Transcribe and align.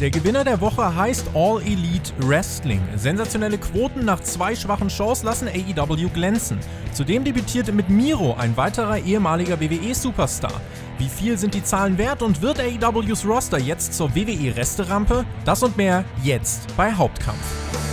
Der 0.00 0.08
Gewinner 0.10 0.44
der 0.44 0.62
Woche 0.62 0.96
heißt 0.96 1.26
All 1.34 1.60
Elite 1.60 2.14
Wrestling. 2.20 2.80
Sensationelle 2.96 3.58
Quoten 3.58 4.06
nach 4.06 4.20
zwei 4.20 4.56
schwachen 4.56 4.88
Shows 4.88 5.22
lassen 5.22 5.46
AEW 5.46 6.08
glänzen. 6.08 6.58
Zudem 6.94 7.22
debütierte 7.22 7.70
mit 7.70 7.90
Miro 7.90 8.34
ein 8.38 8.56
weiterer 8.56 8.96
ehemaliger 8.96 9.60
WWE-Superstar. 9.60 10.58
Wie 10.96 11.08
viel 11.08 11.36
sind 11.36 11.52
die 11.52 11.62
Zahlen 11.62 11.98
wert 11.98 12.22
und 12.22 12.40
wird 12.40 12.60
AEWs 12.60 13.26
Roster 13.26 13.58
jetzt 13.58 13.92
zur 13.92 14.14
WWE-Resterampe? 14.14 15.26
Das 15.44 15.62
und 15.62 15.76
mehr 15.76 16.06
jetzt 16.22 16.74
bei 16.78 16.90
Hauptkampf. 16.94 17.89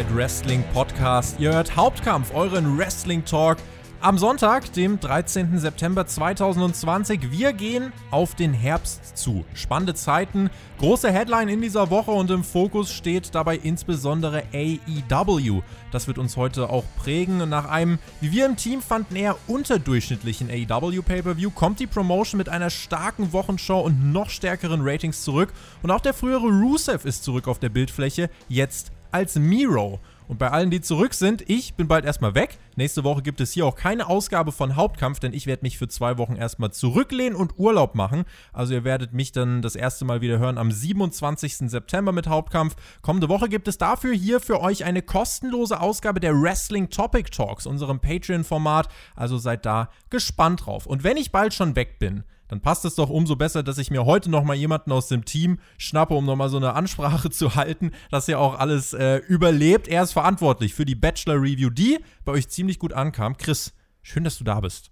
Spotlight 0.00 0.16
Wrestling 0.16 0.64
Podcast. 0.72 1.38
Ihr 1.38 1.52
hört 1.52 1.76
Hauptkampf, 1.76 2.32
euren 2.32 2.78
Wrestling 2.78 3.22
Talk. 3.22 3.58
Am 4.00 4.16
Sonntag, 4.16 4.72
dem 4.72 4.98
13. 4.98 5.58
September 5.58 6.06
2020. 6.06 7.30
Wir 7.30 7.52
gehen 7.52 7.92
auf 8.10 8.34
den 8.34 8.54
Herbst 8.54 9.18
zu. 9.18 9.44
Spannende 9.52 9.92
Zeiten, 9.94 10.48
große 10.78 11.12
Headline 11.12 11.50
in 11.50 11.60
dieser 11.60 11.90
Woche 11.90 12.12
und 12.12 12.30
im 12.30 12.44
Fokus 12.44 12.90
steht 12.90 13.34
dabei 13.34 13.56
insbesondere 13.56 14.44
AEW. 14.54 15.60
Das 15.90 16.06
wird 16.06 16.16
uns 16.16 16.38
heute 16.38 16.70
auch 16.70 16.84
prägen. 16.96 17.46
Nach 17.50 17.68
einem, 17.68 17.98
wie 18.22 18.32
wir 18.32 18.46
im 18.46 18.56
Team 18.56 18.80
fanden, 18.80 19.16
eher 19.16 19.36
unterdurchschnittlichen 19.48 20.48
AEW 20.48 21.02
Pay-Per-View 21.02 21.50
kommt 21.50 21.78
die 21.78 21.86
Promotion 21.86 22.38
mit 22.38 22.48
einer 22.48 22.70
starken 22.70 23.34
Wochenshow 23.34 23.80
und 23.80 24.12
noch 24.12 24.30
stärkeren 24.30 24.80
Ratings 24.82 25.24
zurück. 25.24 25.52
Und 25.82 25.90
auch 25.90 26.00
der 26.00 26.14
frühere 26.14 26.46
Rusev 26.46 27.04
ist 27.04 27.22
zurück 27.22 27.46
auf 27.48 27.58
der 27.58 27.68
Bildfläche, 27.68 28.30
jetzt 28.48 28.92
als 29.12 29.36
Miro. 29.36 30.00
Und 30.30 30.38
bei 30.38 30.52
allen, 30.52 30.70
die 30.70 30.80
zurück 30.80 31.14
sind, 31.14 31.50
ich 31.50 31.74
bin 31.74 31.88
bald 31.88 32.04
erstmal 32.04 32.36
weg. 32.36 32.56
Nächste 32.76 33.02
Woche 33.02 33.20
gibt 33.20 33.40
es 33.40 33.50
hier 33.50 33.66
auch 33.66 33.74
keine 33.74 34.08
Ausgabe 34.08 34.52
von 34.52 34.76
Hauptkampf, 34.76 35.18
denn 35.18 35.32
ich 35.32 35.48
werde 35.48 35.62
mich 35.64 35.76
für 35.76 35.88
zwei 35.88 36.18
Wochen 36.18 36.36
erstmal 36.36 36.70
zurücklehnen 36.70 37.34
und 37.34 37.58
Urlaub 37.58 37.96
machen. 37.96 38.22
Also 38.52 38.74
ihr 38.74 38.84
werdet 38.84 39.12
mich 39.12 39.32
dann 39.32 39.60
das 39.60 39.74
erste 39.74 40.04
Mal 40.04 40.20
wieder 40.20 40.38
hören 40.38 40.56
am 40.56 40.70
27. 40.70 41.68
September 41.68 42.12
mit 42.12 42.28
Hauptkampf. 42.28 42.76
Kommende 43.02 43.28
Woche 43.28 43.48
gibt 43.48 43.66
es 43.66 43.76
dafür 43.76 44.14
hier 44.14 44.38
für 44.38 44.60
euch 44.60 44.84
eine 44.84 45.02
kostenlose 45.02 45.80
Ausgabe 45.80 46.20
der 46.20 46.40
Wrestling 46.40 46.90
Topic 46.90 47.28
Talks, 47.30 47.66
unserem 47.66 47.98
Patreon-Format. 47.98 48.88
Also 49.16 49.36
seid 49.36 49.66
da 49.66 49.90
gespannt 50.10 50.64
drauf. 50.64 50.86
Und 50.86 51.02
wenn 51.02 51.16
ich 51.16 51.32
bald 51.32 51.54
schon 51.54 51.74
weg 51.74 51.98
bin, 51.98 52.22
dann 52.50 52.60
passt 52.60 52.84
es 52.84 52.96
doch 52.96 53.10
umso 53.10 53.36
besser, 53.36 53.62
dass 53.62 53.78
ich 53.78 53.92
mir 53.92 54.04
heute 54.04 54.28
nochmal 54.28 54.56
jemanden 54.56 54.90
aus 54.90 55.06
dem 55.06 55.24
Team 55.24 55.60
schnappe, 55.78 56.14
um 56.14 56.26
nochmal 56.26 56.48
so 56.48 56.56
eine 56.56 56.74
Ansprache 56.74 57.30
zu 57.30 57.54
halten, 57.54 57.92
dass 58.10 58.26
ihr 58.26 58.40
auch 58.40 58.58
alles 58.58 58.92
äh, 58.92 59.18
überlebt. 59.18 59.86
Er 59.86 60.02
ist 60.02 60.12
verantwortlich 60.12 60.74
für 60.74 60.84
die 60.84 60.96
Bachelor 60.96 61.36
Review, 61.36 61.70
die 61.70 62.00
bei 62.24 62.32
euch 62.32 62.48
ziemlich 62.48 62.80
gut 62.80 62.92
ankam. 62.92 63.36
Chris, 63.36 63.72
schön, 64.02 64.24
dass 64.24 64.36
du 64.36 64.42
da 64.42 64.58
bist. 64.58 64.90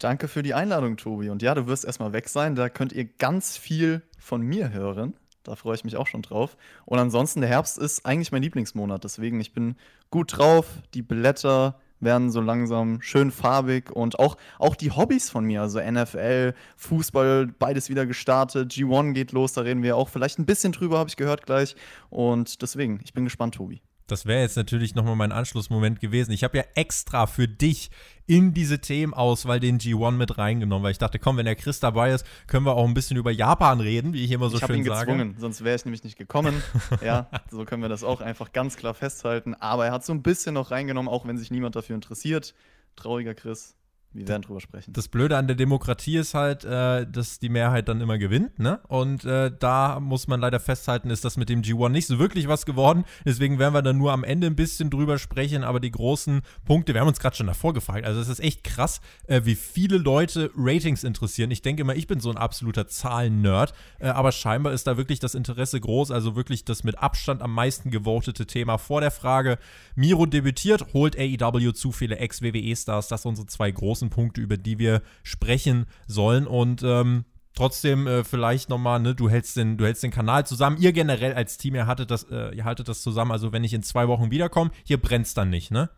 Danke 0.00 0.26
für 0.26 0.42
die 0.42 0.52
Einladung, 0.52 0.96
Tobi. 0.96 1.30
Und 1.30 1.42
ja, 1.42 1.54
du 1.54 1.68
wirst 1.68 1.84
erstmal 1.84 2.12
weg 2.12 2.28
sein. 2.28 2.56
Da 2.56 2.68
könnt 2.68 2.92
ihr 2.92 3.04
ganz 3.04 3.56
viel 3.56 4.02
von 4.18 4.42
mir 4.42 4.72
hören. 4.72 5.14
Da 5.44 5.54
freue 5.54 5.76
ich 5.76 5.84
mich 5.84 5.96
auch 5.96 6.08
schon 6.08 6.22
drauf. 6.22 6.56
Und 6.86 6.98
ansonsten, 6.98 7.40
der 7.40 7.50
Herbst 7.50 7.78
ist 7.78 8.04
eigentlich 8.04 8.32
mein 8.32 8.42
Lieblingsmonat. 8.42 9.04
Deswegen, 9.04 9.40
ich 9.40 9.52
bin 9.52 9.76
gut 10.10 10.36
drauf. 10.36 10.66
Die 10.92 11.02
Blätter 11.02 11.78
werden 12.04 12.30
so 12.30 12.40
langsam 12.40 13.00
schön 13.02 13.30
farbig 13.30 13.90
und 13.90 14.18
auch, 14.18 14.36
auch 14.58 14.76
die 14.76 14.90
Hobbys 14.90 15.30
von 15.30 15.44
mir, 15.44 15.62
also 15.62 15.80
NFL, 15.80 16.54
Fußball, 16.76 17.48
beides 17.58 17.88
wieder 17.88 18.06
gestartet, 18.06 18.72
G1 18.72 19.12
geht 19.12 19.32
los, 19.32 19.52
da 19.52 19.62
reden 19.62 19.82
wir 19.82 19.96
auch 19.96 20.08
vielleicht 20.08 20.38
ein 20.38 20.46
bisschen 20.46 20.72
drüber, 20.72 20.98
habe 20.98 21.08
ich 21.08 21.16
gehört 21.16 21.46
gleich. 21.46 21.76
Und 22.10 22.62
deswegen, 22.62 23.00
ich 23.04 23.12
bin 23.12 23.24
gespannt, 23.24 23.54
Tobi. 23.54 23.80
Das 24.06 24.26
wäre 24.26 24.42
jetzt 24.42 24.56
natürlich 24.56 24.94
nochmal 24.94 25.16
mein 25.16 25.32
Anschlussmoment 25.32 25.98
gewesen. 25.98 26.32
Ich 26.32 26.44
habe 26.44 26.58
ja 26.58 26.64
extra 26.74 27.26
für 27.26 27.48
dich 27.48 27.90
in 28.26 28.52
diese 28.52 28.78
Themenauswahl 28.78 29.60
den 29.60 29.78
G1 29.78 30.12
mit 30.12 30.36
reingenommen, 30.36 30.84
weil 30.84 30.92
ich 30.92 30.98
dachte, 30.98 31.18
komm, 31.18 31.38
wenn 31.38 31.46
der 31.46 31.56
Chris 31.56 31.80
dabei 31.80 32.12
ist, 32.12 32.26
können 32.46 32.66
wir 32.66 32.74
auch 32.74 32.86
ein 32.86 32.92
bisschen 32.92 33.16
über 33.16 33.30
Japan 33.30 33.80
reden, 33.80 34.12
wie 34.12 34.24
ich 34.24 34.30
immer 34.30 34.50
so 34.50 34.58
ich 34.58 34.64
schön 34.64 34.76
ihn 34.76 34.84
sage. 34.84 35.06
Gezwungen, 35.06 35.36
sonst 35.38 35.64
wäre 35.64 35.76
ich 35.76 35.84
nämlich 35.86 36.04
nicht 36.04 36.18
gekommen. 36.18 36.62
ja, 37.02 37.30
so 37.50 37.64
können 37.64 37.80
wir 37.80 37.88
das 37.88 38.04
auch 38.04 38.20
einfach 38.20 38.52
ganz 38.52 38.76
klar 38.76 38.92
festhalten. 38.92 39.54
Aber 39.54 39.86
er 39.86 39.92
hat 39.92 40.04
so 40.04 40.12
ein 40.12 40.22
bisschen 40.22 40.54
noch 40.54 40.70
reingenommen, 40.70 41.10
auch 41.10 41.26
wenn 41.26 41.38
sich 41.38 41.50
niemand 41.50 41.74
dafür 41.74 41.94
interessiert. 41.94 42.54
Trauriger 42.96 43.34
Chris. 43.34 43.74
Wir 44.14 44.28
werden 44.28 44.42
drüber 44.42 44.60
sprechen. 44.60 44.92
Das 44.92 45.08
Blöde 45.08 45.36
an 45.36 45.48
der 45.48 45.56
Demokratie 45.56 46.16
ist 46.16 46.34
halt, 46.34 46.64
äh, 46.64 47.04
dass 47.04 47.40
die 47.40 47.48
Mehrheit 47.48 47.88
dann 47.88 48.00
immer 48.00 48.16
gewinnt, 48.16 48.60
ne? 48.60 48.78
Und 48.86 49.24
äh, 49.24 49.50
da 49.58 49.98
muss 49.98 50.28
man 50.28 50.40
leider 50.40 50.60
festhalten, 50.60 51.10
ist 51.10 51.24
das 51.24 51.36
mit 51.36 51.48
dem 51.48 51.62
G1 51.62 51.88
nicht 51.88 52.06
so 52.06 52.20
wirklich 52.20 52.46
was 52.46 52.64
geworden. 52.64 53.04
Deswegen 53.24 53.58
werden 53.58 53.74
wir 53.74 53.82
dann 53.82 53.98
nur 53.98 54.12
am 54.12 54.22
Ende 54.22 54.46
ein 54.46 54.54
bisschen 54.54 54.88
drüber 54.88 55.18
sprechen, 55.18 55.64
aber 55.64 55.80
die 55.80 55.90
großen 55.90 56.42
Punkte, 56.64 56.94
wir 56.94 57.00
haben 57.00 57.08
uns 57.08 57.18
gerade 57.18 57.34
schon 57.34 57.48
davor 57.48 57.74
gefragt. 57.74 58.06
Also 58.06 58.20
es 58.20 58.28
ist 58.28 58.38
echt 58.38 58.62
krass, 58.62 59.00
äh, 59.26 59.40
wie 59.44 59.56
viele 59.56 59.98
Leute 59.98 60.50
Ratings 60.56 61.02
interessieren. 61.02 61.50
Ich 61.50 61.62
denke 61.62 61.82
immer, 61.82 61.96
ich 61.96 62.06
bin 62.06 62.20
so 62.20 62.30
ein 62.30 62.36
absoluter 62.36 62.86
Zahlen-Nerd, 62.86 63.74
äh, 63.98 64.08
aber 64.08 64.30
scheinbar 64.30 64.72
ist 64.72 64.86
da 64.86 64.96
wirklich 64.96 65.18
das 65.18 65.34
Interesse 65.34 65.80
groß, 65.80 66.12
also 66.12 66.36
wirklich 66.36 66.64
das 66.64 66.84
mit 66.84 66.98
Abstand 66.98 67.42
am 67.42 67.52
meisten 67.52 67.90
gewotete 67.90 68.46
Thema 68.46 68.78
vor 68.78 69.00
der 69.00 69.10
Frage. 69.10 69.58
Miro 69.96 70.24
debütiert, 70.26 70.94
holt 70.94 71.18
AEW 71.18 71.72
zu 71.72 71.90
viele 71.90 72.18
Ex-WWE-Stars, 72.18 73.08
das 73.08 73.22
sind 73.22 73.30
unsere 73.30 73.48
zwei 73.48 73.72
großen 73.72 74.03
großen 74.04 74.10
Punkte, 74.10 74.40
über 74.40 74.56
die 74.56 74.78
wir 74.78 75.02
sprechen 75.22 75.86
sollen. 76.06 76.46
Und 76.46 76.82
ähm, 76.82 77.24
trotzdem 77.54 78.06
äh, 78.06 78.24
vielleicht 78.24 78.68
nochmal, 78.68 79.00
ne, 79.00 79.14
du 79.14 79.28
hältst 79.28 79.56
den, 79.56 79.76
du 79.76 79.84
hältst 79.84 80.02
den 80.02 80.10
Kanal 80.10 80.46
zusammen. 80.46 80.76
Ihr 80.78 80.92
generell 80.92 81.34
als 81.34 81.56
Team, 81.56 81.74
ihr 81.74 81.86
haltet 81.86 82.10
das, 82.10 82.24
äh, 82.30 82.54
ihr 82.54 82.64
haltet 82.64 82.88
das 82.88 83.02
zusammen. 83.02 83.32
Also 83.32 83.52
wenn 83.52 83.64
ich 83.64 83.74
in 83.74 83.82
zwei 83.82 84.08
Wochen 84.08 84.30
wiederkomme, 84.30 84.70
hier 84.84 85.00
brennt 85.00 85.26
es 85.26 85.34
dann 85.34 85.50
nicht, 85.50 85.70
ne? 85.70 85.90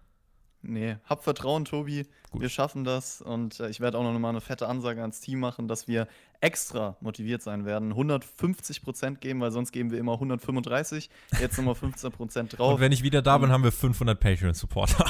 Nee, 0.62 0.96
hab 1.04 1.22
Vertrauen, 1.22 1.64
Tobi. 1.64 2.06
Gut. 2.30 2.42
Wir 2.42 2.48
schaffen 2.48 2.82
das 2.82 3.22
und 3.22 3.60
äh, 3.60 3.68
ich 3.68 3.78
werde 3.78 3.98
auch 3.98 4.02
noch 4.02 4.18
mal 4.18 4.30
eine 4.30 4.40
fette 4.40 4.66
Ansage 4.66 5.00
ans 5.00 5.20
Team 5.20 5.38
machen, 5.38 5.68
dass 5.68 5.86
wir 5.86 6.08
extra 6.40 6.96
motiviert 7.00 7.40
sein 7.40 7.64
werden. 7.64 7.90
150 7.90 8.82
Prozent 8.82 9.20
geben, 9.20 9.40
weil 9.40 9.52
sonst 9.52 9.70
geben 9.70 9.92
wir 9.92 9.98
immer 9.98 10.14
135. 10.14 11.08
Jetzt 11.40 11.56
nochmal 11.56 11.76
15 11.76 12.10
Prozent 12.10 12.58
drauf. 12.58 12.74
Und 12.74 12.80
wenn 12.80 12.90
ich 12.90 13.04
wieder 13.04 13.22
da 13.22 13.38
bin, 13.38 13.52
haben 13.52 13.62
wir 13.62 13.70
500 13.70 14.18
Patreon-Supporter. 14.18 15.04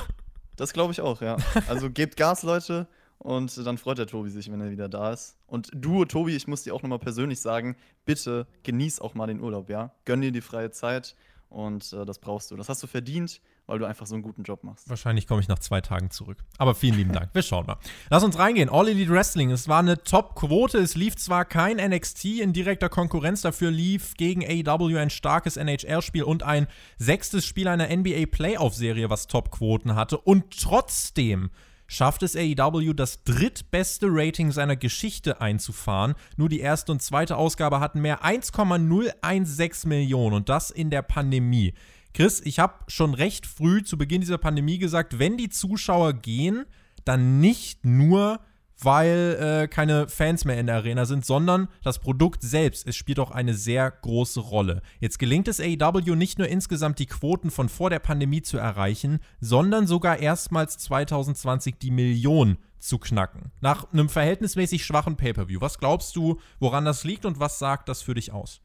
Das 0.57 0.73
glaube 0.73 0.93
ich 0.93 1.01
auch, 1.01 1.21
ja. 1.21 1.37
Also 1.69 1.91
gebt 1.91 2.17
Gas, 2.17 2.43
Leute. 2.43 2.87
Und 3.19 3.57
dann 3.67 3.79
freut 3.79 3.99
der 3.99 4.07
Tobi 4.07 4.31
sich, 4.31 4.51
wenn 4.53 4.61
er 4.61 4.71
wieder 4.71 4.89
da 4.89 5.13
ist. 5.13 5.37
Und 5.47 5.71
du, 5.75 6.05
Tobi, 6.05 6.37
ich 6.37 6.47
muss 6.47 6.65
dir 6.65 6.75
auch 6.75 6.83
nochmal 6.83 6.99
persönlich 6.99 7.41
sagen, 7.41 7.77
bitte 8.05 8.47
genieß 8.63 9.01
auch 9.01 9.15
mal 9.15 9.27
den 9.27 9.41
Urlaub, 9.41 9.71
ja? 9.71 9.93
Gönn 10.05 10.21
dir 10.21 10.33
die 10.33 10.43
freie 10.43 10.71
Zeit 10.71 11.17
und 11.49 11.93
äh, 11.93 12.05
das 12.05 12.19
brauchst 12.19 12.51
du. 12.51 12.57
Das 12.57 12.69
hast 12.69 12.83
du 12.83 12.87
verdient 12.87 13.41
weil 13.67 13.79
du 13.79 13.85
einfach 13.85 14.07
so 14.07 14.15
einen 14.15 14.23
guten 14.23 14.45
Job 14.45 14.63
machst. 14.63 14.89
Wahrscheinlich 14.89 15.27
komme 15.27 15.41
ich 15.41 15.49
nach 15.49 15.59
zwei 15.59 15.81
Tagen 15.81 16.11
zurück. 16.11 16.45
Aber 16.59 16.75
vielen 16.75 16.97
lieben 16.97 17.13
Dank. 17.13 17.31
Wir 17.33 17.43
schauen 17.43 17.67
mal. 17.67 17.79
Lass 18.11 18.23
uns 18.23 18.39
reingehen. 18.39 18.69
All 18.69 18.89
Elite 18.89 19.11
Wrestling. 19.11 19.51
Es 19.51 19.69
war 19.69 19.81
eine 19.81 20.03
Top-Quote. 20.03 20.79
Es 20.79 20.95
lief 20.95 21.17
zwar 21.17 21.45
kein 21.45 21.77
NXT 21.77 22.25
in 22.41 22.53
direkter 22.53 22.89
Konkurrenz, 22.89 23.43
dafür 23.43 23.71
lief 23.71 24.15
gegen 24.15 24.45
AEW 24.45 24.97
ein 24.97 25.11
starkes 25.11 25.57
NHL-Spiel 25.57 26.23
und 26.23 26.43
ein 26.43 26.67
sechstes 26.99 27.45
Spiel 27.45 27.69
einer 27.69 27.95
NBA 27.95 28.27
Playoff-Serie, 28.31 29.11
was 29.11 29.27
Top-Quoten 29.27 29.95
hatte. 29.95 30.19
Und 30.19 30.61
trotzdem 30.63 31.51
schafft 31.89 32.23
es 32.23 32.37
AEW, 32.37 32.93
das 32.93 33.25
drittbeste 33.25 34.07
Rating 34.11 34.53
seiner 34.53 34.77
Geschichte 34.77 35.41
einzufahren. 35.41 36.15
Nur 36.37 36.49
die 36.49 36.61
erste 36.61 36.93
und 36.93 37.03
zweite 37.03 37.37
Ausgabe 37.37 37.81
hatten 37.81 38.01
mehr 38.01 38.25
1,016 38.25 39.89
Millionen 39.89 40.35
und 40.35 40.49
das 40.49 40.71
in 40.71 40.91
der 40.91 41.03
Pandemie. 41.03 41.75
Chris, 42.17 42.41
ich 42.43 42.59
habe 42.59 42.73
schon 42.89 43.13
recht 43.13 43.45
früh 43.45 43.83
zu 43.83 43.99
Beginn 43.99 44.23
dieser 44.23 44.39
Pandemie 44.39 44.79
gesagt, 44.79 45.19
wenn 45.19 45.37
die 45.37 45.51
Zuschauer 45.51 46.15
gehen, 46.15 46.65
dann 47.05 47.41
nicht 47.41 47.85
nur, 47.85 48.41
weil 48.81 49.37
äh, 49.39 49.69
keine 49.69 50.09
Fans 50.09 50.47
mehr 50.47 50.59
in 50.59 50.65
der 50.65 50.77
Arena 50.77 51.05
sind, 51.05 51.27
sondern 51.27 51.69
das 51.85 51.99
Produkt 51.99 52.43
selbst. 52.43 52.89
Es 52.89 52.97
spielt 52.97 53.19
auch 53.19 53.33
eine 53.33 53.53
sehr 53.53 53.91
große 53.91 54.41
Rolle. 54.41 54.81
Jetzt 54.99 55.19
gelingt 55.19 55.47
es 55.47 55.61
AEW 55.61 56.17
nicht 56.17 56.39
nur 56.39 56.49
insgesamt 56.49 57.01
die 57.01 57.05
Quoten 57.05 57.51
von 57.51 57.69
vor 57.69 57.91
der 57.91 57.99
Pandemie 57.99 58.41
zu 58.41 58.57
erreichen, 58.57 59.19
sondern 59.41 59.87
sogar 59.87 60.19
erstmals 60.19 60.79
2020 60.79 61.75
die 61.79 61.91
Million 61.91 62.57
zu 62.79 62.97
knacken. 62.97 63.53
Nach 63.61 63.93
einem 63.93 64.09
verhältnismäßig 64.09 64.87
schwachen 64.87 65.19
Pay-per-View. 65.19 65.61
Was 65.61 65.79
glaubst 65.79 66.17
du, 66.17 66.41
woran 66.61 66.87
das 66.87 67.05
liegt 67.05 67.27
und 67.27 67.41
was 67.41 67.59
sagt 67.59 67.91
das 67.91 68.01
für 68.01 68.15
dich 68.15 68.33
aus? 68.33 68.63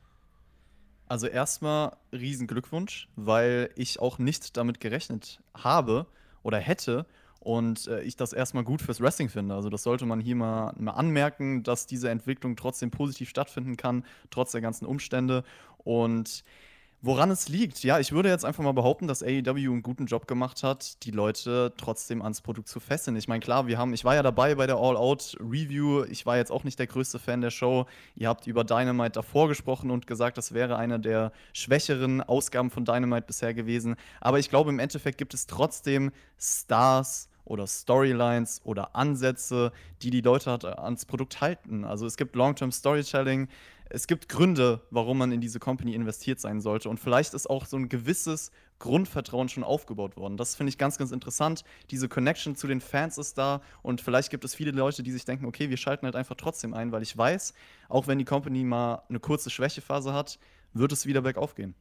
Also 1.11 1.27
erstmal 1.27 1.97
riesen 2.13 2.47
Glückwunsch, 2.47 3.09
weil 3.17 3.69
ich 3.75 3.99
auch 3.99 4.17
nicht 4.17 4.55
damit 4.55 4.79
gerechnet 4.79 5.41
habe 5.53 6.05
oder 6.41 6.57
hätte 6.57 7.05
und 7.41 7.85
äh, 7.87 8.01
ich 8.03 8.15
das 8.15 8.31
erstmal 8.31 8.63
gut 8.63 8.81
fürs 8.81 9.01
Wrestling 9.01 9.27
finde. 9.27 9.53
Also 9.55 9.69
das 9.69 9.83
sollte 9.83 10.05
man 10.05 10.21
hier 10.21 10.37
mal, 10.37 10.73
mal 10.79 10.93
anmerken, 10.93 11.63
dass 11.63 11.85
diese 11.85 12.09
Entwicklung 12.09 12.55
trotzdem 12.55 12.91
positiv 12.91 13.27
stattfinden 13.27 13.75
kann, 13.75 14.05
trotz 14.29 14.53
der 14.53 14.61
ganzen 14.61 14.85
Umstände. 14.85 15.43
Und 15.79 16.45
Woran 17.03 17.31
es 17.31 17.49
liegt? 17.49 17.83
Ja, 17.83 17.97
ich 17.97 18.11
würde 18.11 18.29
jetzt 18.29 18.45
einfach 18.45 18.63
mal 18.63 18.73
behaupten, 18.73 19.07
dass 19.07 19.23
AEW 19.23 19.71
einen 19.71 19.81
guten 19.81 20.05
Job 20.05 20.27
gemacht 20.27 20.61
hat, 20.61 21.03
die 21.03 21.09
Leute 21.09 21.73
trotzdem 21.75 22.21
ans 22.21 22.41
Produkt 22.41 22.67
zu 22.67 22.79
fesseln. 22.79 23.15
Ich 23.15 23.27
meine, 23.27 23.39
klar, 23.39 23.65
wir 23.65 23.79
haben, 23.79 23.91
ich 23.95 24.05
war 24.05 24.13
ja 24.13 24.21
dabei 24.21 24.53
bei 24.53 24.67
der 24.67 24.75
All-Out-Review. 24.75 26.03
Ich 26.03 26.27
war 26.27 26.37
jetzt 26.37 26.51
auch 26.51 26.63
nicht 26.63 26.77
der 26.77 26.85
größte 26.85 27.17
Fan 27.17 27.41
der 27.41 27.49
Show. 27.49 27.87
Ihr 28.13 28.29
habt 28.29 28.45
über 28.45 28.63
Dynamite 28.63 29.13
davor 29.13 29.47
gesprochen 29.47 29.89
und 29.89 30.05
gesagt, 30.05 30.37
das 30.37 30.53
wäre 30.53 30.75
eine 30.75 30.99
der 30.99 31.31
schwächeren 31.53 32.21
Ausgaben 32.21 32.69
von 32.69 32.85
Dynamite 32.85 33.25
bisher 33.25 33.55
gewesen. 33.55 33.95
Aber 34.19 34.37
ich 34.37 34.49
glaube, 34.49 34.69
im 34.69 34.77
Endeffekt 34.77 35.17
gibt 35.17 35.33
es 35.33 35.47
trotzdem 35.47 36.11
Stars, 36.37 37.29
oder 37.51 37.67
Storylines 37.67 38.61
oder 38.63 38.95
Ansätze, 38.95 39.73
die 40.01 40.09
die 40.09 40.21
Leute 40.21 40.49
halt 40.49 40.65
ans 40.65 41.05
Produkt 41.05 41.41
halten. 41.41 41.83
Also 41.83 42.05
es 42.05 42.15
gibt 42.15 42.35
Long-Term 42.35 42.71
Storytelling, 42.71 43.49
es 43.89 44.07
gibt 44.07 44.29
Gründe, 44.29 44.79
warum 44.89 45.17
man 45.17 45.33
in 45.33 45.41
diese 45.41 45.59
Company 45.59 45.93
investiert 45.93 46.39
sein 46.39 46.61
sollte. 46.61 46.87
Und 46.87 46.97
vielleicht 46.97 47.33
ist 47.33 47.49
auch 47.49 47.65
so 47.65 47.75
ein 47.75 47.89
gewisses 47.89 48.51
Grundvertrauen 48.79 49.49
schon 49.49 49.65
aufgebaut 49.65 50.15
worden. 50.15 50.37
Das 50.37 50.55
finde 50.55 50.69
ich 50.69 50.77
ganz, 50.77 50.97
ganz 50.97 51.11
interessant. 51.11 51.65
Diese 51.91 52.07
Connection 52.07 52.55
zu 52.55 52.67
den 52.67 52.79
Fans 52.79 53.17
ist 53.17 53.37
da 53.37 53.61
und 53.83 53.99
vielleicht 53.99 54.29
gibt 54.29 54.45
es 54.45 54.55
viele 54.55 54.71
Leute, 54.71 55.03
die 55.03 55.11
sich 55.11 55.25
denken, 55.25 55.45
okay, 55.45 55.69
wir 55.69 55.77
schalten 55.77 56.05
halt 56.05 56.15
einfach 56.15 56.35
trotzdem 56.35 56.73
ein, 56.73 56.93
weil 56.93 57.03
ich 57.03 57.15
weiß, 57.15 57.53
auch 57.89 58.07
wenn 58.07 58.17
die 58.17 58.25
Company 58.25 58.63
mal 58.63 59.03
eine 59.09 59.19
kurze 59.19 59.49
Schwächephase 59.49 60.13
hat, 60.13 60.39
wird 60.73 60.93
es 60.93 61.05
wieder 61.05 61.21
bergauf 61.21 61.53
gehen 61.53 61.75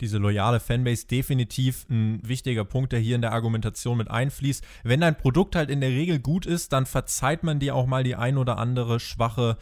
diese 0.00 0.18
loyale 0.18 0.60
Fanbase 0.60 1.06
definitiv 1.06 1.86
ein 1.88 2.20
wichtiger 2.22 2.64
Punkt, 2.64 2.92
der 2.92 3.00
hier 3.00 3.16
in 3.16 3.22
der 3.22 3.32
Argumentation 3.32 3.98
mit 3.98 4.10
einfließt. 4.10 4.64
Wenn 4.84 5.00
dein 5.00 5.16
Produkt 5.16 5.56
halt 5.56 5.70
in 5.70 5.80
der 5.80 5.90
Regel 5.90 6.18
gut 6.18 6.46
ist, 6.46 6.72
dann 6.72 6.86
verzeiht 6.86 7.42
man 7.42 7.58
dir 7.58 7.74
auch 7.74 7.86
mal 7.86 8.04
die 8.04 8.16
ein 8.16 8.38
oder 8.38 8.58
andere 8.58 9.00
schwache 9.00 9.56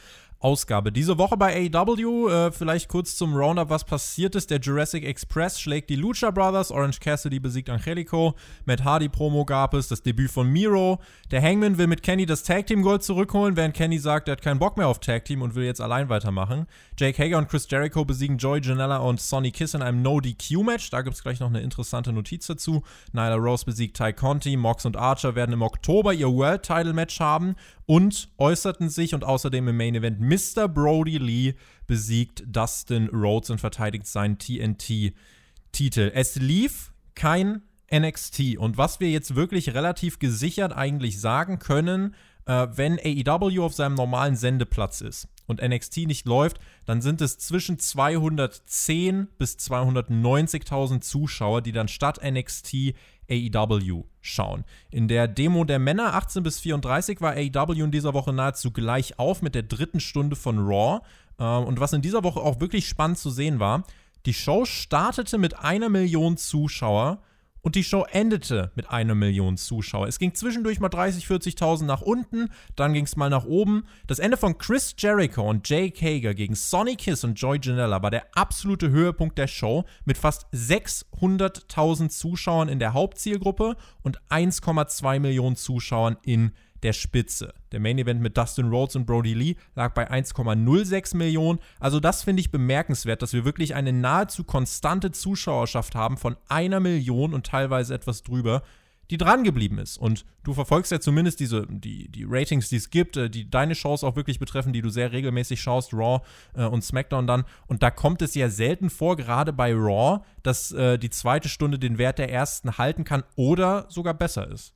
Ausgabe. 0.45 0.93
Diese 0.93 1.17
Woche 1.17 1.39
bei 1.39 1.71
AEW, 1.73 2.29
äh, 2.29 2.53
vielleicht 2.53 2.89
kurz 2.89 3.17
zum 3.17 3.35
Roundup, 3.35 3.71
was 3.71 3.83
passiert 3.83 4.35
ist. 4.35 4.51
Der 4.51 4.61
Jurassic 4.61 5.03
Express 5.03 5.59
schlägt 5.59 5.89
die 5.89 5.97
Lucha 5.97 6.31
Brothers, 6.31 6.71
Orange 6.71 7.01
Cassidy 7.01 7.41
besiegt 7.41 7.71
Angelico, 7.71 8.35
Matt 8.67 8.85
Hardy 8.85 9.09
Promo 9.09 9.47
gab 9.47 9.73
es, 9.73 9.89
das 9.89 10.03
Debüt 10.03 10.31
von 10.31 10.51
Miro. 10.51 11.01
Der 11.31 11.41
Hangman 11.41 11.79
will 11.79 11.87
mit 11.87 12.03
Kenny 12.03 12.27
das 12.27 12.43
Tag 12.43 12.67
Team 12.67 12.83
Gold 12.83 13.03
zurückholen, 13.03 13.57
während 13.57 13.73
Kenny 13.73 13.99
sagt, 13.99 14.29
er 14.29 14.33
hat 14.33 14.43
keinen 14.43 14.59
Bock 14.59 14.77
mehr 14.77 14.87
auf 14.87 15.01
Tag 15.01 15.25
Team 15.25 15.41
und 15.41 15.55
will 15.55 15.65
jetzt 15.65 15.81
allein 15.81 16.11
weitermachen. 16.11 16.67
Jake 16.99 17.21
Hager 17.21 17.39
und 17.39 17.49
Chris 17.49 17.67
Jericho 17.71 18.05
besiegen 18.05 18.37
Joy 18.37 18.61
Janella 18.63 18.99
und 18.99 19.23
Sonny 19.23 19.51
Kiss 19.51 19.73
in 19.73 19.81
einem 19.81 20.03
No-DQ-Match. 20.03 20.91
Da 20.91 21.01
gibt 21.01 21.17
es 21.17 21.23
gleich 21.23 21.41
noch 21.41 21.49
eine 21.49 21.63
interessante 21.63 22.13
Notiz 22.13 22.47
dazu. 22.47 22.83
Nyla 23.15 23.37
Rose 23.37 23.65
besiegt 23.65 23.97
Ty 23.97 24.13
Conti, 24.13 24.59
Mox 24.59 24.85
und 24.85 24.99
Archer 24.99 25.35
werden 25.37 25.55
im 25.55 25.63
Oktober 25.63 26.13
ihr 26.13 26.31
World 26.31 26.65
Title 26.65 26.93
Match 26.93 27.19
haben 27.19 27.57
und 27.87 28.29
äußerten 28.39 28.89
sich 28.89 29.15
und 29.15 29.25
außerdem 29.25 29.69
im 29.69 29.77
Main 29.77 29.95
Event 29.95 30.21
Mr. 30.21 30.69
Brody 30.69 31.19
Lee 31.19 31.55
besiegt 31.87 32.45
Dustin 32.47 33.09
Rhodes 33.09 33.51
und 33.51 33.61
verteidigt 33.61 34.07
seinen 34.07 34.39
TNT-Titel. 34.39 36.11
Es 36.15 36.37
lief 36.37 36.93
kein 37.15 37.63
NXT 37.93 38.57
und 38.59 38.79
was 38.79 39.01
wir 39.01 39.11
jetzt 39.11 39.35
wirklich 39.35 39.75
relativ 39.75 40.19
gesichert 40.19 40.73
eigentlich 40.73 41.21
sagen 41.21 41.59
können, 41.59 42.15
äh, 42.47 42.67
wenn 42.73 42.99
AEW 42.99 43.63
auf 43.63 43.75
seinem 43.75 43.95
normalen 43.95 44.37
Sendeplatz 44.37 45.01
ist 45.01 45.29
und 45.47 45.63
NXT 45.63 45.99
nicht 46.07 46.27
läuft, 46.27 46.59
dann 46.87 47.03
sind 47.03 47.21
es 47.21 47.39
zwischen 47.39 47.79
210 47.79 49.29
bis 49.39 49.57
290.000 49.57 51.01
Zuschauer, 51.01 51.63
die 51.63 51.73
dann 51.73 51.89
statt 51.89 52.21
NXT 52.23 52.95
AEW 53.31 54.05
schauen. 54.21 54.65
In 54.91 55.09
der 55.09 55.29
Demo 55.29 55.65
der 55.65 55.79
Männer 55.79 56.15
18 56.15 56.43
bis 56.43 56.61
34 56.61 57.21
war 57.21 57.35
AEW 57.35 57.85
in 57.85 57.91
dieser 57.91 58.15
Woche 58.15 58.33
nahezu 58.33 58.71
gleich 58.71 59.19
auf 59.19 59.43
mit 59.43 59.55
der 59.55 59.63
dritten 59.63 60.01
Stunde 60.01 60.37
von 60.37 60.59
Raw. 60.59 61.01
Äh, 61.39 61.45
und 61.45 61.81
was 61.81 61.93
in 61.93 62.03
dieser 62.03 62.25
Woche 62.25 62.41
auch 62.41 62.61
wirklich 62.61 62.89
spannend 62.89 63.19
zu 63.19 63.31
sehen 63.31 63.61
war, 63.61 63.85
die 64.27 64.35
Show 64.35 64.65
startete 64.65 65.39
mit 65.39 65.59
einer 65.59 65.89
Million 65.89 66.37
Zuschauer 66.37 67.21
und 67.65 67.77
die 67.77 67.83
Show 67.83 68.05
endete 68.13 68.71
mit 68.75 68.91
einer 68.91 69.15
Million 69.15 69.57
Zuschauer. 69.57 70.07
Es 70.07 70.19
ging 70.19 70.35
zwischendurch 70.35 70.81
mal 70.81 70.91
30, 70.91 71.25
40.000 71.25 71.85
nach 71.85 72.03
unten, 72.03 72.51
dann 72.77 72.93
ging 72.93 73.07
es 73.07 73.17
mal 73.17 73.31
nach 73.31 73.47
oben. 73.47 73.87
Das 74.07 74.19
Ende 74.19 74.37
von 74.37 74.59
Chris 74.59 74.95
Jericho 74.99 75.49
und 75.49 75.67
Jake 75.67 75.99
Hager 76.05 76.35
gegen 76.35 76.55
Sonny 76.55 76.95
Kiss 76.95 77.25
und 77.25 77.41
Joy 77.41 77.59
Janella 77.61 78.03
war 78.03 78.11
der 78.11 78.27
absolute 78.37 78.91
Höhepunkt 78.91 79.39
der 79.39 79.47
Show 79.47 79.85
mit 80.05 80.19
fast 80.19 80.47
600.000 80.53 82.11
Zuschauern 82.11 82.69
in 82.69 82.79
der 82.79 82.93
Hauptzielgruppe 82.93 83.77
und 84.03 84.21
1,2 84.29 85.19
Millionen 85.21 85.57
Zuschauern 85.57 86.19
in 86.23 86.53
der 86.85 86.93
Spitze. 86.93 87.55
Der 87.73 87.81
Main 87.81 87.99
Event 87.99 88.21
mit 88.21 88.37
Dustin 88.37 88.69
Rhodes 88.69 88.95
und 88.95 89.07
Brody 89.07 89.35
Lee 89.35 89.57
lag 89.75 89.95
bei 89.95 90.09
1,06 90.11 91.17
Millionen. 91.17 91.59
Also 91.81 91.99
das 91.99 92.23
finde 92.23 92.41
ich 92.41 92.51
bemerkenswert, 92.51 93.23
dass 93.23 93.33
wir 93.33 93.45
wirklich 93.45 93.75
eine 93.75 93.93
nahezu 93.93 94.45
konstante 94.45 95.11
Zuschauerschaft 95.11 95.95
haben 95.95 96.19
von 96.19 96.37
einer 96.49 96.81
Million 96.81 97.35
und 97.35 97.47
teilweise 97.47 97.95
etwas 97.95 98.23
drüber, 98.23 98.63
die 99.11 99.19
dran 99.19 99.45
geblieben 99.45 99.79
ist. 99.79 99.97
Und 99.97 100.25
du 100.45 100.55
verfolgst 100.55 100.93
ja 100.93 101.01
zumindest 101.01 101.41
diese, 101.41 101.67
die, 101.69 102.11
die 102.11 102.25
Ratings, 102.29 102.69
die 102.69 102.77
es 102.77 102.91
gibt, 102.91 103.17
äh, 103.17 103.31
die 103.31 103.51
deine 103.51 103.75
Shows 103.75 104.05
auch 104.05 104.17
wirklich 104.17 104.39
betreffen, 104.39 104.73
die 104.73 104.83
du 104.83 104.91
sehr 104.91 105.13
regelmäßig 105.13 105.61
schaust, 105.61 105.93
Raw 105.95 106.23
äh, 106.55 106.65
und 106.65 106.83
SmackDown 106.83 107.27
dann. 107.27 107.45
Und 107.67 107.83
da 107.83 107.91
kommt 107.91 108.23
es 108.23 108.35
ja 108.35 108.49
selten 108.49 108.91
vor, 108.91 109.17
gerade 109.17 109.53
bei 109.53 109.73
Raw, 109.73 110.23
dass 110.43 110.73
äh, 110.73 110.99
die 110.99 111.11
zweite 111.11 111.49
Stunde 111.49 111.79
den 111.79 111.99
Wert 111.99 112.19
der 112.19 112.31
ersten 112.31 112.79
halten 112.79 113.05
kann 113.05 113.25
oder 113.37 113.87
sogar 113.89 114.15
besser 114.15 114.51
ist. 114.51 114.75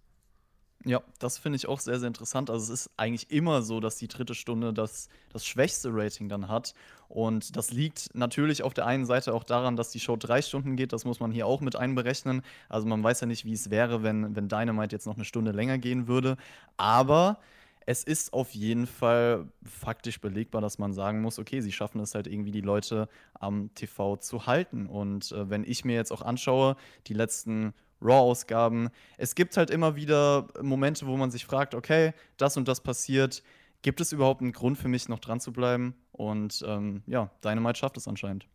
Ja, 0.84 1.02
das 1.19 1.38
finde 1.38 1.56
ich 1.56 1.66
auch 1.66 1.80
sehr, 1.80 1.98
sehr 1.98 2.06
interessant. 2.06 2.50
Also 2.50 2.72
es 2.72 2.86
ist 2.86 2.90
eigentlich 2.96 3.30
immer 3.32 3.62
so, 3.62 3.80
dass 3.80 3.96
die 3.96 4.06
dritte 4.06 4.34
Stunde 4.34 4.72
das, 4.72 5.08
das 5.32 5.44
schwächste 5.44 5.90
Rating 5.92 6.28
dann 6.28 6.48
hat. 6.48 6.72
Und 7.08 7.56
das 7.56 7.72
liegt 7.72 8.14
natürlich 8.14 8.62
auf 8.62 8.75
der 8.75 8.86
einen 8.86 9.04
Seite 9.04 9.34
auch 9.34 9.42
daran, 9.42 9.75
dass 9.76 9.90
die 9.90 9.98
Show 9.98 10.16
drei 10.16 10.40
Stunden 10.40 10.76
geht. 10.76 10.92
Das 10.92 11.04
muss 11.04 11.19
man 11.19 11.32
hier 11.32 11.46
auch 11.46 11.60
mit 11.60 11.75
einberechnen. 11.75 12.42
Also 12.69 12.86
man 12.86 13.02
weiß 13.02 13.20
ja 13.22 13.26
nicht, 13.26 13.44
wie 13.44 13.54
es 13.54 13.70
wäre, 13.70 14.04
wenn, 14.04 14.36
wenn 14.36 14.48
Dynamite 14.48 14.94
jetzt 14.94 15.06
noch 15.06 15.16
eine 15.16 15.25
Stunde 15.25 15.50
länger 15.50 15.78
gehen 15.78 16.06
würde. 16.06 16.36
Aber 16.76 17.40
es 17.84 18.04
ist 18.04 18.32
auf 18.32 18.52
jeden 18.54 18.86
Fall 18.86 19.48
faktisch 19.64 20.20
belegbar, 20.20 20.60
dass 20.60 20.78
man 20.78 20.92
sagen 20.92 21.22
muss, 21.22 21.40
okay, 21.40 21.60
sie 21.60 21.72
schaffen 21.72 22.00
es 22.00 22.14
halt 22.14 22.26
irgendwie, 22.28 22.52
die 22.52 22.60
Leute 22.60 23.08
am 23.34 23.75
TV 23.75 24.16
zu 24.16 24.46
halten. 24.46 24.86
Und 24.86 25.32
äh, 25.32 25.50
wenn 25.50 25.64
ich 25.64 25.84
mir 25.84 25.96
jetzt 25.96 26.12
auch 26.12 26.22
anschaue, 26.22 26.76
die 27.08 27.14
letzten 27.14 27.75
Raw-Ausgaben. 28.00 28.91
Es 29.17 29.35
gibt 29.35 29.56
halt 29.56 29.71
immer 29.71 29.97
wieder 29.97 30.49
Momente, 30.62 31.06
wo 31.06 31.17
man 31.17 31.31
sich 31.31 31.45
fragt, 31.45 31.75
okay, 31.75 32.12
das 32.37 32.56
und 32.56 32.69
das 32.69 32.83
passiert. 32.83 33.43
Gibt 33.83 34.00
es 34.00 34.12
überhaupt 34.12 34.41
einen 34.41 34.53
Grund 34.53 34.79
für 34.79 34.89
mich, 34.89 35.09
noch 35.09 35.21
dran 35.21 35.41
zu 35.41 35.53
bleiben? 35.53 35.95
Und 36.12 36.65
ähm, 36.67 37.03
ja, 37.06 37.31
Dynamite 37.45 37.79
schafft 37.79 37.97
es 37.97 38.09
anscheinend. 38.09 38.47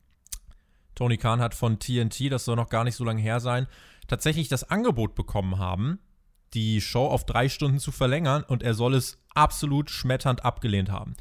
Tony 0.96 1.18
Khan 1.18 1.40
hat 1.40 1.56
von 1.56 1.80
TNT, 1.80 2.32
das 2.32 2.46
soll 2.46 2.56
noch 2.56 2.70
gar 2.70 2.84
nicht 2.84 2.96
so 2.96 3.04
lange 3.04 3.22
her 3.22 3.40
sein, 3.40 3.68
tatsächlich 4.08 4.48
das 4.48 4.70
Angebot 4.70 5.16
bekommen 5.16 5.58
haben, 5.58 6.00
die 6.54 6.82
Show 6.82 7.08
auf 7.08 7.26
drei 7.26 7.50
Stunden 7.50 7.80
zu 7.80 7.92
verlängern 7.92 8.44
und 8.44 8.62
er 8.62 8.74
soll 8.74 8.94
es 8.94 9.18
absolut 9.34 9.90
schmetternd 9.90 10.46
abgelehnt 10.46 10.92
haben. 10.92 11.16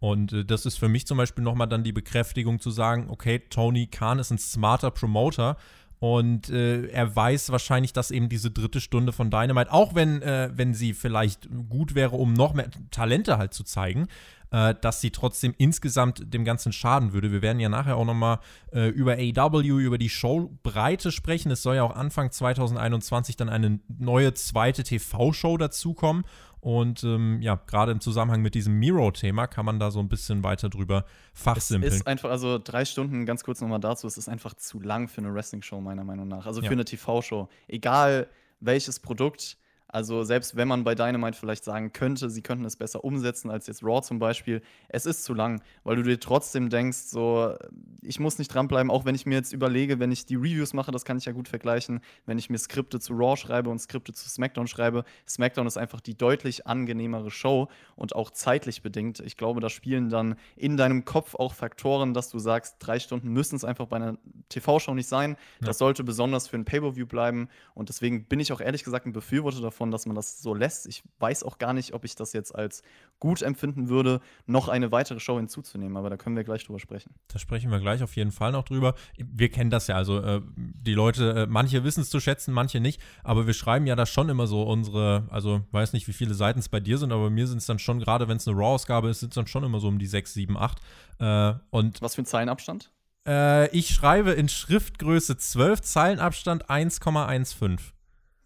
Und 0.00 0.32
äh, 0.32 0.44
das 0.44 0.66
ist 0.66 0.78
für 0.78 0.88
mich 0.88 1.06
zum 1.06 1.18
Beispiel 1.18 1.44
nochmal 1.44 1.68
dann 1.68 1.84
die 1.84 1.92
Bekräftigung 1.92 2.60
zu 2.60 2.70
sagen, 2.70 3.08
okay, 3.10 3.40
Tony 3.50 3.86
Khan 3.86 4.18
ist 4.18 4.30
ein 4.30 4.38
smarter 4.38 4.90
Promoter 4.90 5.56
und 6.00 6.48
äh, 6.48 6.86
er 6.88 7.14
weiß 7.14 7.50
wahrscheinlich, 7.50 7.92
dass 7.92 8.10
eben 8.10 8.28
diese 8.28 8.50
dritte 8.50 8.80
Stunde 8.80 9.12
von 9.12 9.30
Dynamite, 9.30 9.72
auch 9.72 9.94
wenn, 9.94 10.22
äh, 10.22 10.50
wenn 10.54 10.74
sie 10.74 10.94
vielleicht 10.94 11.48
gut 11.68 11.94
wäre, 11.94 12.16
um 12.16 12.34
noch 12.34 12.54
mehr 12.54 12.70
Talente 12.90 13.38
halt 13.38 13.52
zu 13.52 13.64
zeigen, 13.64 14.06
äh, 14.50 14.74
dass 14.80 15.00
sie 15.00 15.10
trotzdem 15.10 15.54
insgesamt 15.58 16.32
dem 16.32 16.44
Ganzen 16.44 16.72
schaden 16.72 17.12
würde. 17.12 17.32
Wir 17.32 17.42
werden 17.42 17.58
ja 17.58 17.68
nachher 17.68 17.96
auch 17.96 18.04
nochmal 18.04 18.38
äh, 18.72 18.88
über 18.88 19.14
AW, 19.14 19.66
über 19.66 19.98
die 19.98 20.08
Showbreite 20.08 21.10
sprechen. 21.10 21.50
Es 21.50 21.62
soll 21.62 21.76
ja 21.76 21.82
auch 21.82 21.96
Anfang 21.96 22.30
2021 22.30 23.36
dann 23.36 23.48
eine 23.48 23.80
neue 23.98 24.34
zweite 24.34 24.84
TV-Show 24.84 25.56
dazukommen. 25.56 26.24
Und 26.60 27.04
ähm, 27.04 27.40
ja, 27.40 27.54
gerade 27.66 27.92
im 27.92 28.00
Zusammenhang 28.00 28.42
mit 28.42 28.54
diesem 28.54 28.74
Miro-Thema 28.78 29.46
kann 29.46 29.64
man 29.64 29.78
da 29.78 29.90
so 29.90 30.00
ein 30.00 30.08
bisschen 30.08 30.42
weiter 30.42 30.68
drüber 30.68 31.04
fachsimpeln. 31.32 31.92
Es 31.92 32.00
ist 32.00 32.06
einfach, 32.06 32.30
also 32.30 32.58
drei 32.58 32.84
Stunden, 32.84 33.26
ganz 33.26 33.44
kurz 33.44 33.60
nochmal 33.60 33.80
dazu, 33.80 34.06
es 34.06 34.18
ist 34.18 34.28
einfach 34.28 34.54
zu 34.54 34.80
lang 34.80 35.08
für 35.08 35.20
eine 35.20 35.32
Wrestling-Show, 35.32 35.80
meiner 35.80 36.04
Meinung 36.04 36.28
nach. 36.28 36.46
Also 36.46 36.60
für 36.60 36.66
ja. 36.66 36.72
eine 36.72 36.84
TV-Show. 36.84 37.48
Egal 37.68 38.28
welches 38.60 38.98
Produkt, 38.98 39.56
also 39.88 40.22
selbst 40.22 40.54
wenn 40.54 40.68
man 40.68 40.84
bei 40.84 40.94
Dynamite 40.94 41.38
vielleicht 41.38 41.64
sagen 41.64 41.92
könnte, 41.92 42.28
sie 42.28 42.42
könnten 42.42 42.66
es 42.66 42.76
besser 42.76 43.04
umsetzen 43.04 43.50
als 43.50 43.66
jetzt 43.66 43.82
Raw 43.82 44.02
zum 44.02 44.18
Beispiel, 44.18 44.60
es 44.88 45.06
ist 45.06 45.24
zu 45.24 45.32
lang, 45.32 45.62
weil 45.82 45.96
du 45.96 46.02
dir 46.02 46.20
trotzdem 46.20 46.68
denkst, 46.68 46.98
so, 46.98 47.54
ich 48.02 48.20
muss 48.20 48.38
nicht 48.38 48.52
dranbleiben, 48.52 48.90
auch 48.90 49.06
wenn 49.06 49.14
ich 49.14 49.24
mir 49.24 49.36
jetzt 49.36 49.52
überlege, 49.52 49.98
wenn 49.98 50.12
ich 50.12 50.26
die 50.26 50.36
Reviews 50.36 50.74
mache, 50.74 50.90
das 50.90 51.06
kann 51.06 51.16
ich 51.16 51.24
ja 51.24 51.32
gut 51.32 51.48
vergleichen, 51.48 52.00
wenn 52.26 52.38
ich 52.38 52.50
mir 52.50 52.58
Skripte 52.58 53.00
zu 53.00 53.14
Raw 53.14 53.36
schreibe 53.36 53.70
und 53.70 53.78
Skripte 53.78 54.12
zu 54.12 54.28
SmackDown 54.28 54.66
schreibe. 54.66 55.04
SmackDown 55.26 55.66
ist 55.66 55.78
einfach 55.78 56.00
die 56.00 56.16
deutlich 56.16 56.66
angenehmere 56.66 57.30
Show 57.30 57.68
und 57.96 58.14
auch 58.14 58.30
zeitlich 58.30 58.82
bedingt. 58.82 59.20
Ich 59.20 59.38
glaube, 59.38 59.60
da 59.60 59.70
spielen 59.70 60.10
dann 60.10 60.36
in 60.56 60.76
deinem 60.76 61.06
Kopf 61.06 61.34
auch 61.34 61.54
Faktoren, 61.54 62.12
dass 62.12 62.28
du 62.28 62.38
sagst, 62.38 62.76
drei 62.80 62.98
Stunden 63.00 63.28
müssen 63.28 63.56
es 63.56 63.64
einfach 63.64 63.86
bei 63.86 63.96
einer 63.96 64.18
TV-Show 64.50 64.92
nicht 64.92 65.08
sein. 65.08 65.36
Ja. 65.60 65.68
Das 65.68 65.78
sollte 65.78 66.04
besonders 66.04 66.46
für 66.46 66.56
ein 66.56 66.66
Pay-Per-View 66.66 67.06
bleiben 67.06 67.48
und 67.74 67.88
deswegen 67.88 68.24
bin 68.24 68.38
ich 68.38 68.52
auch 68.52 68.60
ehrlich 68.60 68.84
gesagt 68.84 69.06
ein 69.06 69.12
Befürworter 69.12 69.62
davon, 69.62 69.77
davon, 69.78 69.90
dass 69.90 70.06
man 70.06 70.16
das 70.16 70.42
so 70.42 70.54
lässt. 70.54 70.86
Ich 70.86 71.02
weiß 71.20 71.44
auch 71.44 71.58
gar 71.58 71.72
nicht, 71.72 71.94
ob 71.94 72.04
ich 72.04 72.14
das 72.14 72.32
jetzt 72.32 72.54
als 72.54 72.82
gut 73.20 73.42
empfinden 73.42 73.88
würde, 73.88 74.20
noch 74.46 74.68
eine 74.68 74.92
weitere 74.92 75.20
Show 75.20 75.36
hinzuzunehmen, 75.36 75.96
aber 75.96 76.10
da 76.10 76.16
können 76.16 76.36
wir 76.36 76.44
gleich 76.44 76.64
drüber 76.64 76.78
sprechen. 76.78 77.14
Da 77.28 77.38
sprechen 77.38 77.70
wir 77.70 77.80
gleich 77.80 78.02
auf 78.02 78.16
jeden 78.16 78.32
Fall 78.32 78.52
noch 78.52 78.64
drüber. 78.64 78.94
Wir 79.16 79.50
kennen 79.50 79.70
das 79.70 79.86
ja, 79.86 79.96
also 79.96 80.18
äh, 80.20 80.42
die 80.56 80.94
Leute, 80.94 81.42
äh, 81.42 81.46
manche 81.46 81.84
wissen 81.84 82.00
es 82.00 82.10
zu 82.10 82.20
schätzen, 82.20 82.52
manche 82.52 82.80
nicht, 82.80 83.00
aber 83.22 83.46
wir 83.46 83.54
schreiben 83.54 83.86
ja 83.86 83.96
da 83.96 84.06
schon 84.06 84.28
immer 84.28 84.46
so 84.46 84.62
unsere, 84.62 85.26
also 85.30 85.62
weiß 85.70 85.92
nicht, 85.92 86.08
wie 86.08 86.12
viele 86.12 86.34
Seiten 86.34 86.58
es 86.58 86.68
bei 86.68 86.80
dir 86.80 86.98
sind, 86.98 87.12
aber 87.12 87.24
bei 87.24 87.30
mir 87.30 87.46
sind 87.46 87.58
es 87.58 87.66
dann 87.66 87.78
schon, 87.78 88.00
gerade 88.00 88.28
wenn 88.28 88.36
es 88.36 88.46
eine 88.46 88.56
Raw-Ausgabe 88.56 89.08
ist, 89.08 89.20
sind 89.20 89.30
es 89.30 89.34
dann 89.34 89.46
schon 89.46 89.64
immer 89.64 89.80
so 89.80 89.88
um 89.88 89.98
die 89.98 90.06
6, 90.06 90.34
7, 90.34 90.56
8. 90.56 90.78
Äh, 91.20 91.54
und 91.70 92.02
Was 92.02 92.14
für 92.14 92.22
ein 92.22 92.26
Zeilenabstand? 92.26 92.90
Äh, 93.26 93.68
ich 93.76 93.88
schreibe 93.88 94.32
in 94.32 94.48
Schriftgröße 94.48 95.36
12, 95.36 95.82
Zeilenabstand 95.82 96.70
1,15. 96.70 97.78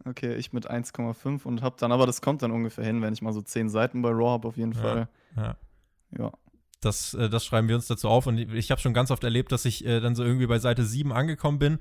Okay, 0.04 0.34
ich 0.34 0.52
mit 0.52 0.70
1,5 0.70 1.44
und 1.44 1.62
hab 1.62 1.76
dann, 1.76 1.92
aber 1.92 2.06
das 2.06 2.20
kommt 2.20 2.42
dann 2.42 2.50
ungefähr 2.50 2.84
hin, 2.84 3.02
wenn 3.02 3.12
ich 3.12 3.22
mal 3.22 3.32
so 3.32 3.40
10 3.40 3.68
Seiten 3.68 4.02
bei 4.02 4.10
Raw 4.10 4.30
habe, 4.30 4.48
auf 4.48 4.56
jeden 4.56 4.74
Fall. 4.74 5.08
Ja. 5.36 5.56
Ja. 6.18 6.32
Das, 6.80 7.14
äh, 7.14 7.30
das 7.30 7.44
schreiben 7.44 7.68
wir 7.68 7.76
uns 7.76 7.86
dazu 7.86 8.08
auf. 8.08 8.26
Und 8.26 8.38
ich 8.38 8.70
habe 8.70 8.80
schon 8.80 8.94
ganz 8.94 9.10
oft 9.10 9.22
erlebt, 9.24 9.52
dass 9.52 9.64
ich 9.64 9.84
äh, 9.86 10.00
dann 10.00 10.14
so 10.14 10.24
irgendwie 10.24 10.46
bei 10.46 10.58
Seite 10.58 10.84
7 10.84 11.12
angekommen 11.12 11.58
bin 11.58 11.78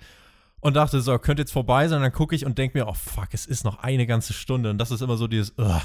und 0.59 0.75
dachte, 0.75 1.01
so, 1.01 1.17
könnte 1.17 1.41
jetzt 1.41 1.51
vorbei 1.51 1.87
sein. 1.87 1.97
Und 1.97 2.03
dann 2.03 2.13
gucke 2.13 2.35
ich 2.35 2.45
und 2.45 2.57
denke 2.57 2.77
mir, 2.77 2.87
oh 2.87 2.93
fuck, 2.93 3.29
es 3.31 3.45
ist 3.47 3.63
noch 3.63 3.79
eine 3.79 4.05
ganze 4.05 4.33
Stunde. 4.33 4.69
Und 4.69 4.77
das 4.77 4.91
ist 4.91 5.01
immer 5.01 5.17
so 5.17 5.27
dieses, 5.27 5.57
ugh. 5.57 5.81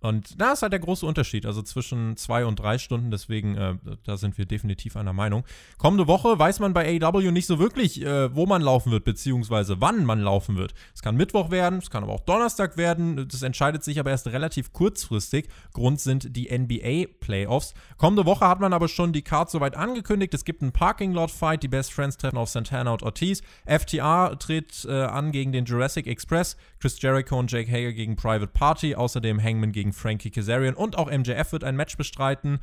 Und 0.00 0.40
da 0.40 0.52
ist 0.52 0.62
halt 0.62 0.72
der 0.72 0.80
große 0.80 1.04
Unterschied, 1.04 1.46
also 1.46 1.62
zwischen 1.62 2.16
zwei 2.16 2.44
und 2.44 2.60
drei 2.60 2.78
Stunden, 2.78 3.10
deswegen, 3.10 3.56
äh, 3.56 3.74
da 4.04 4.16
sind 4.16 4.38
wir 4.38 4.46
definitiv 4.46 4.96
einer 4.96 5.12
Meinung. 5.12 5.44
Kommende 5.76 6.06
Woche 6.06 6.38
weiß 6.38 6.60
man 6.60 6.72
bei 6.72 7.00
AEW 7.00 7.30
nicht 7.30 7.46
so 7.46 7.58
wirklich, 7.58 8.02
äh, 8.02 8.34
wo 8.34 8.46
man 8.46 8.62
laufen 8.62 8.92
wird, 8.92 9.04
beziehungsweise 9.04 9.80
wann 9.80 10.04
man 10.04 10.20
laufen 10.20 10.56
wird. 10.56 10.74
Es 10.94 11.02
kann 11.02 11.16
Mittwoch 11.16 11.50
werden, 11.50 11.78
es 11.78 11.90
kann 11.90 12.02
aber 12.02 12.12
auch 12.12 12.20
Donnerstag 12.20 12.76
werden, 12.76 13.28
das 13.28 13.42
entscheidet 13.42 13.84
sich 13.84 13.98
aber 13.98 14.10
erst 14.10 14.28
relativ 14.28 14.72
kurzfristig. 14.72 15.48
Grund 15.72 16.00
sind 16.00 16.36
die 16.36 16.56
NBA-Playoffs. 16.56 17.74
Kommende 17.96 18.26
Woche 18.26 18.46
hat 18.46 18.60
man 18.60 18.72
aber 18.72 18.88
schon 18.88 19.12
die 19.12 19.22
Card 19.22 19.50
soweit 19.50 19.76
angekündigt, 19.76 20.34
es 20.34 20.44
gibt 20.44 20.62
einen 20.62 20.72
Parking 20.72 21.12
Lot-Fight, 21.12 21.62
die 21.62 21.68
Best 21.68 21.92
Friends 21.92 22.16
treffen 22.16 22.38
auf 22.38 22.48
Santana 22.48 22.92
und 22.92 23.02
Ortiz. 23.02 23.42
FTA 23.66 24.36
tritt 24.36 24.84
äh, 24.88 24.92
an 24.92 25.32
gegen 25.32 25.52
den 25.52 25.64
Jurassic 25.64 26.06
Express, 26.06 26.56
Chris 26.80 27.00
Jericho 27.00 27.38
und 27.38 27.50
Jake 27.50 27.70
Hager 27.70 27.92
gegen 27.92 28.16
Private 28.16 28.48
Party, 28.48 28.94
außerdem 28.94 29.42
Hangman 29.42 29.72
gegen 29.72 29.92
Frankie 29.92 30.30
Kazarian 30.30 30.74
und 30.74 30.96
auch 30.96 31.10
MJF 31.10 31.52
wird 31.52 31.64
ein 31.64 31.76
Match 31.76 31.96
bestreiten. 31.96 32.60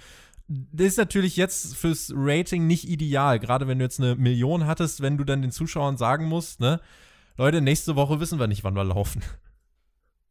Das 0.47 0.87
ist 0.87 0.97
natürlich 0.97 1.37
jetzt 1.37 1.75
fürs 1.75 2.13
Rating 2.15 2.67
nicht 2.67 2.87
ideal, 2.87 3.39
gerade 3.39 3.67
wenn 3.67 3.79
du 3.79 3.85
jetzt 3.85 3.99
eine 3.99 4.15
Million 4.15 4.67
hattest, 4.67 5.01
wenn 5.01 5.17
du 5.17 5.23
dann 5.23 5.41
den 5.41 5.51
Zuschauern 5.51 5.97
sagen 5.97 6.25
musst, 6.25 6.59
ne, 6.59 6.79
Leute, 7.37 7.61
nächste 7.61 7.95
Woche 7.95 8.19
wissen 8.19 8.39
wir 8.39 8.47
nicht, 8.47 8.63
wann 8.63 8.75
wir 8.75 8.83
laufen. 8.83 9.21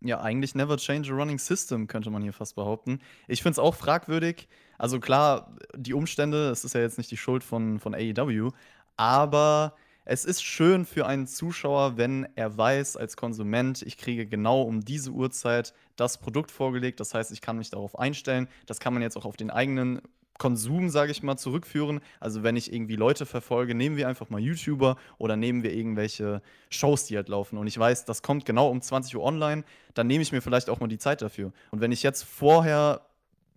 Ja, 0.00 0.20
eigentlich 0.20 0.54
never 0.54 0.76
change 0.76 1.10
a 1.12 1.14
running 1.14 1.38
system, 1.38 1.86
könnte 1.86 2.10
man 2.10 2.22
hier 2.22 2.32
fast 2.32 2.56
behaupten. 2.56 3.00
Ich 3.26 3.42
finde 3.42 3.52
es 3.52 3.58
auch 3.58 3.74
fragwürdig. 3.74 4.48
Also 4.78 5.00
klar, 5.00 5.56
die 5.74 5.94
Umstände, 5.94 6.50
es 6.50 6.64
ist 6.64 6.74
ja 6.74 6.80
jetzt 6.80 6.98
nicht 6.98 7.10
die 7.10 7.16
Schuld 7.16 7.42
von, 7.42 7.80
von 7.80 7.94
AEW, 7.94 8.50
aber 8.96 9.74
es 10.04 10.24
ist 10.24 10.42
schön 10.42 10.84
für 10.84 11.06
einen 11.06 11.26
Zuschauer, 11.26 11.96
wenn 11.96 12.28
er 12.34 12.56
weiß 12.56 12.96
als 12.96 13.16
Konsument, 13.16 13.82
ich 13.82 13.96
kriege 13.96 14.26
genau 14.26 14.62
um 14.62 14.84
diese 14.84 15.10
Uhrzeit 15.10 15.72
das 15.96 16.18
Produkt 16.18 16.50
vorgelegt. 16.50 17.00
Das 17.00 17.14
heißt, 17.14 17.32
ich 17.32 17.40
kann 17.40 17.56
mich 17.56 17.70
darauf 17.70 17.98
einstellen. 17.98 18.48
Das 18.66 18.80
kann 18.80 18.92
man 18.92 19.02
jetzt 19.02 19.16
auch 19.16 19.24
auf 19.24 19.36
den 19.36 19.50
eigenen 19.50 20.02
Konsum, 20.38 20.90
sage 20.90 21.12
ich 21.12 21.22
mal, 21.22 21.36
zurückführen. 21.36 22.00
Also 22.20 22.42
wenn 22.42 22.56
ich 22.56 22.72
irgendwie 22.72 22.96
Leute 22.96 23.24
verfolge, 23.24 23.74
nehmen 23.74 23.96
wir 23.96 24.08
einfach 24.08 24.30
mal 24.30 24.40
YouTuber 24.40 24.96
oder 25.16 25.36
nehmen 25.36 25.62
wir 25.62 25.72
irgendwelche 25.72 26.42
Shows, 26.70 27.06
die 27.06 27.16
halt 27.16 27.28
laufen. 27.28 27.56
Und 27.56 27.66
ich 27.66 27.78
weiß, 27.78 28.04
das 28.04 28.22
kommt 28.22 28.44
genau 28.44 28.68
um 28.68 28.82
20 28.82 29.16
Uhr 29.16 29.22
online, 29.22 29.64
dann 29.94 30.06
nehme 30.06 30.22
ich 30.22 30.32
mir 30.32 30.42
vielleicht 30.42 30.68
auch 30.68 30.80
mal 30.80 30.88
die 30.88 30.98
Zeit 30.98 31.22
dafür. 31.22 31.52
Und 31.70 31.80
wenn 31.80 31.92
ich 31.92 32.02
jetzt 32.02 32.24
vorher 32.24 33.02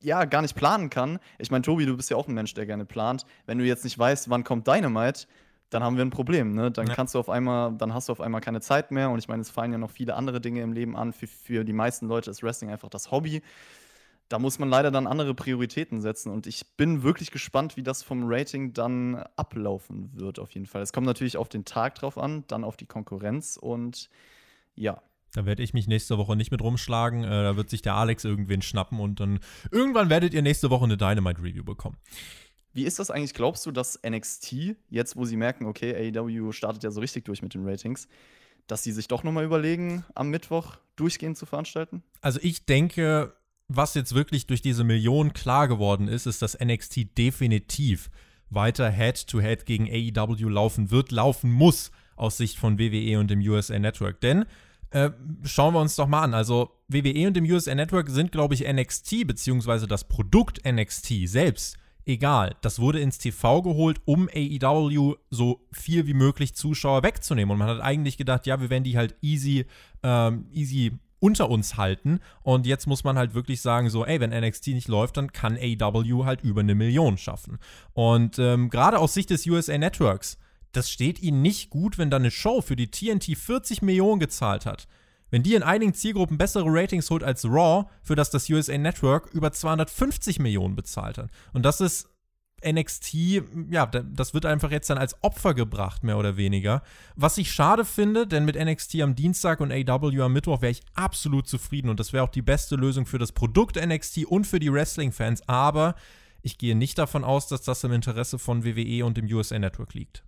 ja 0.02 0.26
gar 0.26 0.44
nicht 0.44 0.56
planen 0.56 0.92
kann, 0.92 1.20
ich 1.40 1.50
meine, 1.50 1.64
Tobi, 1.64 1.88
du 1.88 1.98
bist 1.98 2.12
ja 2.12 2.18
auch 2.18 2.28
ein 2.28 2.36
Mensch, 2.36 2.54
der 2.54 2.68
gerne 2.68 2.86
plant, 2.86 3.26
wenn 3.48 3.58
du 3.58 3.66
jetzt 3.66 3.84
nicht 3.84 3.98
weißt, 3.98 4.30
wann 4.30 4.44
kommt 4.44 4.68
Dynamite, 4.68 5.26
dann 5.70 5.84
haben 5.84 5.98
wir 5.98 6.06
ein 6.06 6.10
Problem. 6.10 6.54
Ne? 6.54 6.72
Dann 6.72 6.88
ja. 6.88 6.94
kannst 6.94 7.16
du 7.16 7.20
auf 7.20 7.30
einmal, 7.30 7.74
dann 7.78 7.94
hast 7.94 8.08
du 8.08 8.14
auf 8.14 8.22
einmal 8.22 8.42
keine 8.42 8.62
Zeit 8.62 8.92
mehr. 8.92 9.10
Und 9.10 9.20
ich 9.20 9.28
meine, 9.28 9.42
es 9.42 9.50
fallen 9.50 9.72
ja 9.72 9.78
noch 9.78 9.92
viele 9.92 10.16
andere 10.16 10.40
Dinge 10.40 10.62
im 10.62 10.72
Leben 10.72 10.96
an. 10.96 11.14
Für, 11.14 11.28
für 11.28 11.64
die 11.64 11.74
meisten 11.74 12.08
Leute 12.08 12.32
ist 12.32 12.44
Wrestling 12.44 12.72
einfach 12.72 12.90
das 12.90 13.12
Hobby. 13.12 13.42
Da 14.30 14.40
muss 14.40 14.60
man 14.60 14.70
leider 14.70 14.92
dann 14.92 15.08
andere 15.08 15.34
Prioritäten 15.34 16.02
setzen. 16.02 16.32
Und 16.32 16.48
ich 16.48 16.76
bin 16.76 17.04
wirklich 17.04 17.32
gespannt, 17.32 17.78
wie 17.78 17.84
das 17.84 18.04
vom 18.04 18.24
Rating 18.26 18.74
dann 18.74 19.16
ablaufen 19.36 20.12
wird, 20.14 20.40
auf 20.40 20.52
jeden 20.52 20.66
Fall. 20.66 20.82
Es 20.82 20.94
kommt 20.94 21.08
natürlich 21.08 21.38
auf 21.38 21.50
den 21.50 21.66
Tag 21.66 21.96
drauf 21.96 22.18
an, 22.18 22.44
dann 22.48 22.64
auf 22.64 22.78
die 22.78 22.86
Konkurrenz 22.86 23.58
und 23.58 24.10
ja. 24.76 25.02
Da 25.34 25.46
werde 25.46 25.64
ich 25.64 25.74
mich 25.74 25.88
nächste 25.88 26.18
Woche 26.18 26.36
nicht 26.36 26.52
mit 26.52 26.62
rumschlagen. 26.62 27.24
Äh, 27.24 27.30
da 27.30 27.56
wird 27.58 27.70
sich 27.70 27.82
der 27.82 27.96
Alex 27.96 28.26
irgendwen 28.26 28.62
schnappen 28.62 29.00
und 29.00 29.20
dann 29.20 29.40
irgendwann 29.72 30.10
werdet 30.10 30.34
ihr 30.34 30.42
nächste 30.42 30.70
Woche 30.70 30.86
eine 30.86 30.98
Dynamite 30.98 31.42
Review 31.42 31.64
bekommen. 31.64 31.98
Wie 32.78 32.84
ist 32.84 33.00
das 33.00 33.10
eigentlich? 33.10 33.34
Glaubst 33.34 33.66
du, 33.66 33.72
dass 33.72 34.00
NXT, 34.08 34.76
jetzt 34.92 35.16
wo 35.16 35.26
sie 35.26 35.36
merken, 35.36 35.66
okay, 35.66 36.12
AEW 36.16 36.52
startet 36.52 36.84
ja 36.84 36.92
so 36.92 37.00
richtig 37.00 37.26
durch 37.26 37.42
mit 37.42 37.56
den 37.56 37.68
Ratings, 37.68 38.08
dass 38.68 38.84
sie 38.84 38.92
sich 38.92 39.08
doch 39.08 39.24
nochmal 39.24 39.46
überlegen, 39.46 40.06
am 40.14 40.30
Mittwoch 40.30 40.78
durchgehend 40.96 41.40
zu 41.40 41.48
veranstalten? 41.48 42.04
Also 42.22 42.40
ich 42.44 42.68
denke, 42.68 43.34
was 43.68 43.96
jetzt 43.96 44.14
wirklich 44.14 44.46
durch 44.46 44.62
diese 44.62 44.84
Millionen 44.84 45.34
klar 45.34 45.68
geworden 45.68 46.08
ist, 46.08 46.28
ist, 46.28 46.44
dass 46.44 46.56
NXT 46.60 47.18
definitiv 47.18 48.12
weiter 48.52 48.92
Head-to-Head 48.92 49.62
-head 49.62 49.66
gegen 49.66 49.88
AEW 49.90 50.48
laufen 50.48 50.92
wird, 50.92 51.12
laufen 51.12 51.52
muss 51.52 51.90
aus 52.16 52.38
Sicht 52.38 52.60
von 52.60 52.78
WWE 52.78 53.20
und 53.20 53.32
dem 53.32 53.40
USA 53.40 53.80
Network. 53.80 54.22
Denn 54.22 54.46
äh, 54.92 55.10
schauen 55.46 55.74
wir 55.74 55.82
uns 55.82 55.96
doch 55.96 56.08
mal 56.08 56.22
an. 56.22 56.36
Also 56.36 56.70
WWE 56.90 57.26
und 57.26 57.34
dem 57.34 57.46
USA 57.46 57.74
Network 57.74 58.12
sind, 58.12 58.32
glaube 58.32 58.54
ich, 58.54 58.72
NXT 58.72 59.26
beziehungsweise 59.26 59.88
das 59.88 60.08
Produkt 60.08 60.64
NXT 60.64 61.28
selbst 61.28 61.80
egal. 62.08 62.56
Das 62.62 62.80
wurde 62.80 63.00
ins 63.00 63.18
TV 63.18 63.62
geholt, 63.62 64.02
um 64.06 64.30
AEW 64.34 65.16
so 65.30 65.62
viel 65.72 66.08
wie 66.08 66.14
möglich 66.14 66.56
Zuschauer 66.56 67.04
wegzunehmen. 67.04 67.52
Und 67.52 67.60
man 67.60 67.70
hat 67.70 67.82
eigentlich 67.82 68.18
gedacht, 68.18 68.46
ja, 68.48 68.60
wir 68.62 68.70
werden 68.70 68.84
die 68.84 68.98
halt 68.98 69.16
easy, 69.22 69.66
ähm, 70.04 70.48
easy 70.52 70.94
unter 71.20 71.50
uns 71.50 71.78
halten. 71.78 72.20
Und 72.44 72.66
jetzt 72.66 72.88
muss 72.88 73.04
man 73.04 73.18
halt 73.18 73.34
wirklich 73.34 73.62
sagen, 73.62 73.90
so, 73.90 74.06
ey, 74.06 74.20
wenn 74.20 74.30
NXT 74.30 74.68
nicht 74.68 74.88
läuft, 74.88 75.18
dann 75.18 75.32
kann 75.32 75.58
AEW 75.58 76.26
halt 76.26 76.42
über 76.42 76.62
eine 76.62 76.76
Million 76.76 77.18
schaffen. 77.18 77.58
Und 77.94 78.40
ähm, 78.40 78.70
gerade 78.70 79.00
aus 79.00 79.14
Sicht 79.14 79.30
des 79.30 79.46
USA 79.48 79.78
Networks, 79.78 80.38
das 80.72 80.90
steht 80.90 81.22
ihnen 81.22 81.42
nicht 81.42 81.70
gut, 81.70 81.98
wenn 81.98 82.10
da 82.10 82.18
eine 82.18 82.32
Show 82.32 82.62
für 82.62 82.76
die 82.76 82.92
TNT 82.92 83.38
40 83.38 83.82
Millionen 83.82 84.20
gezahlt 84.20 84.66
hat. 84.66 84.88
Wenn 85.30 85.44
die 85.44 85.56
in 85.56 85.64
einigen 85.64 85.94
Zielgruppen 85.94 86.38
bessere 86.38 86.66
Ratings 86.68 87.10
holt 87.10 87.24
als 87.24 87.46
Raw, 87.46 87.90
für 88.02 88.16
das 88.16 88.30
das 88.30 88.50
USA 88.50 88.78
Network 88.78 89.30
über 89.34 89.52
250 89.52 90.40
Millionen 90.40 90.76
bezahlt 90.76 91.18
hat. 91.18 91.30
Und 91.54 91.64
das 91.64 91.82
ist 91.82 92.10
NXT, 92.66 93.14
ja, 93.70 93.86
das 93.86 94.34
wird 94.34 94.46
einfach 94.46 94.72
jetzt 94.72 94.90
dann 94.90 94.98
als 94.98 95.22
Opfer 95.24 95.54
gebracht, 95.54 96.04
mehr 96.04 96.18
oder 96.18 96.38
weniger. 96.38 96.82
Was 97.16 97.38
ich 97.38 97.52
schade 97.52 97.86
finde, 97.86 98.26
denn 98.26 98.46
mit 98.46 98.56
NXT 98.56 99.02
am 99.02 99.16
Dienstag 99.16 99.60
und 99.60 99.72
AW 99.72 100.22
am 100.22 100.34
Mittwoch 100.34 100.62
wäre 100.62 100.72
ich 100.72 100.82
absolut 100.96 101.48
zufrieden 101.48 101.90
und 101.90 102.00
das 102.00 102.14
wäre 102.14 102.24
auch 102.24 102.30
die 102.30 102.42
beste 102.42 102.76
Lösung 102.76 103.06
für 103.06 103.20
das 103.20 103.32
Produkt 103.32 103.76
NXT 103.76 104.26
und 104.26 104.48
für 104.48 104.60
die 104.60 104.74
Wrestling-Fans. 104.74 105.48
Aber 105.48 105.96
ich 106.42 106.58
gehe 106.58 106.76
nicht 106.76 106.98
davon 106.98 107.24
aus, 107.24 107.48
dass 107.48 107.62
das 107.62 107.84
im 107.84 107.92
Interesse 107.92 108.40
von 108.40 108.64
WWE 108.66 109.06
und 109.06 109.18
dem 109.18 109.26
USA 109.28 109.60
Network 109.60 109.94
liegt. 109.94 110.24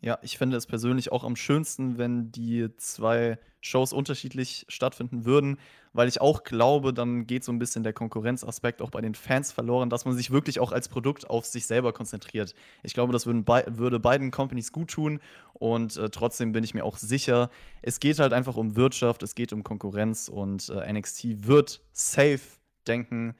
Ja, 0.00 0.18
ich 0.22 0.36
finde 0.36 0.56
es 0.56 0.66
persönlich 0.66 1.10
auch 1.10 1.24
am 1.24 1.36
schönsten, 1.36 1.96
wenn 1.96 2.30
die 2.30 2.68
zwei 2.76 3.38
Shows 3.60 3.92
unterschiedlich 3.92 4.66
stattfinden 4.68 5.24
würden, 5.24 5.58
weil 5.92 6.06
ich 6.06 6.20
auch 6.20 6.44
glaube, 6.44 6.92
dann 6.92 7.26
geht 7.26 7.42
so 7.42 7.50
ein 7.50 7.58
bisschen 7.58 7.82
der 7.82 7.94
Konkurrenzaspekt 7.94 8.82
auch 8.82 8.90
bei 8.90 9.00
den 9.00 9.14
Fans 9.14 9.52
verloren, 9.52 9.88
dass 9.88 10.04
man 10.04 10.14
sich 10.14 10.30
wirklich 10.30 10.60
auch 10.60 10.70
als 10.70 10.88
Produkt 10.88 11.28
auf 11.30 11.46
sich 11.46 11.66
selber 11.66 11.92
konzentriert. 11.92 12.54
Ich 12.82 12.92
glaube, 12.92 13.12
das 13.12 13.24
be 13.24 13.64
würde 13.68 13.98
beiden 13.98 14.30
Companies 14.30 14.70
gut 14.70 14.90
tun 14.90 15.20
und 15.54 15.96
äh, 15.96 16.10
trotzdem 16.10 16.52
bin 16.52 16.62
ich 16.62 16.74
mir 16.74 16.84
auch 16.84 16.98
sicher, 16.98 17.50
es 17.80 17.98
geht 17.98 18.18
halt 18.18 18.34
einfach 18.34 18.56
um 18.56 18.76
Wirtschaft, 18.76 19.22
es 19.22 19.34
geht 19.34 19.52
um 19.52 19.64
Konkurrenz 19.64 20.28
und 20.28 20.68
äh, 20.68 20.92
NXT 20.92 21.46
wird 21.46 21.80
safe 21.92 22.40
denken, 22.86 23.34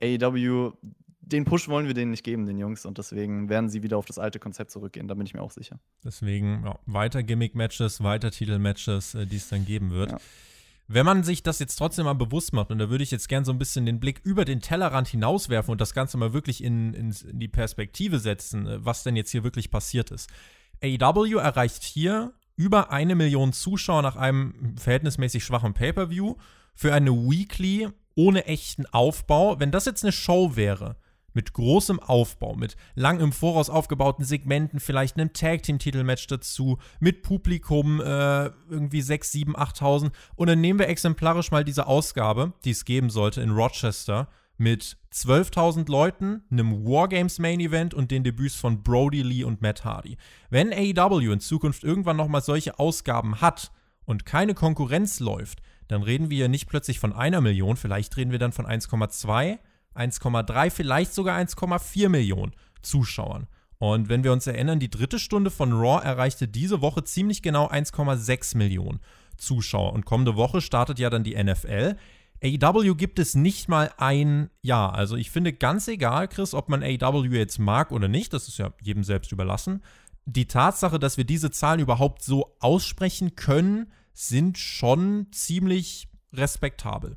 AEW 0.00 0.72
den 1.22 1.44
Push 1.44 1.68
wollen 1.68 1.86
wir 1.86 1.94
denen 1.94 2.10
nicht 2.10 2.24
geben, 2.24 2.46
den 2.46 2.58
Jungs. 2.58 2.84
Und 2.84 2.98
deswegen 2.98 3.48
werden 3.48 3.70
sie 3.70 3.82
wieder 3.82 3.96
auf 3.96 4.04
das 4.04 4.18
alte 4.18 4.38
Konzept 4.38 4.70
zurückgehen. 4.70 5.08
Da 5.08 5.14
bin 5.14 5.24
ich 5.24 5.34
mir 5.34 5.42
auch 5.42 5.52
sicher. 5.52 5.78
Deswegen 6.04 6.62
ja, 6.64 6.78
weiter 6.86 7.22
Gimmick-Matches, 7.22 8.02
weiter 8.02 8.30
Titel-Matches, 8.30 9.14
äh, 9.14 9.26
die 9.26 9.36
es 9.36 9.48
dann 9.48 9.64
geben 9.64 9.90
wird. 9.90 10.12
Ja. 10.12 10.18
Wenn 10.88 11.06
man 11.06 11.22
sich 11.22 11.42
das 11.42 11.58
jetzt 11.58 11.76
trotzdem 11.76 12.04
mal 12.04 12.14
bewusst 12.14 12.52
macht, 12.52 12.70
und 12.70 12.78
da 12.78 12.90
würde 12.90 13.04
ich 13.04 13.10
jetzt 13.10 13.28
gern 13.28 13.44
so 13.44 13.52
ein 13.52 13.58
bisschen 13.58 13.86
den 13.86 14.00
Blick 14.00 14.20
über 14.24 14.44
den 14.44 14.60
Tellerrand 14.60 15.08
hinauswerfen 15.08 15.72
und 15.72 15.80
das 15.80 15.94
Ganze 15.94 16.18
mal 16.18 16.32
wirklich 16.32 16.62
in, 16.62 16.92
in, 16.92 17.14
in 17.30 17.38
die 17.38 17.48
Perspektive 17.48 18.18
setzen, 18.18 18.66
äh, 18.66 18.84
was 18.84 19.04
denn 19.04 19.16
jetzt 19.16 19.30
hier 19.30 19.44
wirklich 19.44 19.70
passiert 19.70 20.10
ist. 20.10 20.28
AEW 20.82 21.38
erreicht 21.38 21.84
hier 21.84 22.34
über 22.56 22.90
eine 22.90 23.14
Million 23.14 23.52
Zuschauer 23.52 24.02
nach 24.02 24.16
einem 24.16 24.76
verhältnismäßig 24.76 25.44
schwachen 25.44 25.72
Pay-Per-View 25.72 26.34
für 26.74 26.92
eine 26.92 27.12
Weekly 27.12 27.88
ohne 28.14 28.44
echten 28.46 28.86
Aufbau. 28.86 29.58
Wenn 29.60 29.70
das 29.70 29.86
jetzt 29.86 30.04
eine 30.04 30.12
Show 30.12 30.56
wäre, 30.56 30.96
mit 31.34 31.52
großem 31.52 32.00
Aufbau, 32.00 32.54
mit 32.54 32.76
lang 32.94 33.20
im 33.20 33.32
Voraus 33.32 33.70
aufgebauten 33.70 34.24
Segmenten, 34.24 34.80
vielleicht 34.80 35.16
einem 35.16 35.32
Tag-Team-Titelmatch 35.32 36.26
dazu, 36.26 36.78
mit 37.00 37.22
Publikum 37.22 38.00
äh, 38.00 38.46
irgendwie 38.68 39.02
6, 39.02 39.32
7, 39.32 39.56
8.000. 39.56 40.10
Und 40.34 40.48
dann 40.48 40.60
nehmen 40.60 40.78
wir 40.78 40.88
exemplarisch 40.88 41.50
mal 41.50 41.64
diese 41.64 41.86
Ausgabe, 41.86 42.52
die 42.64 42.70
es 42.70 42.84
geben 42.84 43.10
sollte 43.10 43.40
in 43.40 43.50
Rochester, 43.50 44.28
mit 44.58 44.96
12.000 45.12 45.90
Leuten, 45.90 46.42
einem 46.50 46.84
Wargames 46.84 47.38
Main 47.38 47.60
Event 47.60 47.94
und 47.94 48.10
den 48.10 48.22
Debüts 48.22 48.54
von 48.54 48.82
Brody 48.82 49.22
Lee 49.22 49.44
und 49.44 49.60
Matt 49.60 49.84
Hardy. 49.84 50.16
Wenn 50.50 50.72
AEW 50.72 51.32
in 51.32 51.40
Zukunft 51.40 51.84
irgendwann 51.84 52.16
nochmal 52.16 52.42
solche 52.42 52.78
Ausgaben 52.78 53.40
hat 53.40 53.72
und 54.04 54.24
keine 54.24 54.54
Konkurrenz 54.54 55.20
läuft, 55.20 55.62
dann 55.88 56.02
reden 56.02 56.30
wir 56.30 56.38
ja 56.38 56.48
nicht 56.48 56.68
plötzlich 56.68 57.00
von 57.00 57.12
einer 57.12 57.40
Million, 57.40 57.76
vielleicht 57.76 58.16
reden 58.16 58.30
wir 58.30 58.38
dann 58.38 58.52
von 58.52 58.66
1,2 58.66 59.58
1,3, 59.94 60.70
vielleicht 60.70 61.14
sogar 61.14 61.38
1,4 61.38 62.08
Millionen 62.08 62.52
Zuschauern. 62.82 63.46
Und 63.78 64.08
wenn 64.08 64.22
wir 64.22 64.32
uns 64.32 64.46
erinnern, 64.46 64.78
die 64.78 64.90
dritte 64.90 65.18
Stunde 65.18 65.50
von 65.50 65.72
Raw 65.72 66.04
erreichte 66.04 66.46
diese 66.46 66.82
Woche 66.82 67.02
ziemlich 67.02 67.42
genau 67.42 67.68
1,6 67.68 68.56
Millionen 68.56 69.00
Zuschauer. 69.36 69.92
Und 69.92 70.04
kommende 70.04 70.36
Woche 70.36 70.60
startet 70.60 70.98
ja 70.98 71.10
dann 71.10 71.24
die 71.24 71.34
NFL. 71.42 71.96
AEW 72.44 72.94
gibt 72.94 73.18
es 73.18 73.34
nicht 73.34 73.68
mal 73.68 73.90
ein 73.98 74.50
Jahr. 74.62 74.94
Also 74.94 75.16
ich 75.16 75.30
finde 75.30 75.52
ganz 75.52 75.88
egal, 75.88 76.28
Chris, 76.28 76.54
ob 76.54 76.68
man 76.68 76.82
AEW 76.82 77.34
jetzt 77.34 77.58
mag 77.58 77.92
oder 77.92 78.08
nicht, 78.08 78.32
das 78.32 78.48
ist 78.48 78.58
ja 78.58 78.72
jedem 78.80 79.04
selbst 79.04 79.32
überlassen. 79.32 79.82
Die 80.26 80.46
Tatsache, 80.46 80.98
dass 80.98 81.16
wir 81.16 81.24
diese 81.24 81.50
Zahlen 81.50 81.80
überhaupt 81.80 82.22
so 82.22 82.56
aussprechen 82.60 83.34
können, 83.34 83.92
sind 84.12 84.58
schon 84.58 85.26
ziemlich 85.32 86.08
respektabel. 86.32 87.16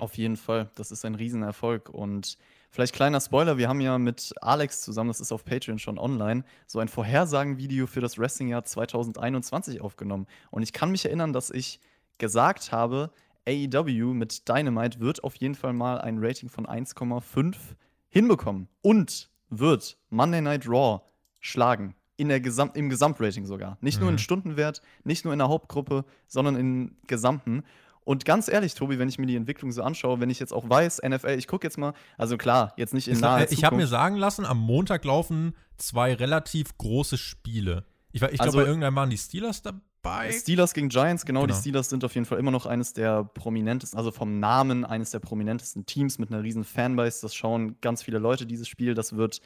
Auf 0.00 0.16
jeden 0.16 0.36
Fall, 0.36 0.70
das 0.76 0.90
ist 0.90 1.04
ein 1.04 1.14
Riesenerfolg. 1.14 1.90
Und 1.90 2.38
vielleicht 2.70 2.94
kleiner 2.94 3.20
Spoiler, 3.20 3.58
wir 3.58 3.68
haben 3.68 3.80
ja 3.80 3.98
mit 3.98 4.32
Alex 4.40 4.80
zusammen, 4.80 5.08
das 5.08 5.20
ist 5.20 5.30
auf 5.30 5.44
Patreon 5.44 5.78
schon 5.78 5.98
online, 5.98 6.42
so 6.66 6.78
ein 6.78 6.88
Vorhersagenvideo 6.88 7.86
für 7.86 8.00
das 8.00 8.18
Wrestlingjahr 8.18 8.64
2021 8.64 9.80
aufgenommen. 9.80 10.26
Und 10.50 10.62
ich 10.62 10.72
kann 10.72 10.90
mich 10.90 11.04
erinnern, 11.04 11.32
dass 11.34 11.50
ich 11.50 11.80
gesagt 12.16 12.72
habe, 12.72 13.10
AEW 13.46 14.14
mit 14.14 14.48
Dynamite 14.48 15.00
wird 15.00 15.22
auf 15.22 15.34
jeden 15.36 15.54
Fall 15.54 15.72
mal 15.72 16.00
ein 16.00 16.18
Rating 16.18 16.48
von 16.48 16.66
1,5 16.66 17.56
hinbekommen 18.08 18.68
und 18.82 19.28
wird 19.50 19.98
Monday 20.08 20.40
Night 20.40 20.66
Raw 20.66 21.02
schlagen. 21.40 21.94
In 22.16 22.28
der 22.28 22.40
Gesam 22.40 22.70
im 22.74 22.90
Gesamtrating 22.90 23.46
sogar. 23.46 23.78
Nicht 23.80 23.96
mhm. 23.96 24.02
nur 24.02 24.12
in 24.12 24.18
Stundenwert, 24.18 24.82
nicht 25.04 25.24
nur 25.24 25.32
in 25.32 25.38
der 25.38 25.48
Hauptgruppe, 25.48 26.04
sondern 26.26 26.56
im 26.56 26.96
Gesamten. 27.06 27.64
Und 28.04 28.24
ganz 28.24 28.48
ehrlich, 28.48 28.74
Tobi, 28.74 28.98
wenn 28.98 29.08
ich 29.08 29.18
mir 29.18 29.26
die 29.26 29.36
Entwicklung 29.36 29.72
so 29.72 29.82
anschaue, 29.82 30.20
wenn 30.20 30.30
ich 30.30 30.40
jetzt 30.40 30.52
auch 30.52 30.68
weiß, 30.68 31.02
NFL, 31.06 31.36
ich 31.38 31.46
gucke 31.46 31.66
jetzt 31.66 31.78
mal, 31.78 31.92
also 32.16 32.36
klar, 32.36 32.72
jetzt 32.76 32.94
nicht 32.94 33.08
in 33.08 33.14
ich, 33.14 33.20
naher 33.20 33.50
Ich 33.52 33.64
habe 33.64 33.76
mir 33.76 33.86
sagen 33.86 34.16
lassen, 34.16 34.44
am 34.44 34.58
Montag 34.58 35.04
laufen 35.04 35.54
zwei 35.76 36.14
relativ 36.14 36.76
große 36.78 37.18
Spiele. 37.18 37.84
Ich, 38.12 38.22
ich 38.22 38.28
glaube, 38.28 38.42
also, 38.42 38.58
bei 38.58 38.64
irgendeinem 38.64 38.96
waren 38.96 39.10
die 39.10 39.18
Steelers 39.18 39.62
dabei. 39.62 40.32
Steelers 40.32 40.72
gegen 40.72 40.88
Giants, 40.88 41.26
genau, 41.26 41.42
genau, 41.42 41.52
Die 41.52 41.60
Steelers 41.60 41.90
sind 41.90 42.04
auf 42.04 42.14
jeden 42.14 42.24
Fall 42.24 42.38
immer 42.38 42.50
noch 42.50 42.66
eines 42.66 42.94
der 42.94 43.22
prominentesten, 43.22 43.98
also 43.98 44.10
vom 44.10 44.40
Namen 44.40 44.84
eines 44.84 45.10
der 45.10 45.20
prominentesten 45.20 45.86
Teams 45.86 46.18
mit 46.18 46.32
einer 46.32 46.42
riesen 46.42 46.64
Fanbase. 46.64 47.20
Das 47.22 47.34
schauen 47.34 47.76
ganz 47.80 48.02
viele 48.02 48.18
Leute 48.18 48.46
dieses 48.46 48.66
Spiel. 48.66 48.94
Das 48.94 49.16
wird 49.16 49.40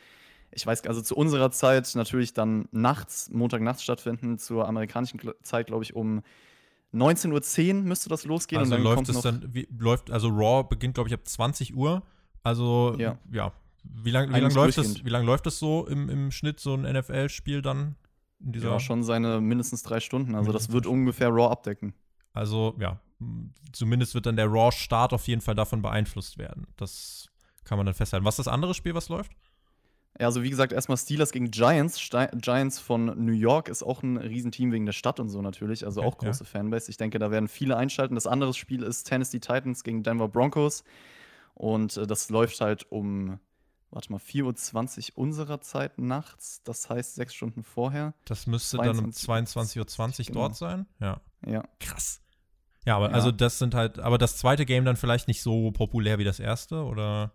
ich 0.55 0.67
weiß, 0.67 0.85
also 0.87 1.03
zu 1.03 1.17
unserer 1.17 1.51
Zeit 1.51 1.93
natürlich 1.95 2.33
dann 2.33 2.69
nachts, 2.71 3.31
Montagnachts 3.31 3.83
stattfinden, 3.83 4.39
zur 4.39 4.69
amerikanischen 4.69 5.21
Zeit, 5.43 5.67
glaube 5.67 5.85
ich, 5.85 5.95
um 5.95 6.23
19.10 6.95 7.77
Uhr 7.79 7.83
müsste 7.83 8.09
das 8.09 8.25
losgehen. 8.25 8.61
Also 8.61 8.75
und 8.75 8.85
dann 8.85 8.97
läuft 8.97 9.09
es 9.09 9.21
dann, 9.21 9.49
wie, 9.53 9.69
läuft, 9.77 10.11
also 10.11 10.29
Raw 10.29 10.67
beginnt, 10.69 10.95
glaube 10.95 11.09
ich, 11.09 11.15
ab 11.15 11.21
20 11.25 11.75
Uhr. 11.75 12.03
Also, 12.43 12.95
ja. 12.99 13.19
ja. 13.33 13.53
Wie 13.83 14.11
lange 14.11 14.35
wie 14.35 14.41
lang 14.41 14.55
läuft, 14.55 14.79
das, 14.79 15.03
lang 15.03 15.27
läuft 15.27 15.47
das 15.47 15.59
so 15.59 15.87
im, 15.87 16.09
im 16.09 16.31
Schnitt, 16.31 16.61
so 16.61 16.75
ein 16.75 16.83
NFL-Spiel 16.83 17.63
dann? 17.63 17.97
In 18.41 18.53
dieser 18.53 18.71
ja, 18.71 18.81
schon 18.81 19.03
seine 19.03 19.41
mindestens 19.41 19.83
drei 19.83 20.01
Stunden. 20.01 20.35
Also, 20.35 20.53
das 20.53 20.73
wird 20.73 20.87
ungefähr 20.87 21.29
Raw 21.29 21.51
abdecken. 21.51 21.95
Also, 22.33 22.75
ja. 22.79 23.01
Zumindest 23.73 24.15
wird 24.15 24.27
dann 24.27 24.37
der 24.37 24.47
Raw-Start 24.47 25.13
auf 25.13 25.27
jeden 25.27 25.41
Fall 25.41 25.55
davon 25.55 25.83
beeinflusst 25.83 26.39
werden. 26.39 26.67
Das 26.77 27.29
kann 27.65 27.79
man 27.79 27.87
dann 27.87 27.95
festhalten. 27.95 28.25
Was 28.25 28.35
ist 28.35 28.47
das 28.47 28.53
andere 28.53 28.75
Spiel, 28.75 28.95
was 28.95 29.09
läuft? 29.09 29.33
Ja, 30.19 30.27
also 30.27 30.45
wie 30.45 30.51
gesagt, 30.51 30.73
erstmal 30.73 30.97
Steelers 30.97 31.33
gegen 31.33 31.51
Giants. 31.51 32.01
Ste 32.01 32.31
Giants 32.37 32.79
von 32.79 33.07
New 33.25 33.33
York 33.33 33.69
ist 33.69 33.83
auch 33.83 34.03
ein 34.03 34.17
Riesenteam 34.17 34.71
wegen 34.71 34.87
der 34.87 34.93
Stadt 34.93 35.19
und 35.19 35.29
so 35.29 35.43
natürlich, 35.43 35.85
also 35.85 36.03
auch 36.03 36.19
große 36.19 36.45
ja. 36.45 36.51
Fanbase. 36.51 36.89
Ich 36.89 36.97
denke, 36.97 37.19
da 37.19 37.33
werden 37.33 37.49
viele 37.49 37.77
einschalten. 37.77 38.15
Das 38.15 38.29
andere 38.29 38.55
Spiel 38.55 38.85
ist 38.85 39.05
Tennessee 39.05 39.41
Titans 39.41 39.83
gegen 39.83 40.05
Denver 40.05 40.29
Broncos. 40.29 40.85
Und 41.55 41.97
äh, 41.97 42.07
das 42.07 42.31
läuft 42.31 42.61
halt 42.61 42.91
um, 42.93 43.41
warte 43.91 44.13
mal, 44.13 44.19
4.20 44.19 45.13
Uhr 45.13 45.19
unserer 45.19 45.61
Zeit 45.61 45.99
nachts. 45.99 46.63
Das 46.63 46.89
heißt 46.89 47.17
sechs 47.17 47.35
Stunden 47.35 47.65
vorher. 47.65 48.15
Das 48.25 48.47
müsste 48.47 48.77
dann 48.77 48.99
um 48.99 49.11
22.20 49.11 49.79
Uhr 49.79 49.87
20 49.89 50.27
genau. 50.29 50.41
dort 50.41 50.57
sein? 50.57 50.87
Ja. 51.01 51.21
Ja. 51.45 51.65
Krass. 51.81 52.21
Ja, 52.87 52.97
aber 52.97 53.09
ja. 53.09 53.15
also 53.15 53.33
das 53.33 53.59
sind 53.59 53.75
halt, 53.75 53.99
aber 53.99 54.19
das 54.19 54.37
zweite 54.37 54.65
Game 54.65 54.85
dann 54.85 54.97
vielleicht 54.97 55.27
nicht 55.27 55.43
so 55.43 55.73
populär 55.73 56.19
wie 56.19 56.25
das 56.25 56.39
erste, 56.39 56.85
oder? 56.85 57.33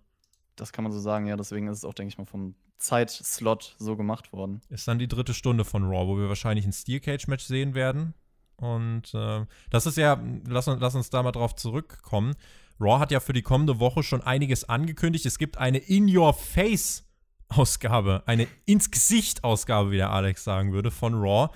Das 0.56 0.72
kann 0.72 0.84
man 0.84 0.94
so 0.94 1.00
sagen, 1.00 1.26
ja. 1.26 1.36
Deswegen 1.36 1.68
ist 1.68 1.80
es 1.80 1.86
auch, 1.86 1.94
denke 1.94 2.10
ich 2.10 2.18
mal, 2.18 2.26
vom 2.26 2.56
Zeitslot 2.80 3.76
so 3.78 3.96
gemacht 3.96 4.34
worden. 4.34 4.62
Ist 4.70 4.88
dann 4.88 4.98
die 5.00 5.08
dritte 5.08 5.34
Stunde 5.34 5.66
von 5.66 5.84
Raw, 5.84 6.06
wo 6.08 6.18
wir 6.18 6.30
wahrscheinlich 6.30 6.66
ein 6.66 6.74
Steel 6.74 7.00
Cage 7.00 7.28
Match 7.28 7.46
sehen 7.46 7.76
werden. 7.76 8.14
Und 8.56 9.14
äh, 9.14 9.46
das 9.70 9.86
ist 9.86 9.98
ja, 9.98 10.22
lass, 10.48 10.68
lass 10.68 10.96
uns 10.96 11.10
da 11.10 11.22
mal 11.24 11.32
drauf 11.32 11.56
zurückkommen. 11.56 12.36
Raw 12.80 13.00
hat 13.00 13.12
ja 13.12 13.20
für 13.20 13.34
die 13.34 13.42
kommende 13.42 13.80
Woche 13.80 14.04
schon 14.04 14.22
einiges 14.22 14.64
angekündigt. 14.68 15.26
Es 15.26 15.38
gibt 15.38 15.58
eine 15.58 15.80
In-Your-Face-Ausgabe, 15.80 18.24
eine 18.26 18.48
Ins-Gesicht-Ausgabe, 18.66 19.92
wie 19.92 19.98
der 19.98 20.12
Alex 20.12 20.46
sagen 20.46 20.72
würde, 20.74 20.92
von 20.92 21.16
Raw 21.16 21.50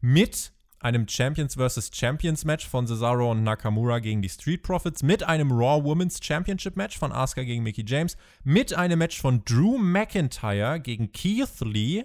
mit 0.00 0.52
einem 0.80 1.06
Champions 1.06 1.54
vs. 1.54 1.90
Champions 1.92 2.44
Match 2.44 2.66
von 2.66 2.86
Cesaro 2.86 3.30
und 3.30 3.42
Nakamura 3.42 3.98
gegen 3.98 4.22
die 4.22 4.28
Street 4.28 4.62
Profits, 4.62 5.02
mit 5.02 5.22
einem 5.22 5.52
Raw 5.52 5.84
Women's 5.84 6.18
Championship 6.22 6.76
Match 6.76 6.98
von 6.98 7.12
Asuka 7.12 7.44
gegen 7.44 7.62
Mickey 7.62 7.84
James, 7.86 8.16
mit 8.42 8.74
einem 8.74 8.98
Match 8.98 9.20
von 9.20 9.44
Drew 9.44 9.78
McIntyre 9.78 10.80
gegen 10.80 11.12
Keith 11.12 11.60
Lee, 11.60 12.04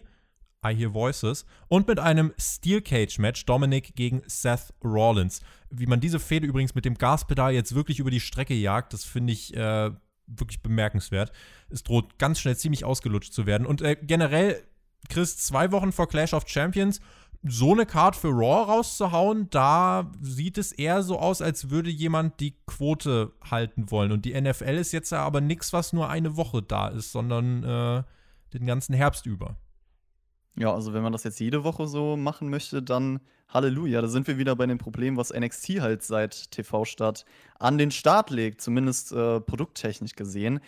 I 0.66 0.76
Hear 0.76 0.94
Voices, 0.94 1.46
und 1.70 1.88
mit 1.88 2.00
einem 2.00 2.34
Steel 2.38 2.82
Cage 2.82 3.18
Match 3.20 3.46
Dominic 3.46 3.96
gegen 3.96 4.22
Seth 4.28 4.74
Rollins. 4.84 5.42
Wie 5.70 5.86
man 5.86 6.02
diese 6.02 6.20
Fehde 6.20 6.46
übrigens 6.46 6.76
mit 6.76 6.86
dem 6.86 6.96
Gaspedal 6.96 7.54
jetzt 7.54 7.76
wirklich 7.76 8.00
über 8.00 8.12
die 8.12 8.20
Strecke 8.20 8.56
jagt, 8.56 8.92
das 8.92 9.06
finde 9.06 9.32
ich 9.32 9.56
äh, 9.56 9.92
wirklich 10.28 10.62
bemerkenswert. 10.62 11.32
Es 11.70 11.84
droht 11.84 12.18
ganz 12.18 12.40
schnell 12.40 12.58
ziemlich 12.58 12.84
ausgelutscht 12.84 13.32
zu 13.32 13.46
werden. 13.46 13.66
Und 13.66 13.82
äh, 13.82 13.96
generell, 14.02 14.62
Chris, 15.08 15.38
zwei 15.38 15.72
Wochen 15.72 15.92
vor 15.92 16.10
Clash 16.10 16.34
of 16.34 16.48
Champions 16.48 17.00
so 17.48 17.74
eine 17.74 17.86
Card 17.86 18.16
für 18.16 18.30
Raw 18.30 18.72
rauszuhauen, 18.72 19.50
da 19.52 20.12
sieht 20.22 20.58
es 20.58 20.72
eher 20.72 21.04
so 21.04 21.20
aus, 21.20 21.42
als 21.42 21.70
würde 21.70 21.90
jemand 21.90 22.40
die 22.40 22.56
Quote 22.66 23.34
halten 23.50 23.92
wollen. 23.92 24.12
Und 24.12 24.26
die 24.26 24.40
NFL 24.40 24.76
ist 24.76 24.92
jetzt 24.92 25.12
ja 25.12 25.24
aber 25.24 25.42
nichts, 25.42 25.72
was 25.72 25.94
nur 25.94 26.10
eine 26.10 26.38
Woche 26.38 26.62
da 26.62 26.88
ist, 26.88 27.12
sondern 27.12 27.64
äh, 27.64 28.04
den 28.54 28.66
ganzen 28.66 28.94
Herbst 28.94 29.26
über. 29.26 29.58
Ja, 30.58 30.74
also 30.74 30.94
wenn 30.94 31.04
man 31.04 31.12
das 31.12 31.24
jetzt 31.24 31.40
jede 31.40 31.64
Woche 31.64 31.88
so 31.88 32.18
machen 32.18 32.50
möchte, 32.50 32.82
dann 32.82 33.20
Halleluja. 33.50 34.02
Da 34.02 34.08
sind 34.08 34.28
wir 34.28 34.38
wieder 34.38 34.56
bei 34.56 34.66
dem 34.66 34.78
Problem, 34.78 35.18
was 35.18 35.32
NXT 35.32 35.82
halt 35.82 36.04
seit 36.04 36.52
TV-Start 36.52 37.26
an 37.60 37.78
den 37.78 37.92
Start 37.92 38.32
legt, 38.32 38.62
zumindest 38.62 39.12
äh, 39.12 39.40
produkttechnisch 39.40 40.16
gesehen 40.16 40.60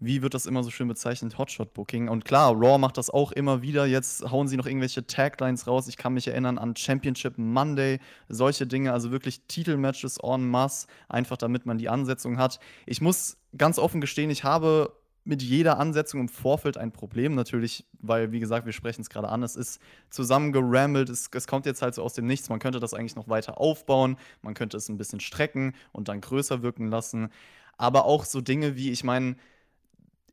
wie 0.00 0.22
wird 0.22 0.34
das 0.34 0.46
immer 0.46 0.64
so 0.64 0.70
schön 0.70 0.88
bezeichnet, 0.88 1.36
Hotshot-Booking. 1.36 2.08
Und 2.08 2.24
klar, 2.24 2.52
Raw 2.54 2.78
macht 2.78 2.96
das 2.96 3.10
auch 3.10 3.32
immer 3.32 3.60
wieder. 3.60 3.86
Jetzt 3.86 4.30
hauen 4.30 4.48
sie 4.48 4.56
noch 4.56 4.66
irgendwelche 4.66 5.06
Taglines 5.06 5.66
raus. 5.66 5.88
Ich 5.88 5.98
kann 5.98 6.14
mich 6.14 6.26
erinnern 6.26 6.58
an 6.58 6.74
Championship 6.74 7.36
Monday, 7.36 8.00
solche 8.28 8.66
Dinge, 8.66 8.92
also 8.92 9.10
wirklich 9.10 9.42
Titelmatches 9.46 10.18
en 10.22 10.48
masse, 10.48 10.86
einfach 11.08 11.36
damit 11.36 11.66
man 11.66 11.76
die 11.76 11.90
Ansetzung 11.90 12.38
hat. 12.38 12.60
Ich 12.86 13.00
muss 13.00 13.36
ganz 13.56 13.78
offen 13.78 14.00
gestehen, 14.00 14.30
ich 14.30 14.42
habe 14.42 14.92
mit 15.24 15.42
jeder 15.42 15.78
Ansetzung 15.78 16.20
im 16.20 16.28
Vorfeld 16.28 16.78
ein 16.78 16.92
Problem. 16.92 17.34
Natürlich, 17.34 17.84
weil, 18.00 18.32
wie 18.32 18.40
gesagt, 18.40 18.64
wir 18.64 18.72
sprechen 18.72 19.02
es 19.02 19.10
gerade 19.10 19.28
an, 19.28 19.42
es 19.42 19.54
ist 19.54 19.80
zusammengerambelt, 20.08 21.10
es, 21.10 21.28
es 21.34 21.46
kommt 21.46 21.66
jetzt 21.66 21.82
halt 21.82 21.94
so 21.94 22.02
aus 22.02 22.14
dem 22.14 22.26
Nichts. 22.26 22.48
Man 22.48 22.58
könnte 22.58 22.80
das 22.80 22.94
eigentlich 22.94 23.16
noch 23.16 23.28
weiter 23.28 23.60
aufbauen, 23.60 24.16
man 24.40 24.54
könnte 24.54 24.78
es 24.78 24.88
ein 24.88 24.96
bisschen 24.96 25.20
strecken 25.20 25.74
und 25.92 26.08
dann 26.08 26.22
größer 26.22 26.62
wirken 26.62 26.88
lassen. 26.88 27.30
Aber 27.76 28.06
auch 28.06 28.24
so 28.24 28.40
Dinge 28.40 28.76
wie, 28.76 28.90
ich 28.90 29.04
meine, 29.04 29.36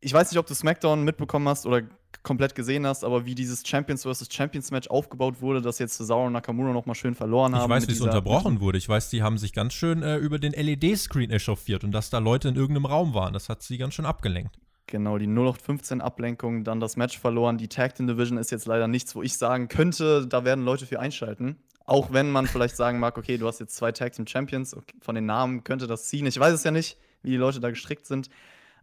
ich 0.08 0.14
weiß 0.14 0.32
nicht, 0.32 0.40
ob 0.40 0.46
du 0.46 0.54
SmackDown 0.54 1.04
mitbekommen 1.04 1.50
hast 1.50 1.66
oder 1.66 1.82
komplett 2.24 2.56
gesehen 2.56 2.88
hast, 2.88 3.04
aber 3.04 3.26
wie 3.26 3.36
dieses 3.36 3.62
Champions 3.68 4.04
vs. 4.04 4.30
Champions 4.32 4.72
Match 4.72 4.88
aufgebaut 4.88 5.42
wurde, 5.42 5.62
dass 5.62 5.80
jetzt 5.80 5.98
Cesaro 5.98 6.28
und 6.28 6.32
Nakamura 6.32 6.72
noch 6.72 6.86
mal 6.86 6.96
schön 6.96 7.14
verloren 7.14 7.54
haben. 7.54 7.64
Ich 7.64 7.70
weiß, 7.70 7.90
wie 7.90 7.92
es 7.92 8.00
unterbrochen 8.00 8.62
wurde. 8.62 8.78
Ich 8.78 8.88
weiß, 8.88 9.10
die 9.10 9.22
haben 9.22 9.38
sich 9.38 9.52
ganz 9.52 9.74
schön 9.74 10.04
äh, 10.04 10.16
über 10.16 10.40
den 10.40 10.54
LED-Screen 10.54 11.30
echauffiert 11.30 11.84
und 11.84 11.92
dass 11.92 12.10
da 12.10 12.20
Leute 12.20 12.48
in 12.48 12.56
irgendeinem 12.56 12.86
Raum 12.86 13.14
waren. 13.14 13.34
Das 13.34 13.50
hat 13.50 13.62
sie 13.64 13.78
ganz 13.78 13.96
schön 13.96 14.06
abgelenkt. 14.06 14.58
Genau, 14.86 15.18
die 15.18 15.28
0815-Ablenkung, 15.28 16.64
dann 16.64 16.80
das 16.80 16.96
Match 16.96 17.20
verloren. 17.20 17.58
Die 17.58 17.68
Tag 17.68 17.96
Team 17.96 18.08
Division 18.08 18.38
ist 18.38 18.50
jetzt 18.50 18.66
leider 18.66 18.88
nichts, 18.88 19.14
wo 19.14 19.24
ich 19.24 19.38
sagen 19.38 19.68
könnte, 19.68 20.26
da 20.26 20.46
werden 20.46 20.64
Leute 20.64 20.86
für 20.86 21.02
einschalten. 21.02 21.58
Auch 21.84 22.14
wenn 22.14 22.32
man 22.32 22.48
vielleicht 22.48 22.78
sagen 22.78 23.00
mag, 23.00 23.18
okay, 23.18 23.38
du 23.38 23.46
hast 23.46 23.60
jetzt 23.60 23.76
zwei 23.76 23.92
Tag 23.92 24.14
Team 24.14 24.26
Champions, 24.26 24.74
okay, 24.74 24.96
von 25.02 25.16
den 25.16 25.26
Namen 25.26 25.66
könnte 25.66 25.86
das 25.86 26.06
ziehen. 26.06 26.26
Ich 26.26 26.40
weiß 26.40 26.54
es 26.54 26.64
ja 26.64 26.72
nicht, 26.72 26.98
wie 27.24 27.32
die 27.32 27.36
Leute 27.36 27.60
da 27.60 27.70
gestrickt 27.70 28.06
sind. 28.06 28.30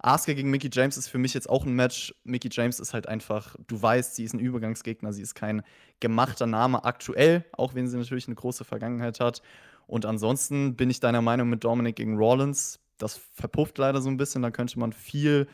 Asuka 0.04 0.34
gegen 0.34 0.50
Mickey 0.50 0.68
James 0.70 0.96
ist 0.98 1.08
für 1.08 1.18
mich 1.18 1.32
jetzt 1.32 1.48
auch 1.48 1.64
ein 1.64 1.72
Match. 1.72 2.14
Mickey 2.24 2.48
James 2.52 2.78
ist 2.78 2.92
halt 2.92 3.08
einfach, 3.08 3.56
du 3.66 3.80
weißt, 3.80 4.14
sie 4.14 4.24
ist 4.24 4.34
ein 4.34 4.38
Übergangsgegner, 4.38 5.12
sie 5.12 5.22
ist 5.22 5.34
kein 5.34 5.62
gemachter 6.00 6.46
Name 6.46 6.84
aktuell, 6.84 7.44
auch 7.52 7.74
wenn 7.74 7.88
sie 7.88 7.96
natürlich 7.96 8.26
eine 8.26 8.34
große 8.34 8.64
Vergangenheit 8.64 9.20
hat. 9.20 9.40
Und 9.86 10.04
ansonsten 10.04 10.76
bin 10.76 10.90
ich 10.90 11.00
deiner 11.00 11.22
Meinung 11.22 11.48
mit 11.48 11.64
Dominic 11.64 11.96
gegen 11.96 12.18
Rollins. 12.18 12.80
Das 12.98 13.20
verpufft 13.32 13.78
leider 13.78 14.02
so 14.02 14.10
ein 14.10 14.18
bisschen, 14.18 14.42
da 14.42 14.50
könnte 14.50 14.78
man 14.78 14.92
viel 14.92 15.46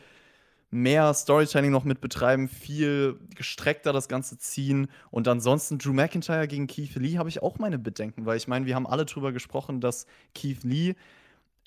mehr 0.71 1.13
Storytelling 1.15 1.71
noch 1.71 1.85
mit 1.85 2.01
betreiben, 2.01 2.49
viel 2.49 3.19
gestreckter 3.35 3.93
das 3.93 4.09
Ganze 4.09 4.39
ziehen. 4.39 4.89
Und 5.11 5.27
ansonsten 5.29 5.79
Drew 5.79 5.93
McIntyre 5.93 6.47
gegen 6.49 6.67
Keith 6.67 6.95
Lee 6.97 7.19
habe 7.19 7.29
ich 7.29 7.43
auch 7.43 7.59
meine 7.59 7.79
Bedenken, 7.79 8.27
weil 8.27 8.37
ich 8.37 8.49
meine, 8.49 8.67
wir 8.67 8.75
haben 8.75 8.87
alle 8.87 9.05
drüber 9.05 9.33
gesprochen, 9.33 9.81
dass 9.81 10.07
Keith 10.35 10.63
Lee, 10.63 10.95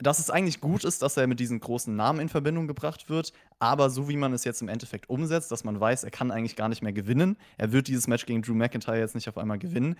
dass 0.04 0.20
es 0.20 0.30
eigentlich 0.30 0.62
gut 0.62 0.84
ist, 0.84 1.02
dass 1.02 1.18
er 1.18 1.28
mit 1.28 1.39
diesen 1.39 1.60
großen 1.60 1.96
Namen 1.96 2.20
in 2.20 2.30
Verbindung 2.30 2.68
gebracht 2.68 3.10
wird, 3.10 3.34
aber 3.60 3.89
so 3.89 4.10
wie 4.10 4.18
man 4.18 4.34
es 4.34 4.44
jetzt 4.44 4.62
im 4.62 4.70
Endeffekt 4.70 5.10
umsetzt, 5.10 5.52
dass 5.52 5.63
man 5.63 5.80
weiß, 5.80 6.04
er 6.04 6.12
kann 6.12 6.32
eigentlich 6.32 6.56
gar 6.56 6.70
nicht 6.70 6.82
mehr 6.82 6.94
gewinnen. 6.94 7.38
Er 7.58 7.72
wird 7.72 7.88
dieses 7.88 8.08
Match 8.08 8.26
gegen 8.26 8.42
Drew 8.42 8.54
McIntyre 8.54 9.00
jetzt 9.00 9.16
nicht 9.16 9.30
auf 9.30 9.38
einmal 9.38 9.60
gewinnen. 9.60 9.96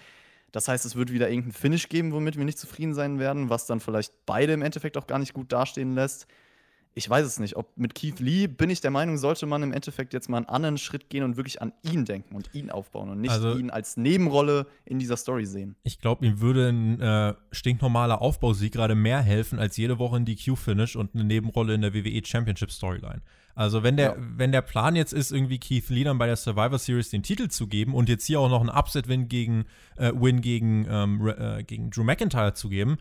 Das 0.52 0.68
heißt, 0.68 0.86
es 0.86 0.96
wird 0.96 1.12
wieder 1.12 1.30
irgendeinen 1.30 1.54
Finish 1.54 1.90
geben, 1.90 2.12
womit 2.12 2.38
wir 2.38 2.46
nicht 2.46 2.60
zufrieden 2.60 2.94
sein 2.94 3.18
werden, 3.18 3.50
was 3.50 3.66
dann 3.66 3.80
vielleicht 3.80 4.26
beide 4.26 4.54
im 4.54 4.62
Endeffekt 4.62 4.98
auch 4.98 5.08
gar 5.08 5.18
nicht 5.18 5.34
gut 5.34 5.52
dastehen 5.52 5.96
lässt 5.96 6.28
ich 6.96 7.10
weiß 7.10 7.26
es 7.26 7.40
nicht. 7.40 7.56
Ob 7.56 7.76
mit 7.78 7.96
Keith 7.96 8.20
Lee 8.20 8.48
bin 8.48 8.70
ich 8.70 8.82
der 8.82 8.92
Meinung, 8.92 9.18
sollte 9.18 9.46
man 9.46 9.64
im 9.64 9.72
Endeffekt 9.72 10.14
jetzt 10.14 10.30
mal 10.30 10.38
einen 10.38 10.48
anderen 10.48 10.78
Schritt 10.78 11.10
gehen 11.10 11.24
und 11.24 11.38
wirklich 11.38 11.62
an 11.62 11.74
ihn 11.82 12.06
denken 12.06 12.36
und 12.36 12.50
ihn 12.54 12.70
aufbauen 12.70 13.10
und 13.10 13.22
nicht 13.22 13.32
also, 13.32 13.56
ihn 13.56 13.70
als 13.70 13.98
Nebenrolle 13.98 14.68
in 14.86 15.00
dieser 15.00 15.18
Story 15.18 15.46
sehen. 15.46 15.76
Ich 15.84 16.00
glaube, 16.00 16.26
ihm 16.26 16.40
würde 16.40 16.70
ein 16.70 17.02
äh, 17.02 17.34
stinknormaler 17.52 18.22
Aufbausieg 18.22 18.74
gerade 18.74 18.96
mehr 18.96 19.22
helfen 19.22 19.60
als 19.60 19.78
jede 19.78 20.00
Woche 20.00 20.18
ein 20.18 20.26
DQ-Finish 20.26 20.96
und 20.96 21.16
eine 21.16 21.24
Nebenrolle 21.24 21.74
in 21.74 21.82
der 21.82 21.94
WWE 21.94 22.22
Championship 22.24 22.72
Storyline. 22.72 23.22
Also 23.56 23.84
wenn 23.84 23.98
der, 23.98 24.12
ja. 24.12 24.16
wenn 24.18 24.52
der 24.52 24.62
Plan 24.62 24.96
jetzt 24.96 25.14
ist, 25.14 25.32
irgendwie 25.32 25.60
Keith 25.60 25.90
Lee 25.90 26.04
dann 26.04 26.18
bei 26.18 26.26
der 26.26 26.36
Survivor 26.36 26.80
Series 26.80 27.10
den 27.10 27.22
Titel 27.22 27.50
zu 27.50 27.68
geben 27.68 27.94
und 27.94 28.10
jetzt 28.10 28.26
hier 28.26 28.40
auch 28.40 28.50
noch 28.50 28.62
einen 28.62 28.70
Upset-Win 28.70 29.28
gegen, 29.28 29.66
äh, 29.98 30.12
Win 30.14 30.42
gegen, 30.42 30.88
ähm, 30.90 31.28
äh, 31.28 31.64
gegen 31.64 31.92
Drew 31.92 32.04
McIntyre 32.04 32.54
zu 32.54 32.70
geben, 32.70 32.98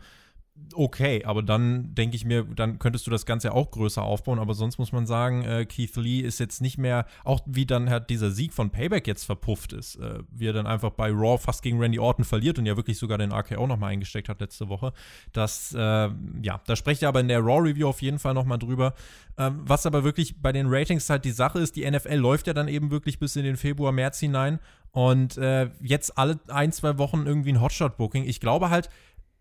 okay, 0.75 1.23
aber 1.25 1.41
dann 1.41 1.95
denke 1.95 2.15
ich 2.15 2.25
mir, 2.25 2.43
dann 2.43 2.77
könntest 2.77 3.07
du 3.07 3.11
das 3.11 3.25
Ganze 3.25 3.53
auch 3.53 3.71
größer 3.71 4.03
aufbauen, 4.03 4.39
aber 4.39 4.53
sonst 4.53 4.77
muss 4.77 4.91
man 4.91 5.07
sagen, 5.07 5.43
äh, 5.43 5.65
Keith 5.65 5.95
Lee 5.95 6.19
ist 6.19 6.39
jetzt 6.39 6.61
nicht 6.61 6.77
mehr, 6.77 7.05
auch 7.23 7.41
wie 7.45 7.65
dann 7.65 7.89
halt 7.89 8.09
dieser 8.09 8.29
Sieg 8.29 8.53
von 8.53 8.69
Payback 8.69 9.07
jetzt 9.07 9.23
verpufft 9.23 9.73
ist, 9.73 9.95
äh, 9.95 10.19
wie 10.31 10.47
er 10.47 10.53
dann 10.53 10.67
einfach 10.67 10.91
bei 10.91 11.09
Raw 11.09 11.37
fast 11.37 11.63
gegen 11.63 11.79
Randy 11.79 11.99
Orton 11.99 12.23
verliert 12.23 12.59
und 12.59 12.65
ja 12.65 12.77
wirklich 12.77 12.99
sogar 12.99 13.17
den 13.17 13.31
RKO 13.31 13.65
nochmal 13.65 13.93
eingesteckt 13.93 14.29
hat 14.29 14.41
letzte 14.41 14.69
Woche. 14.69 14.93
Das, 15.31 15.73
äh, 15.73 15.79
ja, 15.79 16.61
da 16.65 16.75
spreche 16.75 17.03
ich 17.03 17.07
aber 17.07 17.19
in 17.19 17.27
der 17.27 17.39
Raw-Review 17.39 17.87
auf 17.87 18.01
jeden 18.01 18.19
Fall 18.19 18.33
nochmal 18.33 18.59
drüber. 18.59 18.93
Ähm, 19.37 19.61
was 19.63 19.85
aber 19.87 20.03
wirklich 20.03 20.39
bei 20.41 20.51
den 20.51 20.67
Ratings 20.67 21.09
halt 21.09 21.25
die 21.25 21.31
Sache 21.31 21.59
ist, 21.59 21.75
die 21.75 21.89
NFL 21.89 22.15
läuft 22.15 22.45
ja 22.47 22.53
dann 22.53 22.67
eben 22.67 22.91
wirklich 22.91 23.17
bis 23.17 23.35
in 23.35 23.43
den 23.43 23.57
Februar, 23.57 23.91
März 23.91 24.19
hinein 24.19 24.59
und 24.93 25.37
äh, 25.37 25.71
jetzt 25.81 26.19
alle 26.19 26.39
ein, 26.47 26.71
zwei 26.71 26.99
Wochen 26.99 27.25
irgendwie 27.25 27.51
ein 27.51 27.59
Hotshot-Booking. 27.59 28.25
Ich 28.25 28.39
glaube 28.39 28.69
halt, 28.69 28.89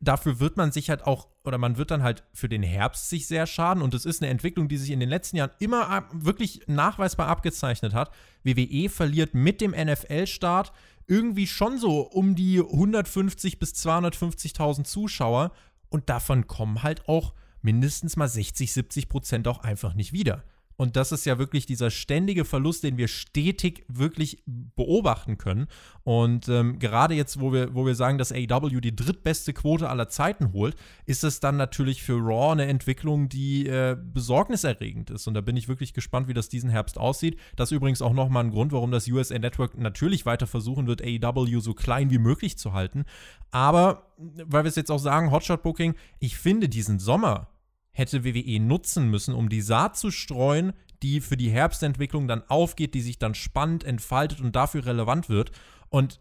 dafür 0.03 0.41
wird 0.41 0.57
man 0.57 0.73
sich 0.73 0.91
halt 0.91 1.07
auch, 1.07 1.29
oder 1.45 1.59
man 1.59 1.77
wird 1.77 1.91
dann 1.91 2.03
halt 2.03 2.25
für 2.35 2.49
den 2.49 2.63
Herbst 2.63 3.09
sich 3.09 3.27
sehr 3.27 3.47
schaden. 3.47 3.83
Und 3.83 3.95
das 3.95 4.05
ist 4.05 4.21
eine 4.21 4.31
Entwicklung, 4.31 4.69
die 4.69 4.77
sich 4.77 4.91
in 4.91 5.01
den 5.01 5.09
letzten 5.09 5.37
Jahren 5.37 5.53
immer 5.61 6.05
wirklich 6.13 6.63
nachweisbar 6.67 7.29
abgezeichnet 7.29 7.95
hat. 7.95 8.11
WWE 8.43 8.89
verliert 8.89 9.35
mit 9.35 9.61
dem 9.61 9.71
NFL-Start 9.71 10.73
irgendwie 11.07 11.47
schon 11.47 11.79
so 11.79 12.01
um 12.01 12.35
die 12.35 12.61
150 12.61 13.59
bis 13.59 13.73
250.000 13.75 14.85
Zuschauer. 14.85 15.53
Und 15.89 16.09
davon 16.09 16.47
kommen 16.47 16.83
halt 16.83 17.09
auch 17.09 17.33
mindestens 17.61 18.17
mal 18.17 18.29
60, 18.29 18.73
70 18.73 19.09
Prozent 19.09 19.49
auch 19.49 19.61
einfach 19.61 19.95
nicht 19.95 20.13
wieder. 20.13 20.43
Und 20.83 20.97
das 20.97 21.13
ist 21.13 21.25
ja 21.27 21.39
wirklich 21.39 21.65
dieser 21.65 21.91
ständige 21.91 22.45
Verlust, 22.45 22.83
den 22.83 22.97
wir 22.97 23.07
stetig 23.07 23.85
wirklich 23.87 24.43
beobachten 24.45 25.39
können. 25.39 25.69
Und 26.03 26.49
ähm, 26.49 26.81
gerade 26.81 27.15
jetzt, 27.15 27.39
wo 27.39 27.53
wir, 27.53 27.73
wo 27.73 27.87
wir 27.87 27.95
sagen, 27.95 28.19
dass 28.19 28.33
AEW 28.33 28.81
die 28.81 28.97
drittbeste 28.97 29.53
Quote 29.53 29.89
aller 29.89 30.09
Zeiten 30.09 30.53
holt, 30.53 30.75
ist 31.07 31.23
es 31.23 31.39
dann 31.39 31.57
natürlich 31.57 32.03
für 32.03 32.15
Raw 32.15 32.51
eine 32.51 32.67
Entwicklung, 32.67 33.29
die 33.29 33.69
äh, 33.69 33.97
besorgniserregend 33.97 35.11
ist. 35.11 35.29
Und 35.29 35.35
da 35.35 35.41
bin 35.41 35.57
ich 35.57 35.69
wirklich 35.69 35.95
gespannt, 35.95 36.27
wie 36.27 36.35
das 36.35 36.49
diesen 36.49 36.69
Herbst 36.69 36.99
aussieht. 36.99 37.39
Das 37.55 37.71
ist 37.71 37.77
übrigens 37.77 38.03
auch 38.03 38.13
nochmal 38.13 38.43
ein 38.43 38.51
Grund, 38.51 38.73
warum 38.73 38.91
das 38.91 39.07
USA 39.07 39.39
Network 39.39 39.79
natürlich 39.79 40.27
weiter 40.27 40.49
versuchen 40.49 40.89
wird, 40.89 41.01
AEW 41.01 41.61
so 41.61 41.75
klein 41.75 42.11
wie 42.11 42.19
möglich 42.19 42.59
zu 42.59 42.73
halten. 42.73 43.05
Aber, 43.53 44.11
weil 44.17 44.65
wir 44.65 44.69
es 44.69 44.75
jetzt 44.75 44.91
auch 44.91 44.99
sagen, 44.99 45.31
Hotshot 45.31 45.63
Booking, 45.63 45.95
ich 46.19 46.37
finde 46.37 46.69
diesen 46.69 46.99
Sommer 46.99 47.52
hätte 47.93 48.25
WWE 48.25 48.61
nutzen 48.61 49.09
müssen, 49.09 49.35
um 49.35 49.49
die 49.49 49.61
Saat 49.61 49.97
zu 49.97 50.11
streuen, 50.11 50.73
die 51.03 51.21
für 51.21 51.37
die 51.37 51.51
Herbstentwicklung 51.51 52.29
dann 52.29 52.43
aufgeht, 52.49 52.95
die 52.95 53.01
sich 53.01 53.19
dann 53.19 53.35
spannend 53.35 53.85
entfaltet 53.85 54.41
und 54.41 54.57
dafür 54.57 54.87
relevant 54.87 55.29
wird. 55.29 55.53
Und 55.89 56.21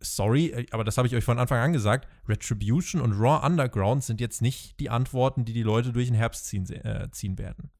sorry, 0.00 0.66
aber 0.70 0.84
das 0.84 0.98
habe 0.98 1.06
ich 1.06 1.14
euch 1.14 1.24
von 1.24 1.38
Anfang 1.38 1.58
an 1.58 1.72
gesagt, 1.72 2.08
Retribution 2.28 3.00
und 3.00 3.12
Raw 3.12 3.46
Underground 3.46 4.02
sind 4.02 4.20
jetzt 4.20 4.42
nicht 4.42 4.80
die 4.80 4.90
Antworten, 4.90 5.44
die 5.44 5.52
die 5.52 5.62
Leute 5.62 5.92
durch 5.92 6.06
den 6.06 6.16
Herbst 6.16 6.46
ziehen, 6.46 6.68
äh, 6.70 7.08
ziehen 7.12 7.38
werden. 7.38 7.70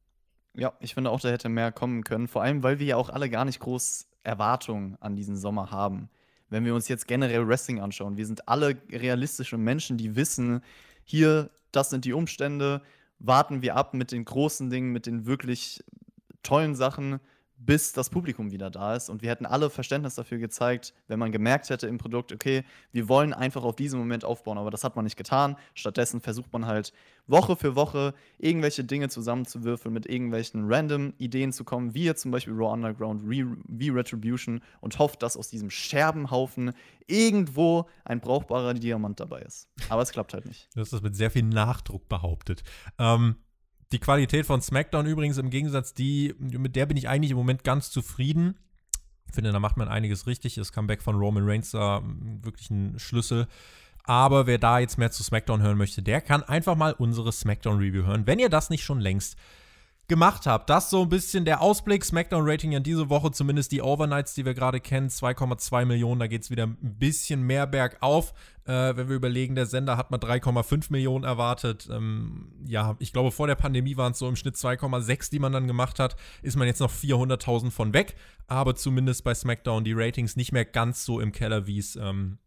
Ja, 0.55 0.73
ich 0.81 0.95
finde 0.95 1.11
auch, 1.11 1.21
da 1.21 1.29
hätte 1.29 1.49
mehr 1.49 1.73
kommen 1.73 2.05
können. 2.05 2.29
Vor 2.29 2.43
allem, 2.43 2.63
weil 2.63 2.79
wir 2.79 2.87
ja 2.87 2.97
auch 2.97 3.11
alle 3.11 3.29
gar 3.29 3.45
nicht 3.45 3.61
groß 3.61 4.09
Erwartungen 4.23 4.97
an 5.01 5.15
diesen 5.15 5.37
Sommer 5.37 5.71
haben. 5.71 6.09
Wenn 6.49 6.65
wir 6.65 6.75
uns 6.75 6.89
jetzt 6.89 7.07
generell 7.09 7.47
Wrestling 7.47 7.81
anschauen, 7.81 8.17
wir 8.17 8.27
sind 8.27 8.49
alle 8.49 8.77
realistische 8.91 9.59
Menschen, 9.59 9.99
die 9.99 10.17
wissen, 10.17 10.63
hier, 11.05 11.51
das 11.73 11.91
sind 11.91 12.05
die 12.05 12.13
Umstände, 12.13 12.83
warten 13.19 13.63
wir 13.63 13.77
ab 13.77 13.95
mit 13.95 14.13
den 14.13 14.25
großen 14.25 14.71
Dingen, 14.71 14.93
mit 14.93 15.07
den 15.07 15.27
wirklich 15.27 15.85
tollen 16.43 16.75
Sachen, 16.75 17.21
bis 17.59 17.93
das 17.93 18.11
Publikum 18.11 18.51
wieder 18.51 18.71
da 18.71 18.95
ist. 18.95 19.09
Und 19.09 19.23
wir 19.23 19.31
hätten 19.31 19.47
alle 19.47 19.71
Verständnis 19.71 20.15
dafür 20.15 20.39
gezeigt, 20.39 20.95
wenn 21.09 21.19
man 21.19 21.33
gemerkt 21.33 21.71
hätte 21.71 21.87
im 21.87 21.99
Produkt, 21.99 22.33
okay, 22.33 22.65
wir 22.93 23.09
wollen 23.09 23.33
einfach 23.33 23.65
auf 23.65 23.77
diesen 23.77 23.99
Moment 23.99 24.25
aufbauen, 24.25 24.59
aber 24.59 24.71
das 24.71 24.85
hat 24.85 24.97
man 24.97 25.05
nicht 25.05 25.17
getan. 25.17 25.57
Stattdessen 25.75 26.21
versucht 26.21 26.53
man 26.53 26.67
halt 26.67 26.93
Woche 27.27 27.57
für 27.57 27.75
Woche 27.75 28.15
irgendwelche 28.39 28.85
Dinge 28.85 29.09
zusammenzuwürfeln, 29.09 29.93
mit 29.93 30.07
irgendwelchen 30.07 30.73
random 30.73 31.15
Ideen 31.19 31.53
zu 31.53 31.65
kommen, 31.65 31.95
wie 31.95 32.05
jetzt 32.05 32.23
zum 32.23 32.31
Beispiel 32.31 32.55
Raw 32.55 32.73
Underground, 32.73 33.23
wie 33.27 33.89
Retribution 33.89 34.61
und 34.81 34.99
hofft, 34.99 35.23
dass 35.23 35.37
aus 35.37 35.49
diesem 35.49 35.71
Scherbenhaufen 35.71 36.73
irgendwo 37.07 37.89
ein 38.05 38.21
brauchbarer 38.21 38.75
Diamant 38.75 39.19
dabei 39.19 39.41
ist. 39.41 39.69
Aber 39.89 40.03
es 40.03 40.13
klappt 40.13 40.35
halt 40.35 40.47
nicht. 40.47 40.69
Du 40.75 40.81
hast 40.81 40.93
das 40.93 41.03
mit 41.03 41.17
sehr 41.17 41.31
viel 41.31 41.45
Nachdruck 41.45 42.09
behauptet. 42.09 42.63
Ähm, 42.99 43.37
die 43.93 43.99
Qualität 43.99 44.47
von 44.47 44.61
SmackDown 44.61 45.07
übrigens 45.07 45.39
im 45.39 45.51
Gegensatz, 45.51 45.95
die, 45.95 46.35
mit 46.39 46.77
der 46.77 46.87
bin 46.87 46.97
ich 46.97 47.09
eigentlich 47.09 47.31
im 47.31 47.37
Moment 47.37 47.65
ganz 47.65 47.91
zufrieden. 47.91 48.57
Ich 49.29 49.35
finde, 49.35 49.53
da 49.53 49.61
macht 49.61 49.77
man 49.77 49.89
einiges 49.89 50.27
richtig. 50.27 50.55
Das 50.55 50.73
Comeback 50.73 51.03
von 51.03 51.17
Roman 51.17 51.49
Reigns 51.49 51.71
da 51.71 52.03
wirklich 52.43 52.71
ein 52.71 52.99
Schlüssel. 52.99 53.47
Aber 54.05 54.47
wer 54.47 54.59
da 54.59 54.79
jetzt 54.79 54.99
mehr 54.99 55.11
zu 55.11 55.25
SmackDown 55.25 55.63
hören 55.63 55.79
möchte, 55.79 56.03
der 56.03 56.21
kann 56.21 56.45
einfach 56.45 56.77
mal 56.77 56.93
unsere 56.93 57.33
SmackDown-Review 57.33 58.05
hören. 58.05 58.27
Wenn 58.27 58.39
ihr 58.39 58.49
das 58.49 58.71
nicht 58.71 58.85
schon 58.85 59.01
längst 59.01 59.37
gemacht 60.09 60.47
habe. 60.47 60.65
Das 60.67 60.91
so 60.91 61.03
ein 61.03 61.09
bisschen 61.09 61.45
der 61.45 61.61
Ausblick. 61.61 62.05
Smackdown-Rating 62.05 62.73
ja 62.73 62.81
diese 62.81 63.11
Woche, 63.11 63.33
zumindest 63.33 63.73
die 63.73 63.83
Overnights, 63.83 64.35
die 64.35 64.45
wir 64.45 64.55
gerade 64.55 64.81
kennen, 64.81 65.09
2,2 65.09 65.85
Millionen. 65.85 66.21
Da 66.21 66.27
geht 66.27 66.43
es 66.43 66.51
wieder 66.51 66.67
ein 66.67 66.77
bisschen 66.81 67.43
mehr 67.43 67.67
bergauf. 67.67 68.33
Äh, 68.65 68.97
wenn 68.97 69.09
wir 69.09 69.17
überlegen, 69.17 69.55
der 69.55 69.67
Sender 69.67 69.97
hat 69.97 70.11
mal 70.11 70.19
3,5 70.19 70.87
Millionen 70.91 71.25
erwartet. 71.25 71.89
Ähm, 71.91 72.53
ja, 72.67 72.97
ich 73.01 73.13
glaube, 73.13 73.33
vor 73.33 73.47
der 73.47 73.57
Pandemie 73.57 73.97
waren 73.97 74.13
es 74.13 74.19
so 74.19 74.29
im 74.29 74.37
Schnitt 74.37 74.55
2,6, 74.55 75.31
die 75.31 75.39
man 75.39 75.53
dann 75.53 75.67
gemacht 75.67 75.99
hat. 75.99 76.17
Ist 76.43 76.57
man 76.57 76.69
jetzt 76.69 76.81
noch 76.81 76.93
400.000 76.93 77.71
von 77.71 77.93
weg. 77.93 78.15
Aber 78.47 78.77
zumindest 78.77 79.25
bei 79.25 79.35
Smackdown 79.35 79.83
die 79.83 79.95
Ratings 79.95 80.37
nicht 80.37 80.53
mehr 80.53 80.65
ganz 80.65 81.05
so 81.05 81.21
im 81.21 81.33
Keller, 81.33 81.67
wie 81.67 81.79
es 81.79 81.97
ähm, 81.97 82.39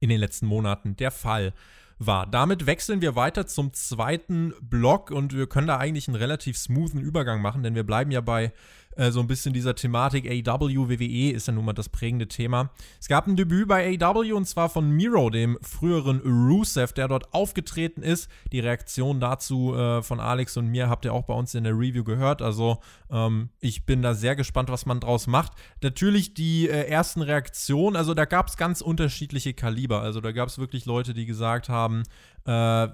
in 0.00 0.10
den 0.10 0.20
letzten 0.20 0.46
Monaten 0.46 0.96
der 0.96 1.10
Fall 1.10 1.46
war 1.46 1.83
war. 2.06 2.26
Damit 2.26 2.66
wechseln 2.66 3.00
wir 3.00 3.16
weiter 3.16 3.46
zum 3.46 3.72
zweiten 3.72 4.52
Block 4.60 5.10
und 5.10 5.34
wir 5.34 5.46
können 5.46 5.66
da 5.66 5.78
eigentlich 5.78 6.08
einen 6.08 6.16
relativ 6.16 6.56
smoothen 6.56 7.00
Übergang 7.00 7.40
machen, 7.40 7.62
denn 7.62 7.74
wir 7.74 7.84
bleiben 7.84 8.10
ja 8.10 8.20
bei 8.20 8.52
äh, 8.96 9.10
so 9.10 9.20
ein 9.20 9.26
bisschen 9.26 9.52
dieser 9.52 9.74
Thematik 9.74 10.26
AW, 10.26 10.88
WWE 10.88 11.30
ist 11.32 11.46
ja 11.46 11.52
nun 11.52 11.64
mal 11.64 11.72
das 11.72 11.88
prägende 11.88 12.28
Thema. 12.28 12.70
Es 13.00 13.08
gab 13.08 13.26
ein 13.26 13.36
Debüt 13.36 13.68
bei 13.68 13.98
AW 14.00 14.32
und 14.32 14.46
zwar 14.46 14.68
von 14.68 14.90
Miro, 14.90 15.30
dem 15.30 15.58
früheren 15.62 16.20
Rusev, 16.20 16.92
der 16.92 17.08
dort 17.08 17.32
aufgetreten 17.34 18.02
ist. 18.02 18.30
Die 18.52 18.60
Reaktion 18.60 19.20
dazu 19.20 19.74
äh, 19.74 20.02
von 20.02 20.20
Alex 20.20 20.56
und 20.56 20.68
mir 20.68 20.88
habt 20.88 21.04
ihr 21.04 21.12
auch 21.12 21.24
bei 21.24 21.34
uns 21.34 21.54
in 21.54 21.64
der 21.64 21.74
Review 21.74 22.04
gehört. 22.04 22.42
Also 22.42 22.78
ähm, 23.10 23.50
ich 23.60 23.86
bin 23.86 24.02
da 24.02 24.14
sehr 24.14 24.36
gespannt, 24.36 24.68
was 24.70 24.86
man 24.86 25.00
draus 25.00 25.26
macht. 25.26 25.52
Natürlich 25.82 26.34
die 26.34 26.68
äh, 26.68 26.88
ersten 26.88 27.22
Reaktionen, 27.22 27.96
also 27.96 28.14
da 28.14 28.24
gab 28.24 28.48
es 28.48 28.56
ganz 28.56 28.80
unterschiedliche 28.80 29.54
Kaliber. 29.54 30.00
Also 30.00 30.20
da 30.20 30.32
gab 30.32 30.48
es 30.48 30.58
wirklich 30.58 30.84
Leute, 30.84 31.14
die 31.14 31.26
gesagt 31.26 31.68
haben, 31.68 32.04
äh, 32.46 32.88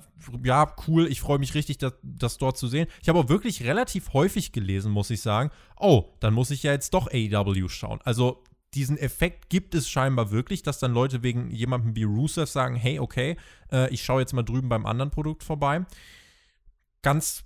ja, 0.44 0.74
cool, 0.86 1.06
ich 1.08 1.20
freue 1.20 1.38
mich 1.38 1.54
richtig, 1.54 1.78
das, 1.78 1.94
das, 2.02 2.38
dort 2.38 2.56
zu 2.56 2.68
sehen. 2.68 2.86
Ich 3.02 3.08
habe 3.08 3.18
auch 3.18 3.28
wirklich 3.28 3.64
relativ 3.64 4.12
häufig 4.12 4.52
gelesen, 4.52 4.92
muss 4.92 5.10
ich 5.10 5.22
sagen. 5.22 5.50
Oh, 5.78 6.04
dann 6.20 6.34
muss 6.34 6.50
ich 6.50 6.62
ja 6.62 6.72
jetzt 6.72 6.94
doch 6.94 7.08
AEW 7.08 7.68
schauen. 7.68 8.00
Also 8.04 8.44
diesen 8.74 8.96
Effekt 8.96 9.50
gibt 9.50 9.74
es 9.74 9.88
scheinbar 9.88 10.30
wirklich, 10.30 10.62
dass 10.62 10.78
dann 10.78 10.92
Leute 10.92 11.22
wegen 11.22 11.50
jemandem 11.50 11.96
wie 11.96 12.04
Rusev 12.04 12.48
sagen, 12.48 12.76
hey, 12.76 13.00
okay, 13.00 13.36
äh, 13.72 13.92
ich 13.92 14.04
schaue 14.04 14.20
jetzt 14.20 14.32
mal 14.32 14.44
drüben 14.44 14.68
beim 14.68 14.86
anderen 14.86 15.10
Produkt 15.10 15.42
vorbei. 15.42 15.84
Ganz 17.02 17.44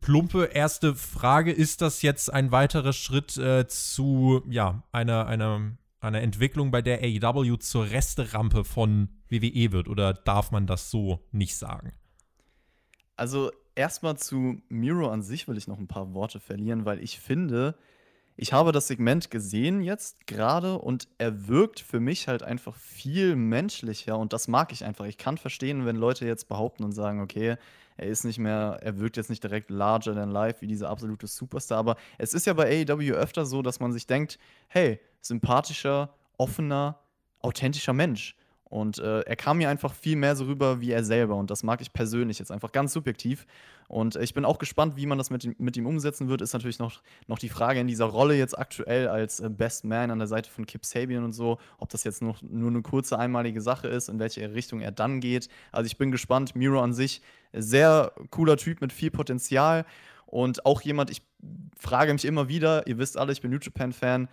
plumpe 0.00 0.44
erste 0.44 0.94
Frage: 0.94 1.52
Ist 1.52 1.80
das 1.80 2.02
jetzt 2.02 2.32
ein 2.32 2.52
weiterer 2.52 2.92
Schritt 2.92 3.36
äh, 3.36 3.66
zu 3.66 4.42
ja, 4.48 4.82
einer, 4.92 5.26
einer, 5.26 5.76
einer 6.06 6.22
Entwicklung, 6.22 6.70
bei 6.70 6.82
der 6.82 7.00
AEW 7.02 7.56
zur 7.56 7.90
Resterampe 7.90 8.64
von 8.64 9.08
WWE 9.28 9.72
wird? 9.72 9.88
Oder 9.88 10.14
darf 10.14 10.50
man 10.50 10.66
das 10.66 10.90
so 10.90 11.26
nicht 11.32 11.56
sagen? 11.56 11.92
Also, 13.16 13.50
erstmal 13.74 14.16
zu 14.16 14.60
Miro 14.68 15.08
an 15.08 15.22
sich 15.22 15.48
will 15.48 15.56
ich 15.56 15.68
noch 15.68 15.78
ein 15.78 15.88
paar 15.88 16.14
Worte 16.14 16.40
verlieren, 16.40 16.84
weil 16.84 17.02
ich 17.02 17.20
finde, 17.20 17.76
ich 18.36 18.52
habe 18.52 18.72
das 18.72 18.88
Segment 18.88 19.30
gesehen 19.30 19.80
jetzt 19.82 20.26
gerade 20.26 20.78
und 20.78 21.08
er 21.16 21.48
wirkt 21.48 21.80
für 21.80 22.00
mich 22.00 22.28
halt 22.28 22.42
einfach 22.42 22.74
viel 22.74 23.34
menschlicher 23.34 24.18
und 24.18 24.32
das 24.32 24.46
mag 24.46 24.72
ich 24.72 24.84
einfach. 24.84 25.06
Ich 25.06 25.16
kann 25.16 25.38
verstehen, 25.38 25.86
wenn 25.86 25.96
Leute 25.96 26.26
jetzt 26.26 26.48
behaupten 26.48 26.84
und 26.84 26.92
sagen, 26.92 27.20
okay, 27.20 27.56
er 27.96 28.08
ist 28.08 28.24
nicht 28.24 28.38
mehr, 28.38 28.78
er 28.82 28.98
wirkt 28.98 29.16
jetzt 29.16 29.30
nicht 29.30 29.42
direkt 29.42 29.70
larger 29.70 30.14
than 30.14 30.30
life 30.30 30.60
wie 30.60 30.66
dieser 30.66 30.88
absolute 30.88 31.26
Superstar, 31.26 31.78
aber 31.78 31.96
es 32.18 32.34
ist 32.34 32.46
ja 32.46 32.52
bei 32.52 32.86
AEW 32.88 33.12
öfter 33.14 33.46
so, 33.46 33.62
dass 33.62 33.80
man 33.80 33.92
sich 33.92 34.06
denkt, 34.06 34.38
hey, 34.68 35.00
sympathischer, 35.20 36.14
offener, 36.36 36.98
authentischer 37.40 37.92
Mensch. 37.92 38.36
Und 38.68 38.98
äh, 38.98 39.20
er 39.20 39.36
kam 39.36 39.58
mir 39.58 39.68
einfach 39.68 39.94
viel 39.94 40.16
mehr 40.16 40.34
so 40.34 40.46
rüber 40.46 40.80
wie 40.80 40.90
er 40.90 41.04
selber. 41.04 41.36
Und 41.36 41.50
das 41.50 41.62
mag 41.62 41.80
ich 41.80 41.92
persönlich 41.92 42.40
jetzt 42.40 42.50
einfach 42.50 42.72
ganz 42.72 42.92
subjektiv. 42.92 43.46
Und 43.86 44.16
ich 44.16 44.34
bin 44.34 44.44
auch 44.44 44.58
gespannt, 44.58 44.96
wie 44.96 45.06
man 45.06 45.18
das 45.18 45.30
mit, 45.30 45.60
mit 45.60 45.76
ihm 45.76 45.86
umsetzen 45.86 46.28
wird. 46.28 46.42
Ist 46.42 46.52
natürlich 46.52 46.80
noch, 46.80 47.00
noch 47.28 47.38
die 47.38 47.48
Frage 47.48 47.78
in 47.78 47.86
dieser 47.86 48.06
Rolle 48.06 48.34
jetzt 48.34 48.58
aktuell 48.58 49.06
als 49.06 49.38
äh, 49.38 49.48
Best 49.48 49.84
Man 49.84 50.10
an 50.10 50.18
der 50.18 50.26
Seite 50.26 50.50
von 50.50 50.66
Kip 50.66 50.84
Sabian 50.84 51.22
und 51.22 51.32
so, 51.32 51.58
ob 51.78 51.90
das 51.90 52.02
jetzt 52.02 52.22
noch, 52.22 52.42
nur 52.42 52.70
eine 52.70 52.82
kurze 52.82 53.16
einmalige 53.18 53.60
Sache 53.60 53.86
ist, 53.86 54.08
in 54.08 54.18
welche 54.18 54.52
Richtung 54.52 54.80
er 54.80 54.90
dann 54.90 55.20
geht. 55.20 55.48
Also 55.70 55.86
ich 55.86 55.96
bin 55.96 56.10
gespannt. 56.10 56.56
Miro 56.56 56.82
an 56.82 56.92
sich, 56.92 57.22
sehr 57.52 58.12
cooler 58.30 58.56
Typ 58.56 58.80
mit 58.80 58.92
viel 58.92 59.12
Potenzial. 59.12 59.86
Und 60.26 60.66
auch 60.66 60.80
jemand, 60.80 61.10
ich 61.10 61.22
frage 61.76 62.12
mich 62.12 62.24
immer 62.24 62.48
wieder, 62.48 62.86
ihr 62.88 62.98
wisst 62.98 63.16
alle, 63.16 63.30
ich 63.30 63.40
bin 63.40 63.52
New 63.52 63.58
Japan-Fan, 63.58 64.28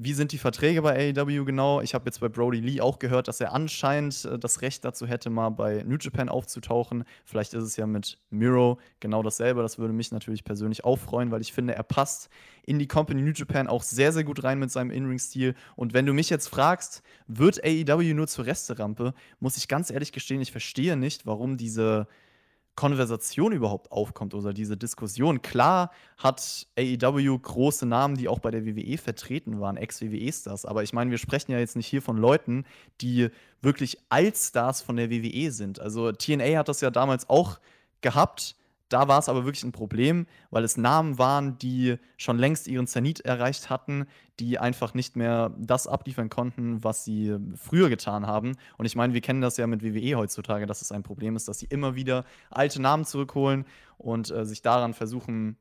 wie 0.00 0.12
sind 0.12 0.30
die 0.30 0.38
Verträge 0.38 0.80
bei 0.80 1.12
AEW 1.12 1.44
genau? 1.44 1.80
Ich 1.80 1.92
habe 1.92 2.04
jetzt 2.06 2.20
bei 2.20 2.28
Brody 2.28 2.60
Lee 2.60 2.80
auch 2.80 3.00
gehört, 3.00 3.26
dass 3.26 3.40
er 3.40 3.52
anscheinend 3.52 4.24
äh, 4.24 4.38
das 4.38 4.62
Recht 4.62 4.84
dazu 4.84 5.08
hätte, 5.08 5.28
mal 5.28 5.50
bei 5.50 5.82
New 5.84 5.96
Japan 6.00 6.28
aufzutauchen. 6.28 7.02
Vielleicht 7.24 7.52
ist 7.52 7.64
es 7.64 7.76
ja 7.76 7.84
mit 7.84 8.16
Miro 8.30 8.78
genau 9.00 9.24
dasselbe. 9.24 9.60
Das 9.60 9.76
würde 9.76 9.92
mich 9.92 10.12
natürlich 10.12 10.44
persönlich 10.44 10.84
auch 10.84 11.00
freuen, 11.00 11.32
weil 11.32 11.40
ich 11.40 11.52
finde, 11.52 11.74
er 11.74 11.82
passt 11.82 12.28
in 12.64 12.78
die 12.78 12.86
Company 12.86 13.22
New 13.22 13.32
Japan 13.34 13.66
auch 13.66 13.82
sehr, 13.82 14.12
sehr 14.12 14.22
gut 14.22 14.44
rein 14.44 14.60
mit 14.60 14.70
seinem 14.70 14.92
In-Ring-Stil. 14.92 15.56
Und 15.74 15.94
wenn 15.94 16.06
du 16.06 16.12
mich 16.12 16.30
jetzt 16.30 16.46
fragst, 16.46 17.02
wird 17.26 17.64
AEW 17.64 18.14
nur 18.14 18.28
zur 18.28 18.46
Resterampe, 18.46 19.14
muss 19.40 19.56
ich 19.56 19.66
ganz 19.66 19.90
ehrlich 19.90 20.12
gestehen, 20.12 20.40
ich 20.40 20.52
verstehe 20.52 20.96
nicht, 20.96 21.26
warum 21.26 21.56
diese 21.56 22.06
Konversation 22.78 23.50
überhaupt 23.50 23.90
aufkommt 23.90 24.34
oder 24.34 24.52
diese 24.52 24.76
Diskussion. 24.76 25.42
Klar 25.42 25.90
hat 26.16 26.68
AEW 26.78 27.36
große 27.36 27.86
Namen, 27.86 28.14
die 28.16 28.28
auch 28.28 28.38
bei 28.38 28.52
der 28.52 28.64
WWE 28.64 28.96
vertreten 28.98 29.58
waren, 29.58 29.76
Ex-WWE-Stars. 29.76 30.64
Aber 30.64 30.84
ich 30.84 30.92
meine, 30.92 31.10
wir 31.10 31.18
sprechen 31.18 31.50
ja 31.50 31.58
jetzt 31.58 31.74
nicht 31.74 31.88
hier 31.88 32.02
von 32.02 32.16
Leuten, 32.16 32.64
die 33.00 33.30
wirklich 33.62 33.98
Allstars 34.10 34.80
von 34.80 34.94
der 34.94 35.10
WWE 35.10 35.50
sind. 35.50 35.80
Also 35.80 36.12
TNA 36.12 36.56
hat 36.56 36.68
das 36.68 36.80
ja 36.80 36.90
damals 36.90 37.28
auch 37.28 37.58
gehabt 38.00 38.54
da 38.88 39.08
war 39.08 39.18
es 39.18 39.28
aber 39.28 39.44
wirklich 39.44 39.64
ein 39.64 39.72
Problem, 39.72 40.26
weil 40.50 40.64
es 40.64 40.76
Namen 40.76 41.18
waren, 41.18 41.58
die 41.58 41.96
schon 42.16 42.38
längst 42.38 42.68
ihren 42.68 42.86
Zenit 42.86 43.20
erreicht 43.20 43.70
hatten, 43.70 44.06
die 44.40 44.58
einfach 44.58 44.94
nicht 44.94 45.16
mehr 45.16 45.52
das 45.58 45.86
abliefern 45.86 46.30
konnten, 46.30 46.82
was 46.84 47.04
sie 47.04 47.36
früher 47.56 47.88
getan 47.88 48.26
haben. 48.26 48.56
Und 48.76 48.86
ich 48.86 48.96
meine, 48.96 49.14
wir 49.14 49.20
kennen 49.20 49.40
das 49.40 49.56
ja 49.56 49.66
mit 49.66 49.82
WWE 49.82 50.16
heutzutage, 50.16 50.66
dass 50.66 50.82
es 50.82 50.92
ein 50.92 51.02
Problem 51.02 51.36
ist, 51.36 51.48
dass 51.48 51.58
sie 51.58 51.66
immer 51.66 51.94
wieder 51.94 52.24
alte 52.50 52.80
Namen 52.80 53.04
zurückholen 53.04 53.64
und 53.98 54.30
äh, 54.30 54.44
sich 54.44 54.62
daran 54.62 54.94
versuchen, 54.94 55.56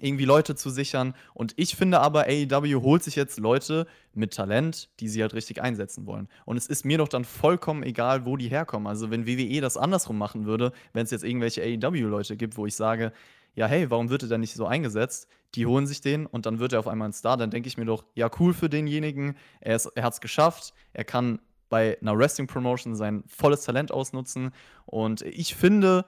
irgendwie 0.00 0.24
Leute 0.24 0.54
zu 0.54 0.70
sichern. 0.70 1.14
Und 1.34 1.54
ich 1.56 1.76
finde 1.76 2.00
aber, 2.00 2.26
AEW 2.26 2.82
holt 2.82 3.02
sich 3.02 3.16
jetzt 3.16 3.38
Leute 3.38 3.86
mit 4.14 4.34
Talent, 4.34 4.90
die 5.00 5.08
sie 5.08 5.22
halt 5.22 5.34
richtig 5.34 5.62
einsetzen 5.62 6.06
wollen. 6.06 6.28
Und 6.44 6.56
es 6.56 6.66
ist 6.66 6.84
mir 6.84 6.98
doch 6.98 7.08
dann 7.08 7.24
vollkommen 7.24 7.82
egal, 7.82 8.26
wo 8.26 8.36
die 8.36 8.48
herkommen. 8.48 8.86
Also, 8.86 9.10
wenn 9.10 9.26
WWE 9.26 9.60
das 9.60 9.76
andersrum 9.76 10.18
machen 10.18 10.46
würde, 10.46 10.72
wenn 10.92 11.04
es 11.04 11.10
jetzt 11.10 11.24
irgendwelche 11.24 11.62
AEW-Leute 11.62 12.36
gibt, 12.36 12.56
wo 12.56 12.66
ich 12.66 12.76
sage, 12.76 13.12
ja, 13.54 13.66
hey, 13.66 13.90
warum 13.90 14.10
wird 14.10 14.22
er 14.22 14.28
denn 14.28 14.40
nicht 14.40 14.54
so 14.54 14.66
eingesetzt? 14.66 15.28
Die 15.54 15.66
holen 15.66 15.86
sich 15.86 16.00
den 16.00 16.26
und 16.26 16.46
dann 16.46 16.58
wird 16.58 16.74
er 16.74 16.78
auf 16.78 16.86
einmal 16.86 17.08
ein 17.08 17.14
Star. 17.14 17.36
Dann 17.36 17.50
denke 17.50 17.68
ich 17.68 17.78
mir 17.78 17.86
doch, 17.86 18.04
ja, 18.14 18.30
cool 18.38 18.52
für 18.52 18.68
denjenigen. 18.68 19.36
Er, 19.60 19.80
er 19.94 20.02
hat 20.02 20.12
es 20.12 20.20
geschafft. 20.20 20.74
Er 20.92 21.04
kann 21.04 21.40
bei 21.70 21.98
einer 22.00 22.16
Wrestling-Promotion 22.16 22.94
sein 22.94 23.24
volles 23.26 23.64
Talent 23.64 23.90
ausnutzen. 23.90 24.52
Und 24.86 25.22
ich 25.22 25.54
finde 25.54 26.04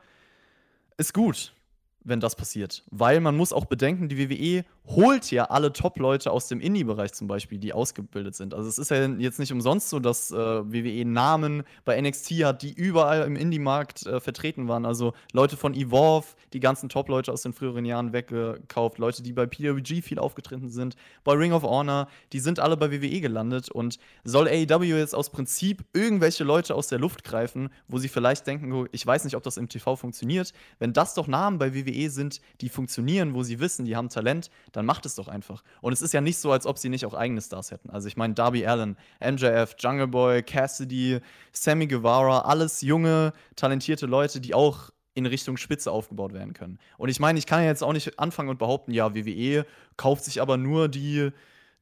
es 0.96 1.12
gut 1.12 1.54
wenn 2.02 2.20
das 2.20 2.36
passiert. 2.36 2.82
Weil 2.90 3.20
man 3.20 3.36
muss 3.36 3.52
auch 3.52 3.66
bedenken, 3.66 4.08
die 4.08 4.18
WWE 4.18 4.64
holt 4.86 5.30
ja 5.30 5.44
alle 5.44 5.72
Top-Leute 5.72 6.30
aus 6.30 6.48
dem 6.48 6.60
Indie-Bereich 6.60 7.12
zum 7.12 7.28
Beispiel, 7.28 7.58
die 7.58 7.72
ausgebildet 7.72 8.34
sind. 8.34 8.54
Also 8.54 8.68
es 8.68 8.78
ist 8.78 8.90
ja 8.90 9.06
jetzt 9.06 9.38
nicht 9.38 9.52
umsonst 9.52 9.90
so, 9.90 10.00
dass 10.00 10.30
äh, 10.30 10.36
WWE 10.36 11.04
Namen 11.04 11.62
bei 11.84 12.00
NXT 12.00 12.30
hat, 12.44 12.62
die 12.62 12.72
überall 12.72 13.22
im 13.22 13.36
Indie-Markt 13.36 14.06
äh, 14.06 14.20
vertreten 14.20 14.68
waren. 14.68 14.84
Also 14.84 15.12
Leute 15.32 15.56
von 15.56 15.74
Evolve, 15.74 16.26
die 16.52 16.60
ganzen 16.60 16.88
Top-Leute 16.88 17.32
aus 17.32 17.42
den 17.42 17.52
früheren 17.52 17.84
Jahren 17.84 18.12
weggekauft, 18.12 18.98
Leute, 18.98 19.22
die 19.22 19.32
bei 19.32 19.46
PWG 19.46 20.02
viel 20.02 20.18
aufgetreten 20.18 20.70
sind, 20.70 20.96
bei 21.22 21.34
Ring 21.34 21.52
of 21.52 21.62
Honor, 21.62 22.08
die 22.32 22.40
sind 22.40 22.58
alle 22.58 22.76
bei 22.76 22.90
WWE 22.90 23.20
gelandet. 23.20 23.70
Und 23.70 23.98
soll 24.24 24.48
AEW 24.48 24.98
jetzt 24.98 25.14
aus 25.14 25.30
Prinzip 25.30 25.84
irgendwelche 25.92 26.44
Leute 26.44 26.74
aus 26.74 26.88
der 26.88 26.98
Luft 26.98 27.22
greifen, 27.22 27.68
wo 27.86 27.98
sie 27.98 28.08
vielleicht 28.08 28.46
denken, 28.46 28.72
oh, 28.72 28.86
ich 28.90 29.06
weiß 29.06 29.24
nicht, 29.24 29.36
ob 29.36 29.42
das 29.42 29.56
im 29.56 29.68
TV 29.68 29.94
funktioniert, 29.94 30.52
wenn 30.78 30.92
das 30.92 31.14
doch 31.14 31.28
Namen 31.28 31.58
bei 31.58 31.74
WWE 31.90 32.10
sind, 32.10 32.40
die 32.60 32.68
funktionieren, 32.68 33.34
wo 33.34 33.42
sie 33.42 33.60
wissen, 33.60 33.84
die 33.84 33.96
haben 33.96 34.08
Talent, 34.08 34.50
dann 34.72 34.86
macht 34.86 35.06
es 35.06 35.14
doch 35.14 35.28
einfach. 35.28 35.62
Und 35.80 35.92
es 35.92 36.02
ist 36.02 36.12
ja 36.12 36.20
nicht 36.20 36.38
so, 36.38 36.52
als 36.52 36.66
ob 36.66 36.78
sie 36.78 36.88
nicht 36.88 37.04
auch 37.06 37.14
eigene 37.14 37.40
Stars 37.40 37.70
hätten. 37.70 37.90
Also 37.90 38.08
ich 38.08 38.16
meine, 38.16 38.34
Darby 38.34 38.66
Allen, 38.66 38.96
MJF, 39.20 39.76
Jungle 39.78 40.08
Boy, 40.08 40.42
Cassidy, 40.42 41.20
Sammy 41.52 41.86
Guevara, 41.86 42.40
alles 42.40 42.80
junge, 42.80 43.32
talentierte 43.56 44.06
Leute, 44.06 44.40
die 44.40 44.54
auch 44.54 44.90
in 45.14 45.26
Richtung 45.26 45.56
Spitze 45.56 45.90
aufgebaut 45.90 46.32
werden 46.32 46.52
können. 46.54 46.78
Und 46.96 47.08
ich 47.08 47.20
meine, 47.20 47.38
ich 47.38 47.46
kann 47.46 47.62
ja 47.62 47.68
jetzt 47.68 47.82
auch 47.82 47.92
nicht 47.92 48.18
anfangen 48.18 48.48
und 48.48 48.58
behaupten, 48.58 48.92
ja, 48.92 49.14
WWE 49.14 49.66
kauft 49.96 50.24
sich 50.24 50.40
aber 50.40 50.56
nur 50.56 50.88
die, 50.88 51.30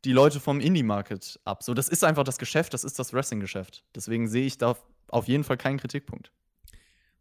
die 0.05 0.13
Leute 0.13 0.41
vom 0.41 0.61
Indie-Market 0.61 1.41
ab. 1.45 1.63
So, 1.63 1.75
das 1.75 1.89
ist 1.89 2.05
einfach 2.05 2.25
das 2.25 2.39
Geschäft, 2.39 2.75
das 2.75 2.85
ist 2.85 2.99
das 2.99 3.13
Wrestling-Geschäft. 3.13 3.85
Deswegen 3.95 4.29
sehe 4.29 4.47
ich 4.47 4.59
da 4.59 4.77
auf 5.11 5.29
jeden 5.29 5.45
Fall 5.45 5.57
keinen 5.57 5.79
Kritikpunkt. 5.79 6.33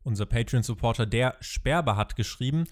Unser 0.03 0.25
Patreon-Supporter, 0.25 1.05
der 1.05 1.36
Sperber, 1.41 1.95
hat 1.95 2.15
geschrieben, 2.15 2.65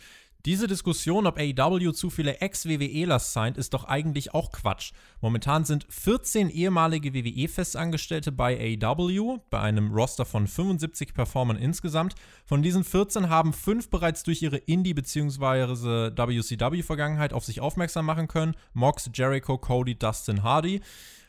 diese 0.45 0.67
Diskussion, 0.67 1.25
ob 1.25 1.39
AEW 1.39 1.91
zu 1.91 2.11
viele 2.11 2.39
Ex-WWElers 2.39 3.33
signed, 3.33 3.57
ist 3.57 3.73
doch 3.73 3.85
eigentlich 3.85 4.35
auch 4.35 4.51
Quatsch. 4.51 4.91
Momentan 5.19 5.65
sind 5.65 5.87
14 5.89 6.51
ehemalige 6.51 7.15
WWE-Festangestellte 7.15 8.31
bei 8.31 8.77
AEW, 8.79 9.39
bei 9.49 9.59
einem 9.59 9.91
Roster 9.91 10.23
von 10.23 10.45
75 10.45 11.15
Performern 11.15 11.57
insgesamt. 11.57 12.13
Von 12.45 12.61
diesen 12.61 12.83
14 12.83 13.27
haben 13.27 13.53
fünf 13.53 13.89
bereits 13.89 14.21
durch 14.21 14.43
ihre 14.43 14.57
Indie- 14.57 14.93
bzw. 14.93 16.11
WCW-Vergangenheit 16.15 17.33
auf 17.33 17.43
sich 17.43 17.59
aufmerksam 17.59 18.05
machen 18.05 18.27
können. 18.27 18.55
Mox, 18.73 19.09
Jericho, 19.11 19.57
Cody, 19.57 19.97
Dustin 19.97 20.43
Hardy. 20.43 20.81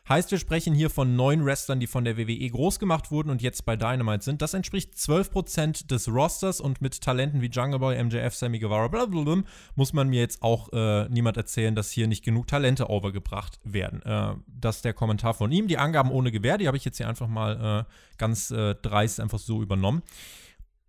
Heißt, 0.08 0.30
wir 0.30 0.38
sprechen 0.38 0.72
hier 0.72 0.88
von 0.88 1.16
neun 1.16 1.44
Wrestlern, 1.44 1.80
die 1.80 1.88
von 1.88 2.04
der 2.04 2.16
WWE 2.16 2.48
groß 2.48 2.78
gemacht 2.78 3.10
wurden 3.10 3.28
und 3.28 3.42
jetzt 3.42 3.64
bei 3.64 3.74
Dynamite 3.74 4.22
sind. 4.22 4.40
Das 4.40 4.54
entspricht 4.54 4.94
12% 4.94 5.88
des 5.88 6.08
Rosters 6.08 6.60
und 6.60 6.80
mit 6.80 7.00
Talenten 7.00 7.40
wie 7.40 7.48
Jungle 7.48 7.80
Boy, 7.80 8.00
MJF, 8.04 8.32
Sammy 8.32 8.60
Guevara, 8.60 8.86
blablabla, 8.86 9.42
muss 9.74 9.92
man 9.92 10.08
mir 10.08 10.20
jetzt 10.20 10.42
auch 10.42 10.72
äh, 10.72 11.08
niemand 11.08 11.36
erzählen, 11.36 11.74
dass 11.74 11.90
hier 11.90 12.06
nicht 12.06 12.24
genug 12.24 12.46
Talente 12.46 12.88
overgebracht 12.88 13.58
werden. 13.64 14.00
Äh, 14.02 14.36
das 14.46 14.76
ist 14.76 14.84
der 14.84 14.94
Kommentar 14.94 15.34
von 15.34 15.50
ihm. 15.50 15.66
Die 15.66 15.78
Angaben 15.78 16.12
ohne 16.12 16.30
Gewähr, 16.30 16.56
die 16.56 16.68
habe 16.68 16.76
ich 16.76 16.84
jetzt 16.84 16.98
hier 16.98 17.08
einfach 17.08 17.26
mal 17.26 17.86
äh, 17.88 17.92
ganz 18.16 18.52
äh, 18.52 18.76
dreist 18.76 19.18
einfach 19.18 19.40
so 19.40 19.60
übernommen. 19.60 20.02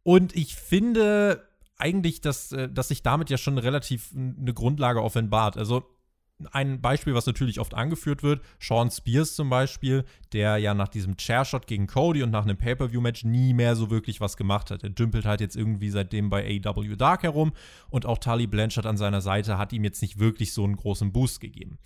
Und 0.03 0.36
ich 0.36 0.56
finde 0.56 1.43
eigentlich, 1.80 2.21
dass, 2.21 2.51
äh, 2.51 2.69
dass 2.69 2.89
sich 2.89 3.01
damit 3.01 3.32
ja 3.32 3.38
schon 3.38 3.58
relativ 3.58 4.12
eine 4.15 4.53
Grundlage 4.53 5.01
offenbart. 5.01 5.58
Also 5.58 5.97
ein 6.52 6.82
Beispiel, 6.82 7.15
was 7.15 7.26
natürlich 7.26 7.60
oft 7.60 7.73
angeführt 7.73 8.21
wird, 8.21 8.43
Sean 8.60 8.91
Spears 8.91 9.36
zum 9.36 9.50
Beispiel, 9.50 10.06
der 10.34 10.58
ja 10.58 10.73
nach 10.73 10.88
diesem 10.88 11.17
Chairshot 11.17 11.65
gegen 11.65 11.88
Cody 11.88 12.21
und 12.21 12.30
nach 12.30 12.43
einem 12.43 12.58
Pay-Per-View-Match 12.58 13.23
nie 13.23 13.54
mehr 13.54 13.76
so 13.76 13.89
wirklich 13.89 14.21
was 14.21 14.38
gemacht 14.38 14.69
hat. 14.69 14.84
Er 14.84 14.91
dümpelt 14.91 15.26
halt 15.26 15.41
jetzt 15.41 15.56
irgendwie 15.56 15.89
seitdem 15.89 16.30
bei 16.30 16.62
AW 16.63 16.95
Dark 16.95 17.23
herum 17.23 17.54
und 17.89 18.06
auch 18.06 18.19
Tully 18.19 18.45
Blanchard 18.45 18.86
an 18.86 18.97
seiner 18.97 19.21
Seite 19.21 19.58
hat 19.58 19.73
ihm 19.73 19.84
jetzt 19.84 20.02
nicht 20.02 20.19
wirklich 20.19 20.54
so 20.54 20.63
einen 20.63 20.76
großen 20.76 21.12
Boost 21.12 21.39
gegeben. 21.39 21.80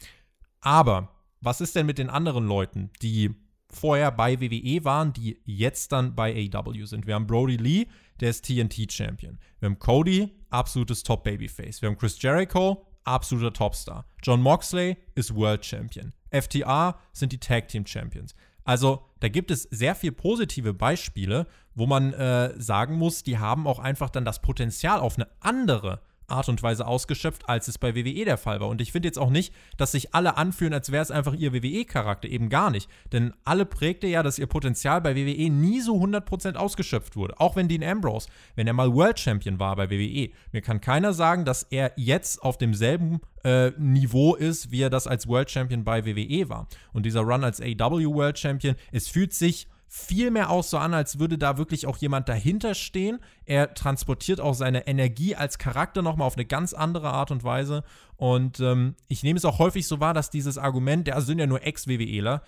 Aber 0.59 1.09
was 1.39 1.61
ist 1.61 1.75
denn 1.75 1.85
mit 1.85 1.97
den 1.97 2.09
anderen 2.09 2.45
Leuten, 2.45 2.91
die 3.01 3.33
vorher 3.69 4.11
bei 4.11 4.41
WWE 4.41 4.83
waren, 4.83 5.13
die 5.13 5.39
jetzt 5.45 5.93
dann 5.93 6.13
bei 6.13 6.49
AW 6.53 6.85
sind? 6.85 7.07
Wir 7.07 7.15
haben 7.15 7.25
Brody 7.25 7.55
Lee, 7.55 7.87
der 8.19 8.31
ist 8.31 8.45
TNT-Champion. 8.45 9.39
Wir 9.59 9.69
haben 9.69 9.79
Cody, 9.79 10.29
absolutes 10.49 11.03
Top-Babyface. 11.03 11.81
Wir 11.81 11.89
haben 11.89 11.97
Chris 11.97 12.21
Jericho, 12.21 12.85
absoluter 13.03 13.53
Topstar. 13.53 14.05
John 14.23 14.41
Moxley 14.41 14.97
ist 15.15 15.35
World 15.35 15.65
Champion. 15.65 16.13
FTR 16.29 16.97
sind 17.13 17.31
die 17.31 17.39
Tag 17.39 17.67
Team 17.67 17.85
Champions. 17.85 18.35
Also 18.63 19.05
da 19.19 19.27
gibt 19.27 19.51
es 19.51 19.63
sehr 19.63 19.95
viele 19.95 20.13
positive 20.13 20.73
Beispiele, 20.73 21.47
wo 21.73 21.87
man 21.87 22.13
äh, 22.13 22.53
sagen 22.57 22.95
muss, 22.95 23.23
die 23.23 23.37
haben 23.37 23.67
auch 23.67 23.79
einfach 23.79 24.09
dann 24.09 24.25
das 24.25 24.41
Potenzial 24.41 24.99
auf 24.99 25.17
eine 25.17 25.27
andere 25.39 26.01
Art 26.31 26.49
und 26.49 26.61
Weise 26.63 26.87
ausgeschöpft, 26.87 27.47
als 27.47 27.67
es 27.67 27.77
bei 27.77 27.95
WWE 27.95 28.25
der 28.25 28.37
Fall 28.37 28.59
war. 28.59 28.67
Und 28.67 28.81
ich 28.81 28.91
finde 28.91 29.07
jetzt 29.07 29.19
auch 29.19 29.29
nicht, 29.29 29.53
dass 29.77 29.91
sich 29.91 30.13
alle 30.13 30.37
anfühlen, 30.37 30.73
als 30.73 30.91
wäre 30.91 31.03
es 31.03 31.11
einfach 31.11 31.33
ihr 31.33 31.53
WWE-Charakter. 31.53 32.27
Eben 32.27 32.49
gar 32.49 32.71
nicht. 32.71 32.89
Denn 33.11 33.33
alle 33.43 33.65
prägte 33.65 34.07
ja, 34.07 34.23
dass 34.23 34.39
ihr 34.39 34.47
Potenzial 34.47 35.01
bei 35.01 35.15
WWE 35.15 35.49
nie 35.49 35.81
so 35.81 35.95
100% 35.95 36.55
ausgeschöpft 36.55 37.15
wurde. 37.15 37.39
Auch 37.39 37.55
wenn 37.55 37.67
Dean 37.67 37.83
Ambrose, 37.83 38.29
wenn 38.55 38.67
er 38.67 38.73
mal 38.73 38.93
World 38.93 39.19
Champion 39.19 39.59
war 39.59 39.75
bei 39.75 39.89
WWE, 39.89 40.29
mir 40.51 40.61
kann 40.61 40.81
keiner 40.81 41.13
sagen, 41.13 41.45
dass 41.45 41.63
er 41.63 41.91
jetzt 41.95 42.41
auf 42.41 42.57
demselben 42.57 43.21
äh, 43.43 43.71
Niveau 43.77 44.35
ist, 44.35 44.71
wie 44.71 44.81
er 44.81 44.89
das 44.89 45.07
als 45.07 45.27
World 45.27 45.49
Champion 45.49 45.83
bei 45.83 46.05
WWE 46.05 46.49
war. 46.49 46.67
Und 46.93 47.05
dieser 47.05 47.21
Run 47.21 47.43
als 47.43 47.61
AW 47.61 48.05
World 48.05 48.39
Champion, 48.39 48.75
es 48.91 49.07
fühlt 49.07 49.33
sich 49.33 49.67
viel 49.93 50.32
mehr 50.32 50.49
auch 50.49 50.63
so 50.63 50.77
an, 50.77 50.93
als 50.93 51.19
würde 51.19 51.38
da 51.38 51.58
wirklich 51.58 51.86
auch 51.86 51.97
jemand 51.97 52.30
dahinter 52.30 52.75
stehen. 52.75 53.19
Er 53.43 53.73
transportiert 53.73 54.39
auch 54.39 54.54
seine 54.54 54.88
Energie 54.88 55.36
als 55.36 55.58
Charakter 55.58 56.01
nochmal 56.01 56.27
auf 56.27 56.38
eine 56.38 56.45
ganz 56.45 56.71
andere 56.71 57.10
Art 57.10 57.30
und 57.30 57.43
Weise. 57.43 57.84
Und 58.15 58.62
ähm, 58.62 58.95
ich 59.10 59.21
nehme 59.21 59.36
es 59.36 59.43
auch 59.43 59.60
häufig 59.60 59.86
so 59.86 59.99
wahr, 59.99 60.13
dass 60.13 60.30
dieses 60.30 60.58
Argument, 60.58 61.08
der 61.08 61.19
sind 61.19 61.39
ja 61.39 61.45
nur 61.45 61.63
Ex-WWEler, 61.63 62.41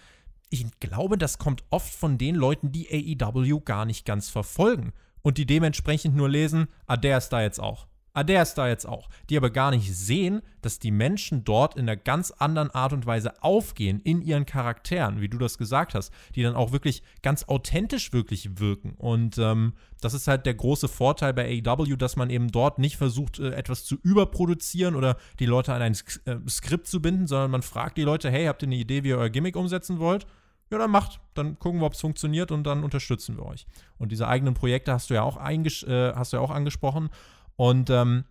ich 0.52 0.66
glaube, 0.80 1.18
das 1.18 1.38
kommt 1.38 1.66
oft 1.70 1.94
von 1.94 2.18
den 2.18 2.36
Leuten, 2.36 2.72
die 2.72 2.88
AEW 3.20 3.60
gar 3.60 3.84
nicht 3.84 4.06
ganz 4.06 4.30
verfolgen 4.30 4.94
und 5.22 5.38
die 5.38 5.46
dementsprechend 5.46 6.16
nur 6.16 6.30
lesen, 6.30 6.70
ah, 6.88 6.96
der 6.96 7.18
ist 7.18 7.30
da 7.30 7.42
jetzt 7.42 7.60
auch. 7.60 7.88
Ah, 8.16 8.24
der 8.24 8.44
ist 8.44 8.54
da 8.56 8.68
jetzt 8.68 8.86
auch. 8.86 9.10
Die 9.30 9.38
aber 9.38 9.50
gar 9.50 9.72
nicht 9.72 9.92
sehen, 9.96 10.44
dass 10.62 10.78
die 10.78 10.92
Menschen 10.92 11.44
dort 11.44 11.76
in 11.76 11.90
einer 11.90 11.96
ganz 11.96 12.30
anderen 12.30 12.70
Art 12.70 12.94
und 12.94 13.08
Weise 13.08 13.42
aufgehen 13.42 14.00
in 14.02 14.22
ihren 14.22 14.46
Charakteren, 14.46 15.20
wie 15.20 15.30
du 15.30 15.40
das 15.40 15.58
gesagt 15.58 15.96
hast, 15.96 16.14
die 16.36 16.44
dann 16.44 16.56
auch 16.56 16.72
wirklich 16.72 17.02
ganz 17.24 17.46
authentisch 17.46 18.14
wirklich 18.14 18.60
wirken. 18.60 18.94
Und 18.98 19.40
ähm, 19.40 19.74
das 20.00 20.14
ist 20.14 20.28
halt 20.28 20.46
der 20.46 20.54
große 20.54 20.90
Vorteil 20.90 21.34
bei 21.34 21.62
AEW, 21.66 21.96
dass 21.96 22.16
man 22.16 22.30
eben 22.30 22.52
dort 22.52 22.78
nicht 22.78 22.98
versucht, 22.98 23.40
äh, 23.40 23.52
etwas 23.52 23.84
zu 23.84 23.96
überproduzieren 24.04 24.96
oder 24.96 25.18
die 25.40 25.48
Leute 25.48 25.74
an 25.74 25.82
ein 25.82 25.94
äh, 26.26 26.38
Skript 26.48 26.88
zu 26.88 27.02
binden, 27.02 27.26
sondern 27.26 27.50
man 27.50 27.64
fragt 27.64 27.98
die 27.98 28.04
Leute, 28.04 28.30
hey, 28.30 28.46
habt 28.46 28.62
ihr 28.62 28.68
eine 28.68 28.76
Idee, 28.76 29.04
wie 29.04 29.10
ihr 29.10 29.18
euer 29.18 29.30
Gimmick 29.30 29.56
umsetzen 29.56 29.98
wollt? 29.98 30.28
Ja, 30.70 30.78
dann 30.78 30.92
macht. 30.92 31.20
Dann 31.34 31.58
gucken 31.60 31.82
wir, 31.82 31.86
ob 31.86 31.94
es 31.94 32.02
funktioniert 32.02 32.52
und 32.52 32.64
dann 32.64 32.84
unterstützen 32.84 33.38
wir 33.38 33.46
euch. 33.46 33.66
Und 33.98 34.12
diese 34.12 34.28
eigenen 34.28 34.54
Projekte 34.54 34.94
hast 34.94 35.10
du 35.10 35.16
ja 35.16 35.24
auch, 35.24 35.38
äh, 35.38 36.14
hast 36.16 36.34
du 36.34 36.38
ja 36.38 36.42
auch 36.42 36.52
angesprochen. 36.52 37.10
Und 37.56 37.90
ähm, 37.90 38.26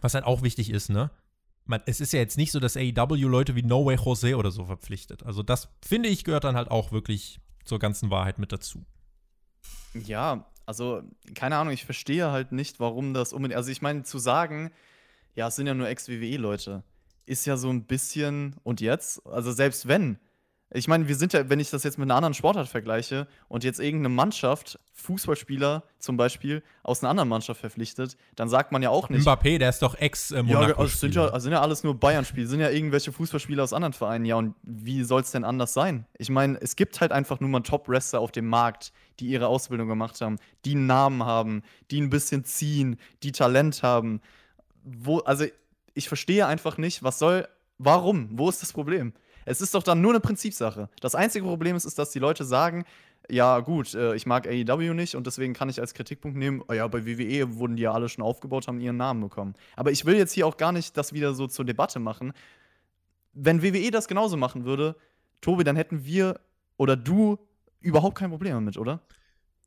was 0.00 0.14
halt 0.14 0.24
auch 0.24 0.42
wichtig 0.42 0.70
ist, 0.70 0.90
ne? 0.90 1.10
Man, 1.64 1.82
es 1.86 2.00
ist 2.00 2.12
ja 2.12 2.20
jetzt 2.20 2.38
nicht 2.38 2.50
so, 2.50 2.60
dass 2.60 2.76
AEW 2.76 3.28
Leute 3.28 3.54
wie 3.54 3.62
No 3.62 3.84
Way 3.84 3.96
Jose 3.96 4.36
oder 4.36 4.50
so 4.50 4.64
verpflichtet. 4.64 5.22
Also 5.24 5.42
das, 5.42 5.68
finde 5.84 6.08
ich, 6.08 6.24
gehört 6.24 6.44
dann 6.44 6.56
halt 6.56 6.70
auch 6.70 6.92
wirklich 6.92 7.40
zur 7.64 7.78
ganzen 7.78 8.10
Wahrheit 8.10 8.38
mit 8.38 8.52
dazu. 8.52 8.84
Ja, 9.92 10.46
also 10.64 11.02
keine 11.34 11.56
Ahnung, 11.56 11.72
ich 11.72 11.84
verstehe 11.84 12.30
halt 12.30 12.52
nicht, 12.52 12.80
warum 12.80 13.12
das 13.12 13.32
unbedingt. 13.32 13.56
Also 13.56 13.70
ich 13.70 13.82
meine, 13.82 14.02
zu 14.02 14.18
sagen, 14.18 14.70
ja, 15.34 15.48
es 15.48 15.56
sind 15.56 15.66
ja 15.66 15.74
nur 15.74 15.88
Ex-WWE-Leute, 15.88 16.82
ist 17.26 17.46
ja 17.46 17.56
so 17.56 17.68
ein 17.68 17.84
bisschen. 17.84 18.56
Und 18.64 18.80
jetzt? 18.80 19.24
Also 19.26 19.52
selbst 19.52 19.88
wenn, 19.88 20.18
ich 20.70 20.86
meine, 20.86 21.08
wir 21.08 21.16
sind 21.16 21.32
ja, 21.32 21.48
wenn 21.48 21.60
ich 21.60 21.70
das 21.70 21.82
jetzt 21.82 21.96
mit 21.96 22.06
einer 22.06 22.16
anderen 22.16 22.34
Sportart 22.34 22.68
vergleiche 22.68 23.26
und 23.48 23.64
jetzt 23.64 23.80
irgendeine 23.80 24.14
Mannschaft, 24.14 24.78
Fußballspieler 24.92 25.82
zum 25.98 26.18
Beispiel, 26.18 26.62
aus 26.82 27.02
einer 27.02 27.08
anderen 27.08 27.30
Mannschaft 27.30 27.60
verpflichtet, 27.60 28.18
dann 28.36 28.50
sagt 28.50 28.70
man 28.70 28.82
ja 28.82 28.90
auch 28.90 29.08
nicht. 29.08 29.26
Mbappé, 29.26 29.58
der 29.58 29.70
ist 29.70 29.80
doch 29.80 29.94
ex 29.94 30.30
äh, 30.30 30.42
Ja, 30.42 30.60
also 30.60 30.86
sind 30.86 31.14
ja, 31.14 31.26
also 31.26 31.44
sind 31.44 31.52
ja 31.52 31.62
alles 31.62 31.84
nur 31.84 31.98
Bayern-Spiele, 31.98 32.46
sind 32.46 32.60
ja 32.60 32.68
irgendwelche 32.68 33.12
Fußballspieler 33.12 33.62
aus 33.62 33.72
anderen 33.72 33.94
Vereinen. 33.94 34.26
Ja, 34.26 34.36
und 34.36 34.56
wie 34.62 35.04
soll 35.04 35.22
es 35.22 35.30
denn 35.30 35.44
anders 35.44 35.72
sein? 35.72 36.06
Ich 36.18 36.28
meine, 36.28 36.60
es 36.60 36.76
gibt 36.76 37.00
halt 37.00 37.12
einfach 37.12 37.40
nur 37.40 37.48
mal 37.48 37.60
Top-Wrestler 37.60 38.20
auf 38.20 38.32
dem 38.32 38.46
Markt, 38.46 38.92
die 39.20 39.26
ihre 39.28 39.46
Ausbildung 39.46 39.88
gemacht 39.88 40.20
haben, 40.20 40.36
die 40.66 40.72
einen 40.72 40.86
Namen 40.86 41.24
haben, 41.24 41.62
die 41.90 42.00
ein 42.00 42.10
bisschen 42.10 42.44
ziehen, 42.44 42.98
die 43.22 43.32
Talent 43.32 43.82
haben. 43.82 44.20
Wo, 44.84 45.18
also 45.20 45.46
ich 45.94 46.08
verstehe 46.08 46.46
einfach 46.46 46.76
nicht, 46.76 47.02
was 47.02 47.18
soll, 47.18 47.48
warum? 47.78 48.28
Wo 48.32 48.50
ist 48.50 48.60
das 48.60 48.74
Problem? 48.74 49.14
Es 49.48 49.62
ist 49.62 49.74
doch 49.74 49.82
dann 49.82 50.02
nur 50.02 50.12
eine 50.12 50.20
Prinzipsache. 50.20 50.90
Das 51.00 51.14
einzige 51.14 51.46
Problem 51.46 51.74
ist, 51.74 51.86
ist 51.86 51.98
dass 51.98 52.10
die 52.10 52.18
Leute 52.18 52.44
sagen, 52.44 52.84
ja, 53.30 53.60
gut, 53.60 53.94
äh, 53.94 54.14
ich 54.14 54.26
mag 54.26 54.46
AEW 54.46 54.92
nicht 54.92 55.14
und 55.14 55.26
deswegen 55.26 55.54
kann 55.54 55.70
ich 55.70 55.80
als 55.80 55.94
Kritikpunkt 55.94 56.36
nehmen, 56.36 56.62
oh 56.68 56.72
ja, 56.74 56.86
bei 56.86 57.06
WWE 57.06 57.56
wurden 57.56 57.76
die 57.76 57.82
ja 57.82 57.92
alle 57.92 58.08
schon 58.08 58.22
aufgebaut, 58.22 58.68
haben 58.68 58.78
ihren 58.78 58.98
Namen 58.98 59.22
bekommen. 59.22 59.54
Aber 59.74 59.90
ich 59.90 60.04
will 60.04 60.16
jetzt 60.16 60.32
hier 60.32 60.46
auch 60.46 60.58
gar 60.58 60.72
nicht 60.72 60.96
das 60.96 61.14
wieder 61.14 61.32
so 61.32 61.46
zur 61.46 61.64
Debatte 61.64 61.98
machen. 61.98 62.32
Wenn 63.32 63.62
WWE 63.62 63.90
das 63.90 64.06
genauso 64.06 64.36
machen 64.36 64.64
würde, 64.66 64.96
Tobi, 65.40 65.64
dann 65.64 65.76
hätten 65.76 66.04
wir 66.04 66.40
oder 66.76 66.96
du 66.96 67.38
überhaupt 67.80 68.18
kein 68.18 68.30
Problem 68.30 68.52
damit, 68.52 68.76
oder? 68.76 69.00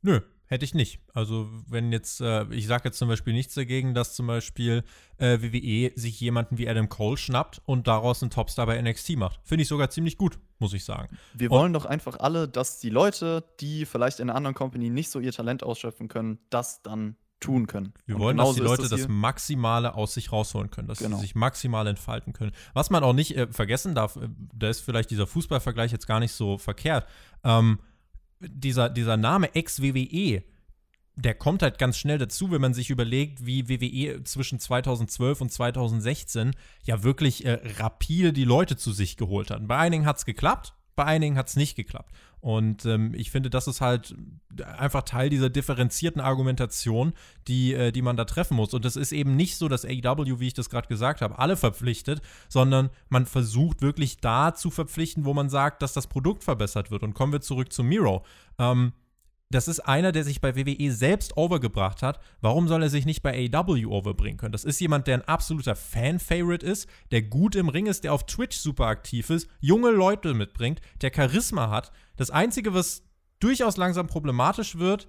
Nö, 0.02 0.20
Hätte 0.52 0.66
ich 0.66 0.74
nicht. 0.74 1.00
Also, 1.14 1.48
wenn 1.66 1.92
jetzt, 1.92 2.20
äh, 2.20 2.44
ich 2.50 2.66
sage 2.66 2.82
jetzt 2.84 2.98
zum 2.98 3.08
Beispiel 3.08 3.32
nichts 3.32 3.54
dagegen, 3.54 3.94
dass 3.94 4.14
zum 4.14 4.26
Beispiel 4.26 4.84
äh, 5.16 5.38
WWE 5.40 5.98
sich 5.98 6.20
jemanden 6.20 6.58
wie 6.58 6.68
Adam 6.68 6.90
Cole 6.90 7.16
schnappt 7.16 7.62
und 7.64 7.86
daraus 7.86 8.22
einen 8.22 8.30
Topstar 8.30 8.66
bei 8.66 8.78
NXT 8.78 9.16
macht. 9.16 9.40
Finde 9.44 9.62
ich 9.62 9.68
sogar 9.68 9.88
ziemlich 9.88 10.18
gut, 10.18 10.38
muss 10.58 10.74
ich 10.74 10.84
sagen. 10.84 11.16
Wir 11.32 11.50
und 11.50 11.58
wollen 11.58 11.72
doch 11.72 11.86
einfach 11.86 12.20
alle, 12.20 12.48
dass 12.48 12.80
die 12.80 12.90
Leute, 12.90 13.44
die 13.60 13.86
vielleicht 13.86 14.20
in 14.20 14.28
einer 14.28 14.36
anderen 14.36 14.54
Company 14.54 14.90
nicht 14.90 15.10
so 15.10 15.20
ihr 15.20 15.32
Talent 15.32 15.62
ausschöpfen 15.62 16.08
können, 16.08 16.38
das 16.50 16.82
dann 16.82 17.16
tun 17.40 17.66
können. 17.66 17.94
Wir 18.04 18.16
und 18.16 18.20
wollen, 18.20 18.36
dass 18.36 18.52
die 18.52 18.60
Leute 18.60 18.82
das, 18.82 18.90
das, 18.90 19.08
Maximale 19.08 19.94
aus 19.94 20.12
sich 20.12 20.32
rausholen 20.32 20.70
können, 20.70 20.86
dass 20.86 20.98
genau. 20.98 21.16
sie 21.16 21.22
sich 21.22 21.34
maximal 21.34 21.86
entfalten 21.86 22.34
können. 22.34 22.52
Was 22.74 22.90
man 22.90 23.02
auch 23.04 23.14
nicht 23.14 23.38
äh, 23.38 23.46
vergessen 23.50 23.94
darf, 23.94 24.16
äh, 24.16 24.28
da 24.54 24.68
ist 24.68 24.80
vielleicht 24.80 25.10
dieser 25.10 25.26
Fußballvergleich 25.26 25.92
jetzt 25.92 26.06
gar 26.06 26.20
nicht 26.20 26.32
so 26.32 26.58
verkehrt. 26.58 27.06
Ähm, 27.42 27.78
dieser, 28.48 28.88
dieser 28.90 29.16
Name 29.16 29.54
Ex-WWE, 29.54 30.42
der 31.14 31.34
kommt 31.34 31.62
halt 31.62 31.78
ganz 31.78 31.98
schnell 31.98 32.18
dazu, 32.18 32.50
wenn 32.50 32.60
man 32.60 32.74
sich 32.74 32.90
überlegt, 32.90 33.44
wie 33.44 33.68
WWE 33.68 34.24
zwischen 34.24 34.58
2012 34.58 35.40
und 35.42 35.52
2016 35.52 36.52
ja 36.84 37.02
wirklich 37.02 37.44
äh, 37.44 37.60
rapide 37.78 38.32
die 38.32 38.44
Leute 38.44 38.76
zu 38.76 38.92
sich 38.92 39.16
geholt 39.16 39.50
hat. 39.50 39.66
Bei 39.68 39.76
einigen 39.76 40.06
hat 40.06 40.16
es 40.16 40.24
geklappt, 40.24 40.74
bei 40.94 41.04
einigen 41.04 41.36
hat 41.36 41.48
es 41.48 41.56
nicht 41.56 41.76
geklappt. 41.76 42.12
Und 42.40 42.84
ähm, 42.86 43.14
ich 43.14 43.30
finde, 43.30 43.50
das 43.50 43.68
ist 43.68 43.80
halt 43.80 44.16
einfach 44.78 45.02
Teil 45.02 45.30
dieser 45.30 45.48
differenzierten 45.48 46.20
Argumentation, 46.20 47.12
die, 47.46 47.72
äh, 47.72 47.92
die 47.92 48.02
man 48.02 48.16
da 48.16 48.24
treffen 48.24 48.56
muss. 48.56 48.74
Und 48.74 48.84
es 48.84 48.96
ist 48.96 49.12
eben 49.12 49.36
nicht 49.36 49.56
so, 49.56 49.68
dass 49.68 49.84
AEW, 49.84 50.40
wie 50.40 50.48
ich 50.48 50.54
das 50.54 50.68
gerade 50.68 50.88
gesagt 50.88 51.20
habe, 51.20 51.38
alle 51.38 51.56
verpflichtet, 51.56 52.20
sondern 52.48 52.90
man 53.08 53.26
versucht 53.26 53.80
wirklich 53.80 54.18
da 54.18 54.54
zu 54.54 54.70
verpflichten, 54.70 55.24
wo 55.24 55.34
man 55.34 55.50
sagt, 55.50 55.82
dass 55.82 55.92
das 55.92 56.08
Produkt 56.08 56.42
verbessert 56.42 56.90
wird. 56.90 57.04
Und 57.04 57.14
kommen 57.14 57.32
wir 57.32 57.40
zurück 57.40 57.72
zu 57.72 57.84
Miro. 57.84 58.24
Ähm, 58.58 58.92
das 59.54 59.68
ist 59.68 59.80
einer, 59.80 60.12
der 60.12 60.24
sich 60.24 60.40
bei 60.40 60.56
WWE 60.56 60.92
selbst 60.92 61.36
overgebracht 61.36 62.02
hat. 62.02 62.20
Warum 62.40 62.68
soll 62.68 62.82
er 62.82 62.90
sich 62.90 63.06
nicht 63.06 63.22
bei 63.22 63.50
AEW 63.52 63.86
overbringen 63.88 64.38
können? 64.38 64.52
Das 64.52 64.64
ist 64.64 64.80
jemand, 64.80 65.06
der 65.06 65.18
ein 65.18 65.28
absoluter 65.28 65.76
Fan-Favorite 65.76 66.64
ist, 66.64 66.88
der 67.10 67.22
gut 67.22 67.54
im 67.54 67.68
Ring 67.68 67.86
ist, 67.86 68.04
der 68.04 68.12
auf 68.12 68.26
Twitch 68.26 68.56
super 68.56 68.86
aktiv 68.86 69.30
ist, 69.30 69.48
junge 69.60 69.90
Leute 69.90 70.34
mitbringt, 70.34 70.80
der 71.00 71.12
Charisma 71.14 71.70
hat. 71.70 71.92
Das 72.16 72.30
Einzige, 72.30 72.74
was 72.74 73.04
durchaus 73.40 73.76
langsam 73.76 74.06
problematisch 74.06 74.78
wird, 74.78 75.08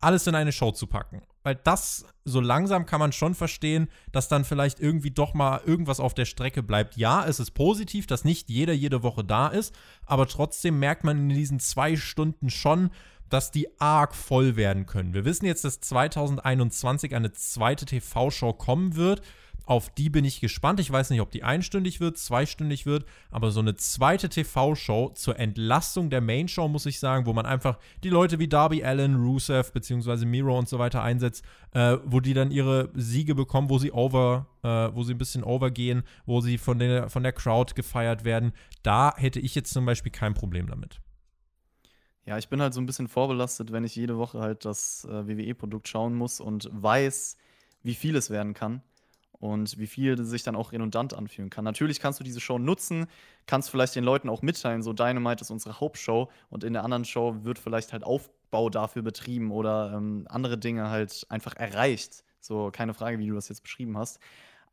alles 0.00 0.26
in 0.26 0.34
eine 0.34 0.52
Show 0.52 0.70
zu 0.70 0.86
packen. 0.86 1.22
Weil 1.42 1.56
das, 1.56 2.06
so 2.24 2.40
langsam 2.40 2.86
kann 2.86 3.00
man 3.00 3.12
schon 3.12 3.34
verstehen, 3.34 3.88
dass 4.12 4.28
dann 4.28 4.44
vielleicht 4.44 4.80
irgendwie 4.80 5.10
doch 5.10 5.34
mal 5.34 5.60
irgendwas 5.64 6.00
auf 6.00 6.14
der 6.14 6.24
Strecke 6.24 6.62
bleibt. 6.62 6.96
Ja, 6.96 7.24
es 7.26 7.40
ist 7.40 7.52
positiv, 7.52 8.06
dass 8.06 8.24
nicht 8.24 8.48
jeder 8.48 8.72
jede 8.72 9.02
Woche 9.02 9.24
da 9.24 9.48
ist, 9.48 9.74
aber 10.06 10.26
trotzdem 10.26 10.78
merkt 10.78 11.04
man 11.04 11.18
in 11.18 11.28
diesen 11.30 11.60
zwei 11.60 11.96
Stunden 11.96 12.50
schon, 12.50 12.90
dass 13.30 13.50
die 13.50 13.68
arg 13.80 14.14
voll 14.14 14.56
werden 14.56 14.86
können. 14.86 15.14
Wir 15.14 15.24
wissen 15.24 15.46
jetzt, 15.46 15.64
dass 15.64 15.80
2021 15.80 17.14
eine 17.14 17.32
zweite 17.32 17.86
TV-Show 17.86 18.52
kommen 18.52 18.96
wird. 18.96 19.22
Auf 19.66 19.88
die 19.88 20.10
bin 20.10 20.26
ich 20.26 20.40
gespannt. 20.40 20.78
Ich 20.78 20.90
weiß 20.90 21.08
nicht, 21.08 21.22
ob 21.22 21.30
die 21.30 21.42
einstündig 21.42 21.98
wird, 21.98 22.18
zweistündig 22.18 22.84
wird, 22.84 23.06
aber 23.30 23.50
so 23.50 23.60
eine 23.60 23.76
zweite 23.76 24.28
TV-Show 24.28 25.12
zur 25.14 25.38
Entlastung 25.38 26.10
der 26.10 26.20
Main-Show, 26.20 26.68
muss 26.68 26.84
ich 26.84 26.98
sagen, 26.98 27.24
wo 27.24 27.32
man 27.32 27.46
einfach 27.46 27.78
die 28.02 28.10
Leute 28.10 28.38
wie 28.38 28.48
Darby 28.48 28.84
Allen, 28.84 29.16
Rusev 29.16 29.72
bzw. 29.72 30.26
Miro 30.26 30.58
und 30.58 30.68
so 30.68 30.78
weiter 30.78 31.02
einsetzt, 31.02 31.44
äh, 31.72 31.96
wo 32.04 32.20
die 32.20 32.34
dann 32.34 32.50
ihre 32.50 32.90
Siege 32.92 33.34
bekommen, 33.34 33.70
wo 33.70 33.78
sie 33.78 33.90
over, 33.90 34.48
äh, 34.62 34.68
wo 34.68 35.02
sie 35.02 35.14
ein 35.14 35.18
bisschen 35.18 35.42
overgehen, 35.42 36.02
wo 36.26 36.42
sie 36.42 36.58
von 36.58 36.78
der, 36.78 37.08
von 37.08 37.22
der 37.22 37.32
Crowd 37.32 37.74
gefeiert 37.74 38.24
werden. 38.24 38.52
Da 38.82 39.14
hätte 39.16 39.40
ich 39.40 39.54
jetzt 39.54 39.72
zum 39.72 39.86
Beispiel 39.86 40.12
kein 40.12 40.34
Problem 40.34 40.66
damit. 40.66 41.00
Ja, 42.26 42.38
ich 42.38 42.48
bin 42.48 42.62
halt 42.62 42.72
so 42.72 42.80
ein 42.80 42.86
bisschen 42.86 43.08
vorbelastet, 43.08 43.72
wenn 43.72 43.84
ich 43.84 43.96
jede 43.96 44.16
Woche 44.16 44.40
halt 44.40 44.64
das 44.64 45.04
äh, 45.04 45.28
WWE-Produkt 45.28 45.88
schauen 45.88 46.14
muss 46.14 46.40
und 46.40 46.68
weiß, 46.72 47.36
wie 47.82 47.94
viel 47.94 48.16
es 48.16 48.30
werden 48.30 48.54
kann 48.54 48.82
und 49.32 49.78
wie 49.78 49.86
viel 49.86 50.22
sich 50.24 50.42
dann 50.42 50.56
auch 50.56 50.72
redundant 50.72 51.12
anfühlen 51.12 51.50
kann. 51.50 51.64
Natürlich 51.64 52.00
kannst 52.00 52.18
du 52.18 52.24
diese 52.24 52.40
Show 52.40 52.58
nutzen, 52.58 53.06
kannst 53.46 53.68
vielleicht 53.68 53.94
den 53.94 54.04
Leuten 54.04 54.30
auch 54.30 54.40
mitteilen, 54.40 54.82
so 54.82 54.94
Dynamite 54.94 55.42
ist 55.42 55.50
unsere 55.50 55.80
Hauptshow 55.80 56.30
und 56.48 56.64
in 56.64 56.72
der 56.72 56.82
anderen 56.82 57.04
Show 57.04 57.36
wird 57.42 57.58
vielleicht 57.58 57.92
halt 57.92 58.04
Aufbau 58.04 58.70
dafür 58.70 59.02
betrieben 59.02 59.52
oder 59.52 59.92
ähm, 59.94 60.26
andere 60.30 60.56
Dinge 60.56 60.88
halt 60.88 61.26
einfach 61.28 61.56
erreicht. 61.56 62.24
So, 62.40 62.70
keine 62.72 62.94
Frage, 62.94 63.18
wie 63.18 63.26
du 63.26 63.34
das 63.34 63.50
jetzt 63.50 63.62
beschrieben 63.62 63.98
hast. 63.98 64.18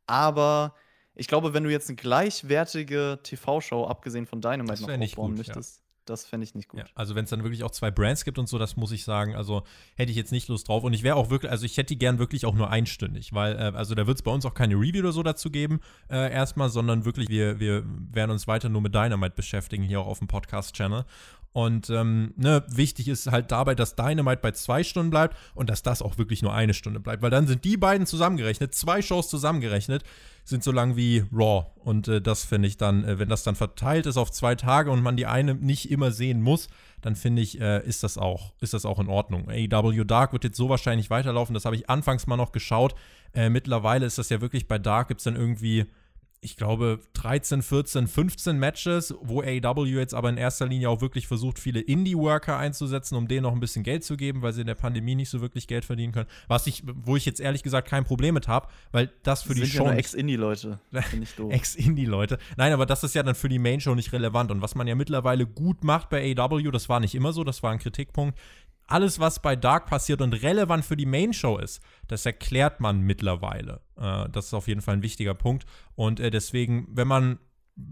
Aber 0.06 0.74
ich 1.14 1.28
glaube, 1.28 1.52
wenn 1.52 1.64
du 1.64 1.70
jetzt 1.70 1.90
eine 1.90 1.96
gleichwertige 1.96 3.18
TV-Show, 3.22 3.84
abgesehen 3.84 4.26
von 4.26 4.40
Dynamite, 4.40 4.82
noch 4.82 4.98
aufbauen 4.98 5.36
gut, 5.36 5.38
möchtest, 5.38 5.81
Das 6.04 6.24
fände 6.24 6.44
ich 6.44 6.54
nicht 6.54 6.68
gut. 6.68 6.80
Ja, 6.80 6.86
also 6.94 7.14
wenn 7.14 7.24
es 7.24 7.30
dann 7.30 7.44
wirklich 7.44 7.62
auch 7.62 7.70
zwei 7.70 7.90
Brands 7.90 8.24
gibt 8.24 8.38
und 8.38 8.48
so, 8.48 8.58
das 8.58 8.76
muss 8.76 8.90
ich 8.92 9.04
sagen, 9.04 9.36
also 9.36 9.62
hätte 9.94 10.10
ich 10.10 10.16
jetzt 10.16 10.32
nicht 10.32 10.48
Lust 10.48 10.68
drauf. 10.68 10.82
Und 10.82 10.92
ich 10.92 11.02
wäre 11.02 11.16
auch 11.16 11.30
wirklich, 11.30 11.50
also 11.50 11.64
ich 11.64 11.76
hätte 11.76 11.94
die 11.94 11.98
gern 11.98 12.18
wirklich 12.18 12.44
auch 12.44 12.54
nur 12.54 12.70
einstündig, 12.70 13.32
weil, 13.32 13.54
äh, 13.54 13.76
also 13.76 13.94
da 13.94 14.06
wird 14.06 14.18
es 14.18 14.22
bei 14.22 14.30
uns 14.30 14.44
auch 14.44 14.54
keine 14.54 14.74
Review 14.74 15.00
oder 15.00 15.12
so 15.12 15.22
dazu 15.22 15.50
geben, 15.50 15.80
äh, 16.10 16.32
erstmal, 16.32 16.70
sondern 16.70 17.04
wirklich, 17.04 17.28
wir, 17.28 17.60
wir 17.60 17.84
werden 17.86 18.32
uns 18.32 18.48
weiter 18.48 18.68
nur 18.68 18.80
mit 18.80 18.94
Dynamite 18.94 19.34
beschäftigen, 19.36 19.84
hier 19.84 20.00
auch 20.00 20.06
auf 20.06 20.18
dem 20.18 20.28
Podcast-Channel. 20.28 21.04
Und 21.52 21.90
ähm, 21.90 22.32
ne, 22.36 22.64
wichtig 22.68 23.08
ist 23.08 23.30
halt 23.30 23.52
dabei, 23.52 23.74
dass 23.74 23.94
Dynamite 23.94 24.40
bei 24.40 24.52
zwei 24.52 24.82
Stunden 24.82 25.10
bleibt 25.10 25.36
und 25.54 25.68
dass 25.68 25.82
das 25.82 26.00
auch 26.00 26.16
wirklich 26.16 26.40
nur 26.40 26.54
eine 26.54 26.72
Stunde 26.72 26.98
bleibt, 26.98 27.22
weil 27.22 27.30
dann 27.30 27.46
sind 27.46 27.64
die 27.64 27.76
beiden 27.76 28.06
zusammengerechnet, 28.06 28.74
zwei 28.74 29.02
Shows 29.02 29.28
zusammengerechnet, 29.28 30.02
sind 30.44 30.64
so 30.64 30.72
lang 30.72 30.96
wie 30.96 31.24
Raw. 31.30 31.66
Und 31.76 32.08
äh, 32.08 32.22
das 32.22 32.44
finde 32.44 32.68
ich 32.68 32.78
dann, 32.78 33.04
äh, 33.04 33.18
wenn 33.18 33.28
das 33.28 33.42
dann 33.42 33.54
verteilt 33.54 34.06
ist 34.06 34.16
auf 34.16 34.30
zwei 34.30 34.54
Tage 34.54 34.90
und 34.90 35.02
man 35.02 35.16
die 35.16 35.26
eine 35.26 35.54
nicht 35.54 35.90
immer 35.90 36.10
sehen 36.10 36.40
muss, 36.40 36.68
dann 37.02 37.16
finde 37.16 37.42
ich, 37.42 37.60
äh, 37.60 37.86
ist, 37.86 38.02
das 38.02 38.16
auch, 38.16 38.54
ist 38.60 38.72
das 38.72 38.86
auch 38.86 38.98
in 38.98 39.08
Ordnung. 39.08 39.50
AEW 39.50 40.04
Dark 40.04 40.32
wird 40.32 40.44
jetzt 40.44 40.56
so 40.56 40.70
wahrscheinlich 40.70 41.10
weiterlaufen, 41.10 41.52
das 41.52 41.66
habe 41.66 41.76
ich 41.76 41.90
anfangs 41.90 42.26
mal 42.26 42.38
noch 42.38 42.52
geschaut. 42.52 42.94
Äh, 43.34 43.50
mittlerweile 43.50 44.06
ist 44.06 44.16
das 44.16 44.30
ja 44.30 44.40
wirklich 44.40 44.68
bei 44.68 44.78
Dark, 44.78 45.08
gibt 45.08 45.20
es 45.20 45.24
dann 45.24 45.36
irgendwie 45.36 45.86
ich 46.44 46.56
glaube, 46.56 46.98
13, 47.12 47.62
14, 47.62 48.08
15 48.08 48.58
Matches, 48.58 49.14
wo 49.20 49.42
AEW 49.42 49.84
jetzt 49.84 50.12
aber 50.12 50.28
in 50.28 50.36
erster 50.36 50.66
Linie 50.66 50.90
auch 50.90 51.00
wirklich 51.00 51.28
versucht, 51.28 51.60
viele 51.60 51.78
Indie-Worker 51.80 52.58
einzusetzen, 52.58 53.14
um 53.14 53.28
denen 53.28 53.44
noch 53.44 53.52
ein 53.52 53.60
bisschen 53.60 53.84
Geld 53.84 54.02
zu 54.02 54.16
geben, 54.16 54.42
weil 54.42 54.52
sie 54.52 54.62
in 54.62 54.66
der 54.66 54.74
Pandemie 54.74 55.14
nicht 55.14 55.30
so 55.30 55.40
wirklich 55.40 55.68
Geld 55.68 55.84
verdienen 55.84 56.12
können. 56.12 56.26
Was 56.48 56.66
ich, 56.66 56.82
wo 56.84 57.14
ich 57.14 57.26
jetzt 57.26 57.38
ehrlich 57.38 57.62
gesagt 57.62 57.88
kein 57.88 58.04
Problem 58.04 58.34
mit 58.34 58.48
habe, 58.48 58.66
weil 58.90 59.12
das 59.22 59.42
für 59.42 59.54
das 59.54 59.62
die 59.62 59.70
Show. 59.70 59.86
Ja 59.86 59.92
Ex-Indie-Leute. 59.92 60.80
Ex-Indie-Leute. 61.48 62.38
Nein, 62.56 62.72
aber 62.72 62.86
das 62.86 63.04
ist 63.04 63.14
ja 63.14 63.22
dann 63.22 63.36
für 63.36 63.48
die 63.48 63.60
Main-Show 63.60 63.94
nicht 63.94 64.12
relevant. 64.12 64.50
Und 64.50 64.62
was 64.62 64.74
man 64.74 64.88
ja 64.88 64.96
mittlerweile 64.96 65.46
gut 65.46 65.84
macht 65.84 66.10
bei 66.10 66.34
AEW, 66.36 66.72
das 66.72 66.88
war 66.88 66.98
nicht 66.98 67.14
immer 67.14 67.32
so, 67.32 67.44
das 67.44 67.62
war 67.62 67.70
ein 67.70 67.78
Kritikpunkt, 67.78 68.36
alles, 68.92 69.18
was 69.18 69.40
bei 69.40 69.56
Dark 69.56 69.86
passiert 69.86 70.20
und 70.20 70.34
relevant 70.34 70.84
für 70.84 70.96
die 70.96 71.06
Main 71.06 71.32
Show 71.32 71.58
ist, 71.58 71.80
das 72.08 72.26
erklärt 72.26 72.80
man 72.80 73.00
mittlerweile. 73.00 73.80
Äh, 73.96 74.28
das 74.30 74.46
ist 74.46 74.54
auf 74.54 74.68
jeden 74.68 74.82
Fall 74.82 74.94
ein 74.94 75.02
wichtiger 75.02 75.34
Punkt. 75.34 75.64
Und 75.94 76.20
äh, 76.20 76.30
deswegen, 76.30 76.86
wenn 76.90 77.08
man 77.08 77.38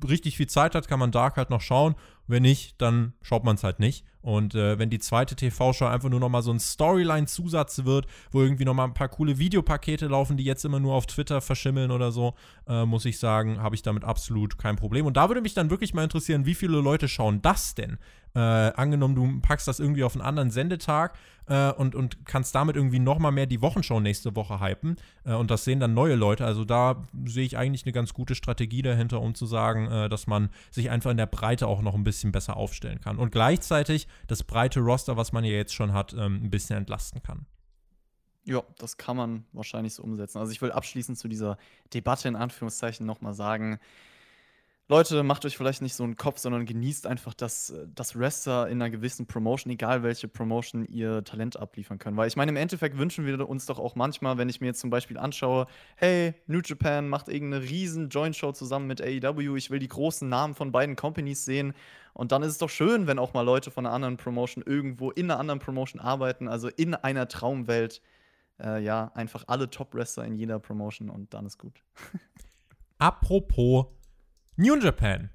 richtig 0.07 0.36
viel 0.36 0.46
Zeit 0.46 0.74
hat, 0.74 0.88
kann 0.88 0.98
man 0.98 1.11
Dark 1.11 1.36
halt 1.36 1.51
noch 1.51 1.62
schauen. 1.62 1.94
Wenn 2.27 2.43
nicht, 2.43 2.81
dann 2.81 3.14
schaut 3.23 3.45
man 3.45 3.57
es 3.57 3.64
halt 3.64 3.81
nicht. 3.81 4.05
Und 4.23 4.55
äh, 4.55 4.79
wenn 4.79 4.91
die 4.91 4.99
zweite 4.99 5.35
TV-Show 5.35 5.87
einfach 5.87 6.11
nur 6.11 6.21
noch 6.21 6.29
mal 6.29 6.43
so 6.43 6.53
ein 6.53 6.61
Storyline-Zusatz 6.61 7.85
wird, 7.85 8.07
wo 8.31 8.43
irgendwie 8.43 8.64
noch 8.64 8.75
mal 8.75 8.85
ein 8.85 8.95
paar 8.95 9.09
coole 9.09 9.39
Videopakete 9.39 10.07
laufen, 10.09 10.37
die 10.37 10.45
jetzt 10.45 10.64
immer 10.64 10.79
nur 10.79 10.95
auf 10.95 11.07
Twitter 11.07 11.41
verschimmeln 11.41 11.91
oder 11.91 12.12
so, 12.12 12.35
äh, 12.68 12.85
muss 12.85 13.07
ich 13.07 13.18
sagen, 13.18 13.62
habe 13.62 13.75
ich 13.75 13.83
damit 13.83 14.05
absolut 14.05 14.59
kein 14.59 14.77
Problem. 14.77 15.07
Und 15.07 15.16
da 15.16 15.29
würde 15.29 15.41
mich 15.41 15.55
dann 15.55 15.71
wirklich 15.71 15.95
mal 15.95 16.05
interessieren, 16.05 16.45
wie 16.45 16.55
viele 16.55 16.81
Leute 16.81 17.09
schauen 17.09 17.41
das 17.41 17.75
denn? 17.75 17.99
Äh, 18.35 18.39
angenommen, 18.39 19.14
du 19.16 19.41
packst 19.41 19.66
das 19.66 19.81
irgendwie 19.81 20.05
auf 20.05 20.14
einen 20.14 20.23
anderen 20.23 20.51
Sendetag 20.51 21.18
äh, 21.47 21.73
und, 21.73 21.97
und 21.97 22.25
kannst 22.27 22.55
damit 22.55 22.77
irgendwie 22.77 23.01
noch 23.01 23.18
mal 23.18 23.33
mehr 23.33 23.47
die 23.47 23.61
Wochenshow 23.61 23.99
nächste 23.99 24.37
Woche 24.37 24.61
hypen. 24.61 24.97
Äh, 25.25 25.35
und 25.35 25.51
das 25.51 25.64
sehen 25.64 25.81
dann 25.81 25.95
neue 25.95 26.14
Leute. 26.14 26.45
Also 26.45 26.64
da 26.64 27.09
sehe 27.25 27.45
ich 27.45 27.57
eigentlich 27.59 27.85
eine 27.85 27.93
ganz 27.93 28.14
gute 28.14 28.37
Strategie 28.37 28.83
dahinter, 28.83 29.21
um 29.21 29.35
zu 29.35 29.47
sagen, 29.47 29.91
äh, 29.91 30.09
dass 30.09 30.29
man 30.29 30.51
sich 30.71 30.91
einfach 30.91 31.11
in 31.11 31.16
der 31.16 31.27
Breite 31.27 31.66
auch 31.66 31.83
noch 31.83 31.95
ein 31.95 32.05
bisschen 32.05 32.20
besser 32.33 32.57
aufstellen 32.57 33.01
kann. 33.01 33.18
Und 33.18 33.33
gleichzeitig 33.33 34.07
das 34.27 34.45
breite 34.45 34.81
Roster, 34.81 35.16
was 35.16 35.33
man 35.33 35.45
ja 35.45 35.53
jetzt 35.53 35.75
schon 35.75 35.93
hat, 35.93 36.12
ähm, 36.12 36.45
ein 36.45 36.51
bisschen 36.51 36.77
entlasten 36.77 37.23
kann. 37.23 37.47
Ja, 38.45 38.62
das 38.79 38.97
kann 38.97 39.16
man 39.16 39.45
wahrscheinlich 39.53 39.95
so 39.95 40.03
umsetzen. 40.03 40.39
Also 40.39 40.53
ich 40.53 40.62
will 40.62 40.73
abschließend 40.73 41.18
zu 41.18 41.29
dieser 41.29 41.59
Debatte 41.93 42.29
in 42.29 42.37
Anführungszeichen 42.37 43.05
nochmal 43.07 43.35
sagen, 43.35 43.79
Leute, 44.91 45.22
macht 45.22 45.45
euch 45.45 45.57
vielleicht 45.57 45.82
nicht 45.82 45.95
so 45.95 46.03
einen 46.03 46.16
Kopf, 46.16 46.38
sondern 46.38 46.66
genießt 46.66 47.07
einfach, 47.07 47.32
dass, 47.32 47.72
dass 47.95 48.18
Wrestler 48.18 48.66
in 48.66 48.82
einer 48.82 48.91
gewissen 48.91 49.24
Promotion, 49.24 49.72
egal 49.72 50.03
welche 50.03 50.26
Promotion, 50.26 50.84
ihr 50.84 51.22
Talent 51.22 51.57
abliefern 51.57 52.01
können. 52.01 52.16
Weil 52.16 52.26
ich 52.26 52.34
meine, 52.34 52.51
im 52.51 52.57
Endeffekt 52.57 52.99
wünschen 52.99 53.24
wir 53.24 53.49
uns 53.49 53.66
doch 53.66 53.78
auch 53.78 53.95
manchmal, 53.95 54.36
wenn 54.36 54.49
ich 54.49 54.61
mir 54.61 54.66
jetzt 54.66 54.80
zum 54.80 54.91
Beispiel 54.91 55.16
anschaue, 55.16 55.68
hey, 55.95 56.34
New 56.49 56.59
Japan 56.64 57.09
macht 57.09 57.28
irgendeine 57.28 57.62
riesen 57.62 58.09
Joint-Show 58.09 58.51
zusammen 58.51 58.88
mit 58.88 59.01
AEW, 59.01 59.55
ich 59.55 59.70
will 59.70 59.78
die 59.78 59.86
großen 59.86 60.28
Namen 60.28 60.55
von 60.55 60.72
beiden 60.72 60.97
Companies 60.97 61.45
sehen. 61.45 61.72
Und 62.12 62.32
dann 62.32 62.43
ist 62.43 62.51
es 62.51 62.59
doch 62.59 62.68
schön, 62.68 63.07
wenn 63.07 63.20
auch 63.20 63.32
mal 63.32 63.43
Leute 63.43 63.70
von 63.70 63.86
einer 63.86 63.95
anderen 63.95 64.16
Promotion 64.16 64.64
irgendwo 64.66 65.12
in 65.12 65.30
einer 65.30 65.38
anderen 65.38 65.61
Promotion 65.61 66.01
arbeiten, 66.01 66.49
also 66.49 66.66
in 66.66 66.97
einer 66.97 67.28
Traumwelt. 67.28 68.03
Äh, 68.59 68.82
ja, 68.82 69.12
einfach 69.14 69.45
alle 69.47 69.70
Top-Wrestler 69.70 70.24
in 70.24 70.34
jeder 70.34 70.59
Promotion 70.59 71.11
und 71.11 71.32
dann 71.32 71.47
ist 71.47 71.59
gut. 71.59 71.80
Apropos 72.99 73.86
New 74.61 74.77
Japan. 74.77 75.31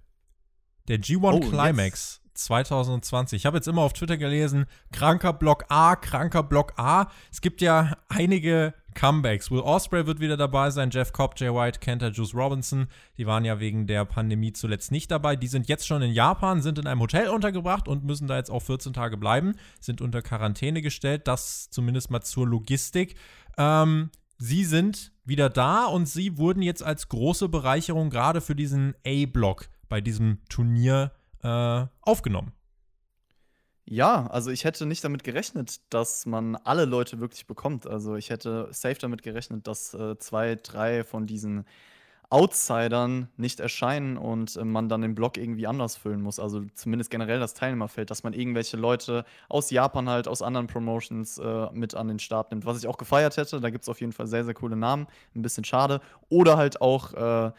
Der 0.88 1.00
G1 1.00 1.34
oh, 1.34 1.40
Climax 1.40 2.22
yes. 2.24 2.44
2020. 2.44 3.42
Ich 3.42 3.46
habe 3.48 3.58
jetzt 3.58 3.68
immer 3.68 3.82
auf 3.82 3.94
Twitter 3.94 4.18
gelesen, 4.18 4.68
kranker 4.92 5.34
Block 5.34 5.66
A, 5.70 5.96
kranker 5.96 6.44
Block 6.44 6.74
A. 6.78 7.10
Es 7.32 7.42
gibt 7.42 7.62
ja 7.62 7.98
einige 8.08 8.76
Comebacks. 8.94 9.50
Will 9.50 9.62
Osprey 9.62 10.06
wird 10.06 10.20
wieder 10.20 10.38
dabei 10.38 10.70
sein, 10.70 10.92
Jeff 10.92 11.12
Cobb, 11.12 11.40
Jay 11.40 11.52
White, 11.52 11.80
Kenter, 11.80 12.12
Juice 12.12 12.36
Robinson. 12.36 12.86
Die 13.18 13.26
waren 13.26 13.44
ja 13.46 13.60
wegen 13.60 13.88
der 13.88 14.06
Pandemie 14.06 14.54
zuletzt 14.54 14.92
nicht 14.92 15.10
dabei. 15.10 15.36
Die 15.36 15.48
sind 15.48 15.68
jetzt 15.68 15.88
schon 15.88 16.04
in 16.04 16.12
Japan, 16.12 16.62
sind 16.62 16.78
in 16.78 16.86
einem 16.86 17.02
Hotel 17.02 17.30
untergebracht 17.30 17.88
und 17.88 18.04
müssen 18.04 18.28
da 18.28 18.38
jetzt 18.38 18.52
auch 18.52 18.62
14 18.62 18.94
Tage 18.94 19.18
bleiben, 19.18 19.56
sind 19.80 20.02
unter 20.02 20.22
Quarantäne 20.22 20.84
gestellt. 20.84 21.28
Das 21.28 21.72
zumindest 21.72 22.12
mal 22.12 22.22
zur 22.22 22.48
Logistik. 22.48 23.16
Ähm, 23.58 24.12
Sie 24.48 24.64
sind 24.64 25.12
wieder 25.24 25.50
da 25.50 25.86
und 25.86 26.06
sie 26.06 26.38
wurden 26.38 26.62
jetzt 26.62 26.84
als 26.84 27.10
große 27.10 27.50
Bereicherung 27.50 28.12
gerade 28.12 28.42
für 28.42 28.56
diesen 28.56 28.94
A-Block 29.04 29.70
bei 29.90 30.02
diesem 30.02 30.38
Turnier 30.50 31.14
äh, 31.42 31.88
aufgenommen. 32.02 32.54
Ja, 33.86 34.28
also 34.28 34.52
ich 34.52 34.64
hätte 34.64 34.86
nicht 34.86 35.04
damit 35.04 35.24
gerechnet, 35.24 35.82
dass 35.92 36.28
man 36.28 36.56
alle 36.58 36.86
Leute 36.86 37.20
wirklich 37.20 37.48
bekommt. 37.48 37.88
Also 37.88 38.18
ich 38.18 38.30
hätte 38.30 38.68
safe 38.70 39.00
damit 39.00 39.24
gerechnet, 39.24 39.66
dass 39.66 39.96
äh, 39.96 40.16
zwei, 40.20 40.54
drei 40.54 41.04
von 41.04 41.26
diesen 41.26 41.66
Outsidern 42.30 43.30
nicht 43.38 43.60
erscheinen 43.60 44.18
und 44.18 44.56
äh, 44.56 44.66
man 44.66 44.90
dann 44.90 45.02
den 45.02 45.16
Block 45.16 45.38
irgendwie 45.38 45.68
anders 45.68 45.96
füllen 45.96 46.22
muss. 46.22 46.40
Also 46.40 46.64
zumindest 46.74 47.10
generell 47.10 47.40
das 47.40 47.54
Teilnehmerfeld, 47.54 48.10
dass 48.10 48.24
man 48.24 48.34
irgendwelche 48.34 48.78
Leute 48.78 49.26
aus 49.50 49.72
Japan 49.72 50.10
halt, 50.10 50.28
aus 50.28 50.42
anderen 50.42 50.68
Promotions 50.68 51.38
äh, 51.38 51.68
mit 51.72 51.96
an 51.96 52.08
den 52.08 52.20
Start 52.20 52.52
nimmt. 52.52 52.66
Was 52.66 52.78
ich 52.78 52.88
auch 52.88 52.98
gefeiert 52.98 53.38
hätte, 53.38 53.60
da 53.62 53.70
gibt 53.70 53.84
es 53.84 53.90
auf 53.90 54.02
jeden 54.02 54.14
Fall 54.14 54.28
sehr, 54.28 54.44
sehr 54.44 54.54
coole 54.54 54.76
Namen. 54.76 55.08
Ein 55.36 55.42
bisschen 55.42 55.64
schade. 55.64 56.02
Oder 56.30 56.58
halt 56.58 56.82
auch 56.82 57.14
äh, 57.14 57.52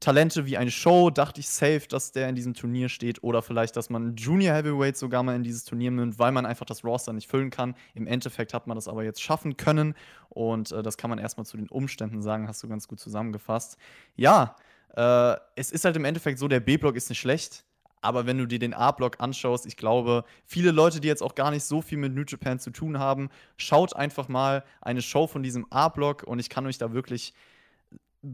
Talente 0.00 0.46
wie 0.46 0.56
eine 0.56 0.70
Show, 0.70 1.10
dachte 1.10 1.40
ich 1.40 1.48
safe, 1.48 1.82
dass 1.88 2.12
der 2.12 2.28
in 2.28 2.36
diesem 2.36 2.54
Turnier 2.54 2.88
steht. 2.88 3.22
Oder 3.24 3.42
vielleicht, 3.42 3.76
dass 3.76 3.90
man 3.90 4.14
Junior 4.14 4.54
Heavyweight 4.54 4.96
sogar 4.96 5.22
mal 5.24 5.34
in 5.34 5.42
dieses 5.42 5.64
Turnier 5.64 5.90
nimmt, 5.90 6.18
weil 6.18 6.30
man 6.30 6.46
einfach 6.46 6.66
das 6.66 6.84
Roster 6.84 7.12
nicht 7.12 7.28
füllen 7.28 7.50
kann. 7.50 7.74
Im 7.94 8.06
Endeffekt 8.06 8.54
hat 8.54 8.68
man 8.68 8.76
das 8.76 8.86
aber 8.86 9.02
jetzt 9.02 9.20
schaffen 9.20 9.56
können. 9.56 9.94
Und 10.28 10.70
äh, 10.70 10.82
das 10.82 10.98
kann 10.98 11.10
man 11.10 11.18
erstmal 11.18 11.46
zu 11.46 11.56
den 11.56 11.68
Umständen 11.68 12.22
sagen, 12.22 12.46
hast 12.46 12.62
du 12.62 12.68
ganz 12.68 12.86
gut 12.86 13.00
zusammengefasst. 13.00 13.76
Ja, 14.14 14.54
äh, 14.94 15.36
es 15.56 15.72
ist 15.72 15.84
halt 15.84 15.96
im 15.96 16.04
Endeffekt 16.04 16.38
so, 16.38 16.46
der 16.46 16.60
B-Block 16.60 16.94
ist 16.94 17.08
nicht 17.08 17.18
schlecht. 17.18 17.64
Aber 18.00 18.26
wenn 18.26 18.38
du 18.38 18.46
dir 18.46 18.60
den 18.60 18.74
A-Block 18.74 19.20
anschaust, 19.20 19.66
ich 19.66 19.76
glaube, 19.76 20.24
viele 20.44 20.70
Leute, 20.70 21.00
die 21.00 21.08
jetzt 21.08 21.22
auch 21.22 21.34
gar 21.34 21.50
nicht 21.50 21.64
so 21.64 21.82
viel 21.82 21.98
mit 21.98 22.14
New 22.14 22.22
Japan 22.26 22.60
zu 22.60 22.70
tun 22.70 23.00
haben, 23.00 23.28
schaut 23.56 23.96
einfach 23.96 24.28
mal 24.28 24.64
eine 24.80 25.02
Show 25.02 25.26
von 25.26 25.42
diesem 25.42 25.66
A-Block 25.70 26.22
und 26.22 26.38
ich 26.38 26.48
kann 26.48 26.66
euch 26.66 26.78
da 26.78 26.92
wirklich 26.92 27.34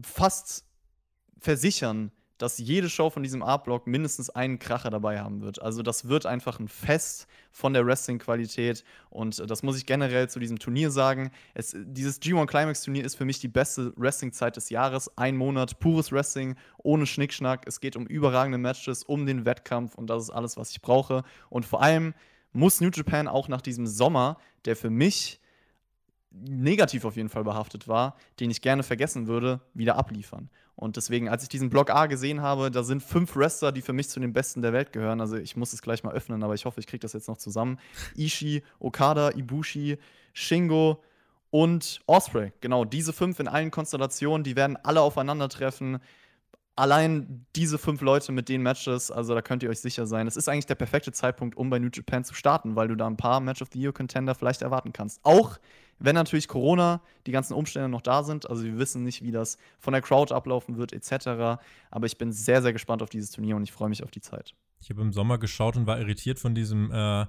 fast 0.03 0.65
versichern, 1.37 2.11
dass 2.37 2.57
jede 2.57 2.89
Show 2.89 3.09
von 3.09 3.23
diesem 3.23 3.41
A-Block 3.41 3.87
mindestens 3.87 4.29
einen 4.29 4.59
Kracher 4.59 4.89
dabei 4.89 5.19
haben 5.19 5.41
wird. 5.41 5.61
Also 5.61 5.81
das 5.83 6.07
wird 6.07 6.25
einfach 6.25 6.59
ein 6.59 6.67
Fest 6.67 7.27
von 7.51 7.73
der 7.73 7.85
Wrestling-Qualität 7.85 8.83
und 9.09 9.39
äh, 9.39 9.47
das 9.47 9.63
muss 9.63 9.77
ich 9.77 9.85
generell 9.85 10.29
zu 10.29 10.39
diesem 10.39 10.59
Turnier 10.59 10.91
sagen. 10.91 11.31
Es, 11.53 11.75
dieses 11.75 12.21
G1 12.21 12.47
Climax-Turnier 12.47 13.05
ist 13.05 13.15
für 13.15 13.25
mich 13.25 13.39
die 13.39 13.47
beste 13.47 13.93
Wrestling-Zeit 13.95 14.57
des 14.57 14.69
Jahres. 14.69 15.09
Ein 15.17 15.37
Monat 15.37 15.79
pures 15.79 16.11
Wrestling, 16.11 16.55
ohne 16.77 17.05
Schnickschnack. 17.05 17.65
Es 17.67 17.79
geht 17.79 17.95
um 17.95 18.05
überragende 18.05 18.57
Matches, 18.57 19.03
um 19.03 19.25
den 19.25 19.45
Wettkampf 19.45 19.95
und 19.95 20.09
das 20.09 20.23
ist 20.23 20.29
alles, 20.31 20.57
was 20.57 20.71
ich 20.71 20.81
brauche. 20.81 21.23
Und 21.49 21.65
vor 21.65 21.81
allem 21.81 22.13
muss 22.51 22.81
New 22.81 22.89
Japan 22.93 23.27
auch 23.27 23.47
nach 23.47 23.61
diesem 23.61 23.87
Sommer, 23.87 24.37
der 24.65 24.75
für 24.75 24.89
mich 24.89 25.39
negativ 26.31 27.05
auf 27.05 27.15
jeden 27.15 27.29
Fall 27.29 27.45
behaftet 27.45 27.87
war, 27.87 28.17
den 28.41 28.51
ich 28.51 28.61
gerne 28.61 28.83
vergessen 28.83 29.27
würde, 29.27 29.61
wieder 29.73 29.95
abliefern. 29.95 30.49
Und 30.75 30.97
deswegen, 30.97 31.29
als 31.29 31.43
ich 31.43 31.49
diesen 31.49 31.69
Block 31.69 31.89
A 31.89 32.05
gesehen 32.07 32.41
habe, 32.41 32.69
da 32.69 32.83
sind 32.83 33.01
fünf 33.01 33.35
Wrestler, 33.35 33.71
die 33.71 33.81
für 33.81 33.93
mich 33.93 34.09
zu 34.09 34.19
den 34.19 34.33
Besten 34.33 34.61
der 34.61 34.73
Welt 34.73 34.91
gehören. 34.91 35.21
Also 35.21 35.37
ich 35.37 35.55
muss 35.55 35.71
es 35.71 35.81
gleich 35.81 36.03
mal 36.03 36.13
öffnen, 36.13 36.43
aber 36.43 36.53
ich 36.53 36.65
hoffe, 36.65 36.79
ich 36.79 36.87
kriege 36.87 36.99
das 37.01 37.13
jetzt 37.13 37.29
noch 37.29 37.37
zusammen. 37.37 37.79
Ishii, 38.15 38.61
Okada, 38.79 39.31
Ibushi, 39.31 39.97
Shingo 40.33 41.01
und 41.49 42.01
Osprey. 42.07 42.51
Genau, 42.59 42.83
diese 42.83 43.13
fünf 43.13 43.39
in 43.39 43.47
allen 43.47 43.71
Konstellationen, 43.71 44.43
die 44.43 44.57
werden 44.57 44.77
alle 44.83 44.99
aufeinandertreffen. 44.99 45.99
Allein 46.75 47.45
diese 47.55 47.77
fünf 47.77 48.01
Leute 48.01 48.31
mit 48.31 48.49
den 48.49 48.61
Matches, 48.61 49.11
also 49.11 49.33
da 49.33 49.41
könnt 49.41 49.63
ihr 49.63 49.69
euch 49.69 49.79
sicher 49.79 50.05
sein, 50.05 50.27
es 50.27 50.35
ist 50.35 50.49
eigentlich 50.49 50.65
der 50.65 50.75
perfekte 50.75 51.11
Zeitpunkt, 51.11 51.55
um 51.55 51.69
bei 51.69 51.79
New 51.79 51.89
Japan 51.93 52.23
zu 52.23 52.33
starten, 52.33 52.75
weil 52.75 52.87
du 52.87 52.95
da 52.95 53.07
ein 53.07 53.17
paar 53.17 53.39
Match 53.39 53.61
of 53.61 53.69
the 53.71 53.79
Year 53.79 53.93
Contender 53.93 54.35
vielleicht 54.35 54.61
erwarten 54.61 54.91
kannst. 54.93 55.19
Auch 55.23 55.57
wenn 55.99 56.15
natürlich 56.15 56.47
Corona, 56.47 57.01
die 57.25 57.31
ganzen 57.31 57.53
Umstände 57.53 57.87
noch 57.87 58.01
da 58.01 58.23
sind. 58.23 58.49
Also 58.49 58.63
wir 58.63 58.77
wissen 58.77 59.03
nicht, 59.03 59.21
wie 59.21 59.31
das 59.31 59.57
von 59.79 59.93
der 59.93 60.01
Crowd 60.01 60.33
ablaufen 60.33 60.77
wird, 60.77 60.91
etc. 60.91 61.59
Aber 61.89 62.05
ich 62.05 62.17
bin 62.17 62.31
sehr, 62.31 62.61
sehr 62.61 62.73
gespannt 62.73 63.01
auf 63.01 63.09
dieses 63.09 63.31
Turnier 63.31 63.55
und 63.55 63.63
ich 63.63 63.71
freue 63.71 63.89
mich 63.89 64.03
auf 64.03 64.11
die 64.11 64.21
Zeit. 64.21 64.53
Ich 64.81 64.89
habe 64.89 65.01
im 65.01 65.13
Sommer 65.13 65.37
geschaut 65.37 65.77
und 65.77 65.87
war 65.87 65.99
irritiert 65.99 66.37
von 66.37 66.53
diesem 66.53 66.91
äh, 66.91 67.25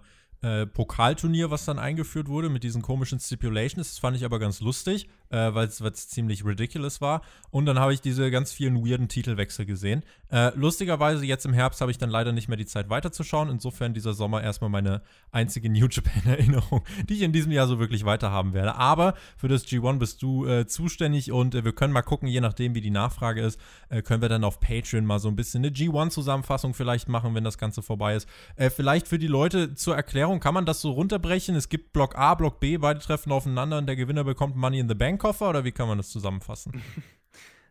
äh, 0.47 0.66
Pokalturnier, 0.66 1.51
was 1.51 1.64
dann 1.64 1.80
eingeführt 1.80 2.28
wurde 2.28 2.49
mit 2.49 2.62
diesen 2.62 2.80
komischen 2.80 3.18
Stipulations. 3.18 3.88
Das 3.88 3.99
fand 3.99 4.16
ich 4.16 4.24
aber 4.24 4.38
ganz 4.38 4.61
lustig, 4.61 5.09
äh, 5.30 5.53
weil 5.55 5.66
es 5.66 6.09
ziemlich 6.09 6.44
ridiculous 6.44 7.01
war. 7.01 7.22
Und 7.51 7.66
dann 7.66 7.80
habe 7.80 7.92
ich 7.92 8.01
diese 8.01 8.30
ganz 8.30 8.53
vielen 8.53 8.86
weirden 8.86 9.09
Titelwechsel 9.09 9.66
gesehen. 9.66 10.05
Äh, 10.30 10.53
lustigerweise, 10.55 11.24
jetzt 11.24 11.47
im 11.47 11.53
Herbst 11.53 11.80
habe 11.80 11.90
ich 11.90 11.99
dann 11.99 12.11
leider 12.11 12.32
nicht 12.32 12.47
mehr 12.47 12.57
die 12.57 12.66
Zeit 12.66 12.90
weiterzuschauen. 12.90 13.49
Insofern 13.49 13.92
dieser 13.92 14.14
Sommer 14.14 14.42
erstmal 14.42 14.70
meine 14.70 15.03
einzige 15.32 15.68
New 15.70 15.88
Japan-Erinnerung, 15.88 16.84
die 17.09 17.14
ich 17.14 17.22
in 17.22 17.32
diesem 17.32 17.51
Jahr 17.51 17.66
so 17.66 17.80
wirklich 17.80 18.05
weiterhaben 18.05 18.55
werde. 18.55 18.76
Aber 18.76 19.14
für 19.36 19.49
das 19.49 19.66
G1 19.66 19.99
bist 19.99 20.22
du 20.22 20.47
äh, 20.47 20.66
zuständig 20.66 21.32
und 21.32 21.57
äh, 21.57 21.64
wir 21.64 21.72
können 21.72 21.92
mal 21.92 22.03
gucken, 22.03 22.28
je 22.28 22.40
nachdem, 22.40 22.76
wie 22.76 22.80
die 22.80 22.90
Nachfrage 22.90 23.40
ist, 23.40 23.59
äh, 23.88 24.03
können 24.03 24.22
wir 24.22 24.28
dann 24.28 24.44
auf 24.44 24.61
Patreon 24.61 25.05
mal 25.05 25.18
so 25.18 25.28
ein 25.28 25.34
bisschen 25.34 25.64
eine 25.64 25.74
G1-Zusammenfassung 25.74 26.72
vielleicht 26.72 27.09
machen, 27.09 27.34
wenn 27.34 27.44
das 27.44 27.59
Ganze 27.59 27.82
vorbei 27.82 28.14
ist. 28.14 28.28
Äh, 28.55 28.70
vielleicht 28.70 29.09
für 29.09 29.18
die 29.18 29.26
Leute 29.26 29.74
zur 29.74 29.97
Erklärung, 29.97 30.36
kann 30.41 30.55
man 30.55 30.66
das 30.66 30.80
so 30.80 30.91
runterbrechen? 30.91 31.55
Es 31.57 31.68
gibt 31.68 31.93
Block 31.93 32.16
A, 32.16 32.34
Block 32.34 32.61
B, 32.61 32.76
beide 32.78 33.01
treffen 33.01 33.32
aufeinander 33.32 33.78
und 33.78 33.87
der 33.87 33.97
Gewinner 33.97 34.24
bekommt 34.24 34.57
Money 34.57 34.78
in 34.78 34.89
the 34.89 34.95
Bank 34.95 35.20
Koffer 35.20 35.51
oder 35.51 35.64
wie 35.64 35.72
kann 35.72 35.89
man 35.89 35.99
das 35.99 36.11
zusammenfassen? 36.11 36.82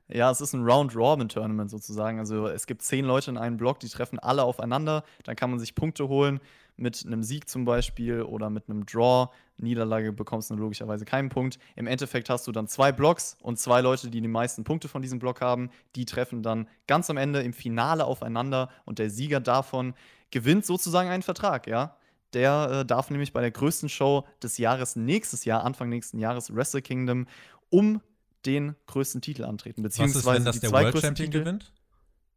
Ja, 0.07 0.30
es 0.30 0.39
ist 0.39 0.53
ein 0.53 0.63
Round-Robin-Tournament 0.63 1.72
sozusagen. 1.72 2.20
Also 2.20 2.47
es 2.47 2.68
gibt 2.68 2.84
zehn 2.84 3.05
Leute 3.05 3.32
in 3.32 3.38
einem 3.38 3.57
Block, 3.57 3.80
die 3.80 3.89
treffen 3.89 4.20
alle 4.20 4.43
aufeinander. 4.43 5.03
Dann 5.24 5.36
kann 5.36 5.49
man 5.49 5.57
sich 5.57 5.74
Punkte 5.74 6.07
holen 6.07 6.39
mit 6.78 7.03
einem 7.05 7.24
Sieg 7.24 7.49
zum 7.49 7.66
Beispiel 7.66 8.22
oder 8.22 8.49
mit 8.49 8.70
einem 8.70 8.86
Draw. 8.86 9.30
Niederlage 9.57 10.11
bekommst 10.11 10.51
du 10.51 10.55
logischerweise 10.55 11.05
keinen 11.05 11.30
Punkt. 11.30 11.57
Im 11.76 11.88
Endeffekt 11.88 12.30
hast 12.30 12.45
du 12.45 12.51
dann 12.51 12.68
zwei 12.68 12.91
Blocks 12.91 13.38
und 13.41 13.57
zwei 13.57 13.82
Leute, 13.82 14.09
die 14.09 14.22
die 14.22 14.28
meisten 14.28 14.63
Punkte 14.63 14.88
von 14.88 15.01
diesem 15.01 15.20
Block 15.20 15.41
haben. 15.41 15.70
Die 15.95 16.05
treffen 16.05 16.43
dann 16.43 16.68
ganz 16.88 17.09
am 17.09 17.18
Ende 17.18 17.41
im 17.41 17.53
Finale 17.53 18.05
aufeinander 18.05 18.70
und 18.84 18.99
der 18.99 19.09
Sieger 19.09 19.39
davon 19.39 19.95
gewinnt 20.32 20.66
sozusagen 20.66 21.09
einen 21.09 21.24
Vertrag, 21.24 21.66
ja. 21.68 21.97
Der 22.36 22.82
äh, 22.82 22.86
darf 22.86 23.10
nämlich 23.10 23.34
bei 23.34 23.42
der 23.42 23.52
größten 23.52 23.90
Show 23.90 24.28
des 24.44 24.58
Jahres 24.58 24.96
nächstes 24.96 25.46
Jahr, 25.46 25.64
Anfang 25.64 25.90
nächsten 25.90 26.20
Jahres, 26.20 26.54
Wrestle 26.54 26.82
Kingdom, 26.82 27.28
um 27.70 28.02
den 28.46 28.76
größten 28.86 29.22
Titel 29.22 29.44
antreten. 29.46 29.82
Beziehungsweise 29.82 30.26
Was 30.26 30.34
ist, 30.34 30.36
wenn 30.36 30.46
das 30.46 30.60
der 30.60 30.72
World 30.72 31.00
Champion 31.00 31.16
Titel. 31.16 31.40
gewinnt? 31.40 31.74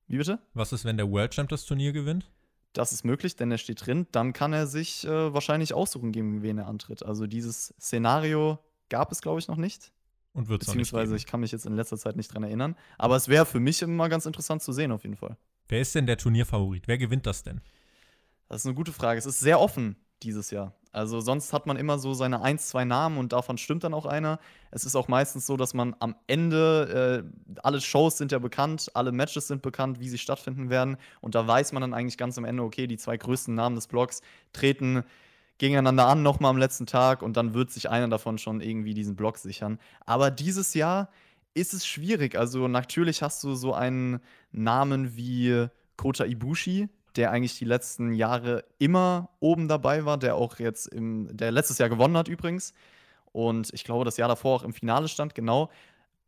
Wie 0.06 0.16
bitte? 0.16 0.38
Was 0.54 0.72
ist, 0.72 0.84
wenn 0.84 0.96
der 0.96 1.10
World 1.10 1.32
Champ 1.32 1.50
das 1.50 1.66
Turnier 1.66 1.92
gewinnt? 1.92 2.30
Das 2.72 2.92
ist 2.92 3.04
möglich, 3.04 3.36
denn 3.36 3.50
er 3.50 3.58
steht 3.58 3.84
drin. 3.84 4.06
Dann 4.12 4.32
kann 4.32 4.52
er 4.52 4.66
sich 4.66 5.04
äh, 5.04 5.34
wahrscheinlich 5.34 5.74
aussuchen, 5.74 6.12
gegen 6.12 6.42
wen 6.42 6.58
er 6.58 6.68
antritt. 6.68 7.02
Also 7.04 7.26
dieses 7.26 7.74
Szenario 7.80 8.58
gab 8.88 9.12
es, 9.12 9.20
glaube 9.20 9.40
ich, 9.40 9.48
noch 9.48 9.56
nicht. 9.56 9.92
Und 10.32 10.48
wird 10.48 10.62
es 10.62 10.68
Beziehungsweise, 10.68 11.16
ich 11.16 11.26
kann 11.26 11.40
mich 11.40 11.50
jetzt 11.50 11.66
in 11.66 11.74
letzter 11.74 11.98
Zeit 11.98 12.16
nicht 12.16 12.32
dran 12.32 12.44
erinnern. 12.44 12.76
Aber 12.96 13.16
es 13.16 13.28
wäre 13.28 13.44
für 13.44 13.60
mich 13.60 13.82
immer 13.82 14.08
ganz 14.08 14.26
interessant 14.26 14.62
zu 14.62 14.72
sehen, 14.72 14.92
auf 14.92 15.02
jeden 15.02 15.16
Fall. 15.16 15.36
Wer 15.66 15.80
ist 15.80 15.94
denn 15.94 16.06
der 16.06 16.16
Turnierfavorit? 16.16 16.86
Wer 16.86 16.98
gewinnt 16.98 17.26
das 17.26 17.42
denn? 17.42 17.60
Das 18.48 18.62
ist 18.62 18.66
eine 18.66 18.74
gute 18.74 18.92
Frage. 18.92 19.18
Es 19.18 19.26
ist 19.26 19.40
sehr 19.40 19.60
offen 19.60 19.96
dieses 20.22 20.50
Jahr. 20.50 20.74
Also 20.90 21.20
sonst 21.20 21.52
hat 21.52 21.66
man 21.66 21.76
immer 21.76 21.98
so 21.98 22.14
seine 22.14 22.42
ein, 22.42 22.58
zwei 22.58 22.84
Namen 22.84 23.18
und 23.18 23.32
davon 23.32 23.58
stimmt 23.58 23.84
dann 23.84 23.94
auch 23.94 24.06
einer. 24.06 24.40
Es 24.70 24.84
ist 24.84 24.96
auch 24.96 25.06
meistens 25.06 25.46
so, 25.46 25.56
dass 25.56 25.74
man 25.74 25.94
am 26.00 26.16
Ende, 26.26 27.24
äh, 27.54 27.58
alle 27.62 27.80
Shows 27.80 28.16
sind 28.18 28.32
ja 28.32 28.38
bekannt, 28.38 28.90
alle 28.94 29.12
Matches 29.12 29.48
sind 29.48 29.62
bekannt, 29.62 30.00
wie 30.00 30.08
sie 30.08 30.18
stattfinden 30.18 30.70
werden. 30.70 30.96
Und 31.20 31.34
da 31.34 31.46
weiß 31.46 31.72
man 31.72 31.82
dann 31.82 31.94
eigentlich 31.94 32.16
ganz 32.16 32.38
am 32.38 32.44
Ende, 32.44 32.62
okay, 32.62 32.86
die 32.86 32.96
zwei 32.96 33.16
größten 33.16 33.54
Namen 33.54 33.76
des 33.76 33.86
Blogs 33.86 34.22
treten 34.52 35.04
gegeneinander 35.58 36.06
an, 36.06 36.22
nochmal 36.22 36.50
am 36.50 36.58
letzten 36.58 36.86
Tag 36.86 37.20
und 37.22 37.36
dann 37.36 37.52
wird 37.52 37.70
sich 37.70 37.90
einer 37.90 38.08
davon 38.08 38.38
schon 38.38 38.60
irgendwie 38.60 38.94
diesen 38.94 39.16
Block 39.16 39.38
sichern. 39.38 39.78
Aber 40.06 40.30
dieses 40.30 40.72
Jahr 40.74 41.10
ist 41.52 41.74
es 41.74 41.86
schwierig. 41.86 42.36
Also 42.36 42.68
natürlich 42.68 43.22
hast 43.22 43.42
du 43.44 43.54
so 43.54 43.74
einen 43.74 44.20
Namen 44.52 45.16
wie 45.16 45.66
Kota 45.96 46.24
Ibushi, 46.24 46.88
der 47.16 47.30
eigentlich 47.30 47.58
die 47.58 47.64
letzten 47.64 48.12
Jahre 48.12 48.64
immer 48.78 49.30
oben 49.40 49.68
dabei 49.68 50.04
war, 50.04 50.18
der 50.18 50.36
auch 50.36 50.58
jetzt 50.58 50.86
im, 50.86 51.28
der 51.36 51.50
letztes 51.50 51.78
Jahr 51.78 51.88
gewonnen 51.88 52.16
hat 52.16 52.28
übrigens. 52.28 52.72
Und 53.32 53.72
ich 53.72 53.84
glaube, 53.84 54.04
das 54.04 54.16
Jahr 54.16 54.28
davor 54.28 54.56
auch 54.56 54.62
im 54.62 54.72
Finale 54.72 55.08
stand, 55.08 55.34
genau. 55.34 55.70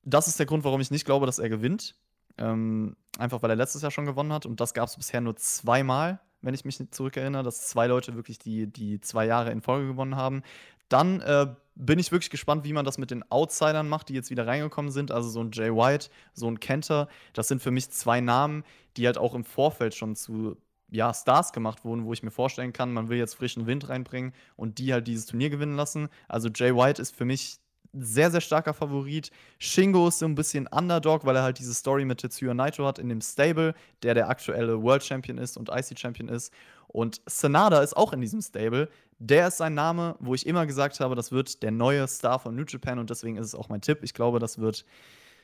Das 0.03 0.29
ist 0.29 0.39
der 0.39 0.47
Grund, 0.47 0.65
warum 0.65 0.81
ich 0.81 0.91
nicht 0.91 1.05
glaube, 1.05 1.27
dass 1.27 1.39
er 1.39 1.49
gewinnt. 1.49 1.95
Ähm, 2.39 2.97
einfach 3.19 3.43
weil 3.43 3.51
er 3.51 3.57
letztes 3.57 3.83
Jahr 3.83 3.91
schon 3.91 4.07
gewonnen 4.07 4.33
hat. 4.33 4.47
Und 4.47 4.61
das 4.61 4.75
gab 4.75 4.89
es 4.89 4.97
bisher 4.97 5.21
nur 5.21 5.37
zweimal, 5.37 6.21
wenn 6.43 6.55
ich 6.55 6.65
mich 6.65 6.79
zurückerinnere, 6.91 7.43
dass 7.43 7.69
zwei 7.69 7.87
Leute 7.87 8.15
wirklich 8.15 8.39
die, 8.39 8.67
die 8.67 9.01
zwei 9.01 9.27
Jahre 9.27 9.51
in 9.51 9.61
Folge 9.61 9.89
gewonnen 9.89 10.17
haben. 10.17 10.43
Dann 10.89 11.21
äh, 11.21 11.55
bin 11.75 11.99
ich 11.99 12.13
wirklich 12.13 12.31
gespannt, 12.31 12.65
wie 12.65 12.73
man 12.73 12.85
das 12.85 12.99
mit 12.99 13.11
den 13.11 13.31
Outsidern 13.31 13.89
macht, 13.89 14.09
die 14.09 14.15
jetzt 14.15 14.31
wieder 14.31 14.47
reingekommen 14.47 14.91
sind. 14.91 15.13
Also 15.13 15.29
so 15.29 15.41
ein 15.41 15.51
Jay 15.53 15.71
White, 15.71 16.09
so 16.33 16.49
ein 16.49 16.61
Kenter. 16.61 17.09
Das 17.33 17.49
sind 17.49 17.63
für 17.63 17.71
mich 17.71 17.91
zwei 17.91 18.21
Namen, 18.21 18.65
die 18.97 19.07
halt 19.07 19.19
auch 19.19 19.35
im 19.35 19.45
Vorfeld 19.45 19.95
schon 19.95 20.17
zu 20.17 20.57
ja, 20.91 21.15
Stars 21.15 21.53
gemacht 21.53 21.85
wurden, 21.85 22.05
wo 22.05 22.13
ich 22.13 22.23
mir 22.23 22.31
vorstellen 22.31 22.73
kann, 22.73 22.93
man 22.93 23.09
will 23.09 23.19
jetzt 23.19 23.35
frischen 23.35 23.67
Wind 23.67 23.89
reinbringen 23.89 24.33
und 24.57 24.79
die 24.79 24.93
halt 24.93 25.07
dieses 25.07 25.27
Turnier 25.27 25.51
gewinnen 25.51 25.77
lassen. 25.77 26.09
Also 26.29 26.49
Jay 26.49 26.75
White 26.75 27.01
ist 27.01 27.15
für 27.15 27.25
mich 27.25 27.61
sehr, 27.93 28.31
sehr 28.31 28.41
starker 28.41 28.75
Favorit. 28.75 29.31
Shingo 29.59 30.09
ist 30.09 30.21
so 30.21 30.27
ein 30.27 30.35
bisschen 30.35 30.67
Underdog, 30.69 31.25
weil 31.25 31.37
er 31.37 31.43
halt 31.43 31.59
diese 31.59 31.75
Story 31.75 32.05
mit 32.05 32.19
Tetsuya 32.19 32.55
Naito 32.55 32.87
hat 32.87 32.99
in 32.99 33.09
dem 33.09 33.21
Stable, 33.21 33.75
der 34.03 34.15
der 34.15 34.29
aktuelle 34.29 34.81
World 34.83 35.03
Champion 35.03 35.39
ist 35.39 35.57
und 35.57 35.71
IC 35.71 35.99
Champion 35.99 36.29
ist. 36.29 36.53
Und 36.87 37.21
Sanada 37.27 37.81
ist 37.81 37.97
auch 37.97 38.13
in 38.13 38.21
diesem 38.21 38.43
Stable. 38.43 38.89
Der 39.19 39.49
ist 39.49 39.59
sein 39.59 39.75
Name, 39.75 40.17
wo 40.19 40.35
ich 40.35 40.47
immer 40.47 40.67
gesagt 40.67 41.01
habe, 41.01 41.15
das 41.15 41.31
wird 41.31 41.63
der 41.63 41.71
neue 41.71 42.07
Star 42.09 42.39
von 42.39 42.55
New 42.55 42.65
Japan 42.67 42.99
und 42.99 43.11
deswegen 43.11 43.37
ist 43.37 43.47
es 43.47 43.55
auch 43.55 43.69
mein 43.69 43.81
Tipp. 43.81 44.01
Ich 44.03 44.15
glaube, 44.15 44.39
das 44.39 44.59
wird 44.59 44.85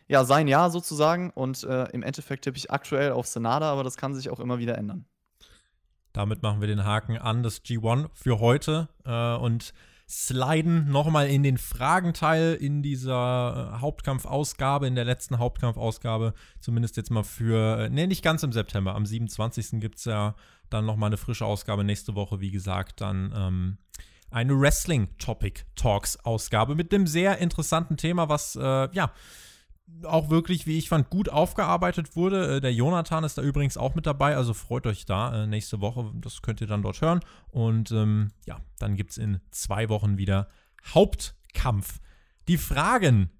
ja 0.09 0.25
sein 0.25 0.49
Jahr 0.49 0.71
sozusagen 0.71 1.31
und 1.31 1.65
äh, 1.65 1.85
im 1.91 2.03
Endeffekt 2.03 2.45
tippe 2.45 2.57
ich 2.57 2.71
aktuell 2.71 3.13
auf 3.13 3.27
Sanada, 3.27 3.71
aber 3.71 3.85
das 3.85 3.97
kann 3.97 4.15
sich 4.15 4.31
auch 4.31 4.41
immer 4.41 4.59
wieder 4.59 4.79
ändern. 4.79 5.05
Damit 6.17 6.43
machen 6.43 6.63
wir 6.63 6.67
den 6.67 6.83
Haken 6.83 7.19
an 7.19 7.43
das 7.43 7.63
G1 7.63 8.09
für 8.15 8.41
heute 8.41 8.89
äh, 9.05 9.35
und 9.35 9.75
sliden 10.09 10.91
nochmal 10.91 11.29
in 11.29 11.43
den 11.43 11.59
Fragenteil 11.59 12.55
in 12.55 12.83
dieser 12.83 13.75
äh, 13.75 13.81
Hauptkampfausgabe, 13.83 14.87
in 14.87 14.95
der 14.95 15.05
letzten 15.05 15.39
Hauptkampfausgabe, 15.39 16.33
zumindest 16.59 16.97
jetzt 16.97 17.11
mal 17.11 17.23
für, 17.23 17.91
ne, 17.91 18.07
nicht 18.07 18.25
ganz 18.25 18.43
im 18.43 18.53
September, 18.53 18.95
am 18.95 19.05
27. 19.05 19.79
gibt 19.79 19.99
es 19.99 20.07
ja 20.07 20.35
dann 20.71 20.87
nochmal 20.87 21.09
eine 21.09 21.19
frische 21.19 21.45
Ausgabe 21.45 21.85
nächste 21.85 22.15
Woche, 22.15 22.41
wie 22.41 22.51
gesagt, 22.51 23.03
dann 23.03 23.35
ähm, 23.37 23.79
eine 24.31 24.59
Wrestling 24.59 25.19
Topic 25.19 25.65
Talks 25.75 26.17
Ausgabe 26.25 26.77
mit 26.77 26.95
einem 26.95 27.07
sehr 27.07 27.37
interessanten 27.39 27.99
Thema, 27.99 28.31
was, 28.31 28.57
äh, 28.57 28.89
ja, 28.91 29.13
auch 30.05 30.31
wirklich, 30.31 30.67
wie 30.67 30.79
ich 30.79 30.89
fand, 30.89 31.11
gut 31.11 31.29
aufgearbeitet 31.29 32.17
wurde. 32.17 32.57
Äh, 32.57 32.61
der 32.61 32.73
Jonathan 32.73 33.25
ist 33.25 33.39
da 33.39 33.43
übrigens 33.43 33.77
auch 33.77 33.95
mit 33.95 34.07
dabei, 34.07 34.37
also 34.37 34.55
freut 34.55 34.87
euch 34.87 35.07
da 35.07 35.45
äh, 35.45 35.47
nächste 35.47 35.81
Woche. 35.81 36.13
Das 36.17 36.43
könnt 36.43 36.61
ihr 36.61 36.67
dann 36.67 36.83
dort 36.83 37.01
hören. 37.01 37.21
Und 37.49 37.91
ähm, 37.93 38.31
ja, 38.47 38.61
dann 38.79 38.97
gibt 38.97 39.13
es 39.13 39.19
in 39.19 39.41
zwei 39.51 39.89
Wochen 39.89 40.19
wieder 40.19 40.49
Hauptkampf. 40.95 42.01
Die 42.49 42.59
Fragen, 42.59 43.31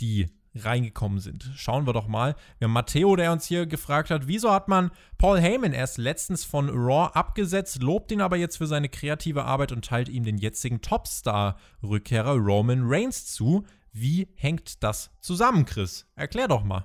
die 0.00 0.28
reingekommen 0.54 1.18
sind. 1.18 1.50
Schauen 1.56 1.86
wir 1.86 1.92
doch 1.92 2.06
mal. 2.06 2.36
Wir 2.58 2.66
haben 2.66 2.72
Matteo, 2.72 3.16
der 3.16 3.32
uns 3.32 3.46
hier 3.46 3.66
gefragt 3.66 4.10
hat, 4.10 4.28
wieso 4.28 4.52
hat 4.52 4.68
man 4.68 4.90
Paul 5.18 5.40
Heyman 5.40 5.72
erst 5.72 5.98
letztens 5.98 6.44
von 6.44 6.68
Raw 6.68 7.10
abgesetzt, 7.12 7.82
lobt 7.82 8.12
ihn 8.12 8.20
aber 8.20 8.36
jetzt 8.36 8.58
für 8.58 8.66
seine 8.66 8.88
kreative 8.88 9.44
Arbeit 9.44 9.72
und 9.72 9.84
teilt 9.84 10.08
ihm 10.08 10.22
den 10.22 10.38
jetzigen 10.38 10.80
Topstar-Rückkehrer 10.80 12.36
Roman 12.36 12.82
Reigns 12.84 13.26
zu. 13.26 13.64
Wie 13.96 14.26
hängt 14.34 14.82
das 14.82 15.12
zusammen, 15.20 15.66
Chris? 15.66 16.04
Erklär 16.16 16.48
doch 16.48 16.64
mal. 16.64 16.84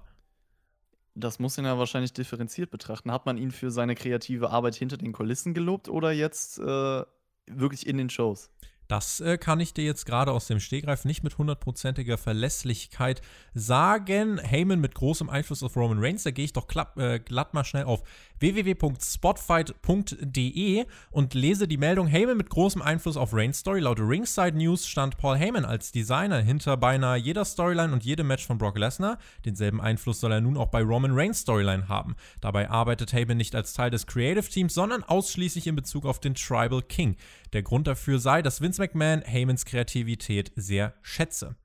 Das 1.16 1.40
muss 1.40 1.58
ihn 1.58 1.66
ja 1.66 1.80
wahrscheinlich 1.80 2.14
differenziert 2.14 2.70
betrachten. 2.70 3.12
Hat 3.12 3.26
man 3.26 3.36
ihn 3.36 3.50
für 3.50 3.72
seine 3.72 3.96
kreative 3.96 4.52
Arbeit 4.52 4.76
hinter 4.76 4.96
den 4.96 5.12
Kulissen 5.12 5.56
gelobt 5.56 5.90
oder 5.90 6.12
jetzt 6.12 6.60
äh, 6.60 7.04
wirklich 7.48 7.88
in 7.88 7.98
den 7.98 8.12
Shows? 8.12 8.52
Das 8.90 9.22
äh, 9.22 9.38
kann 9.38 9.60
ich 9.60 9.76
dir 9.76 9.86
jetzt 9.86 10.08
gerade 10.08 10.32
aus 10.32 10.48
dem 10.48 10.60
Stegreif 10.60 11.06
nicht 11.06 11.24
mit 11.24 11.38
hundertprozentiger 11.38 12.18
Verlässlichkeit 12.18 13.22
sagen. 13.54 14.40
Heyman 14.40 14.80
mit 14.80 14.96
großem 14.96 15.30
Einfluss 15.30 15.62
auf 15.62 15.78
Roman 15.78 16.00
Reigns, 16.00 16.24
da 16.24 16.32
gehe 16.32 16.46
ich 16.46 16.54
doch 16.54 16.66
klapp, 16.66 16.98
äh, 16.98 17.20
glatt 17.20 17.54
mal 17.54 17.64
schnell 17.64 17.84
auf 17.84 18.02
www.spotfight.de 18.40 20.86
und 21.12 21.36
lese 21.36 21.68
die 21.68 21.78
Meldung 21.78 22.08
Heyman 22.08 22.36
mit 22.36 22.50
großem 22.50 22.82
Einfluss 22.82 23.16
auf 23.16 23.32
Reigns 23.32 23.60
Story. 23.60 23.82
Laut 23.82 24.00
Ringside 24.00 24.58
News 24.58 24.88
stand 24.88 25.18
Paul 25.18 25.38
Heyman 25.38 25.66
als 25.66 25.92
Designer 25.92 26.40
hinter 26.40 26.76
beinahe 26.76 27.20
jeder 27.20 27.46
Storyline 27.46 27.94
und 27.94 28.04
jedem 28.04 28.26
Match 28.26 28.48
von 28.48 28.58
Brock 28.58 28.80
Lesnar. 28.80 29.20
Denselben 29.46 29.82
Einfluss 29.82 30.20
soll 30.20 30.32
er 30.32 30.42
nun 30.42 30.58
auch 30.58 30.70
bei 30.70 30.82
Roman 30.82 31.12
Reigns 31.14 31.42
Storyline 31.42 31.90
haben. 31.90 32.16
Dabei 32.42 32.72
arbeitet 32.72 33.14
Heyman 33.14 33.38
nicht 33.38 33.54
als 33.54 33.74
Teil 33.74 33.92
des 33.92 34.08
Creative 34.08 34.50
Teams, 34.50 34.74
sondern 34.74 35.04
ausschließlich 35.04 35.68
in 35.68 35.76
Bezug 35.76 36.06
auf 36.06 36.20
den 36.20 36.34
Tribal 36.34 36.82
King. 36.82 37.18
Der 37.54 37.64
Grund 37.64 37.88
dafür 37.88 38.20
sei, 38.20 38.42
dass 38.42 38.62
Vince 38.62 38.82
McMahon 38.82 39.24
Heymans 39.26 39.66
Kreativität 39.66 40.52
sehr 40.56 40.94
schätze. 41.02 41.56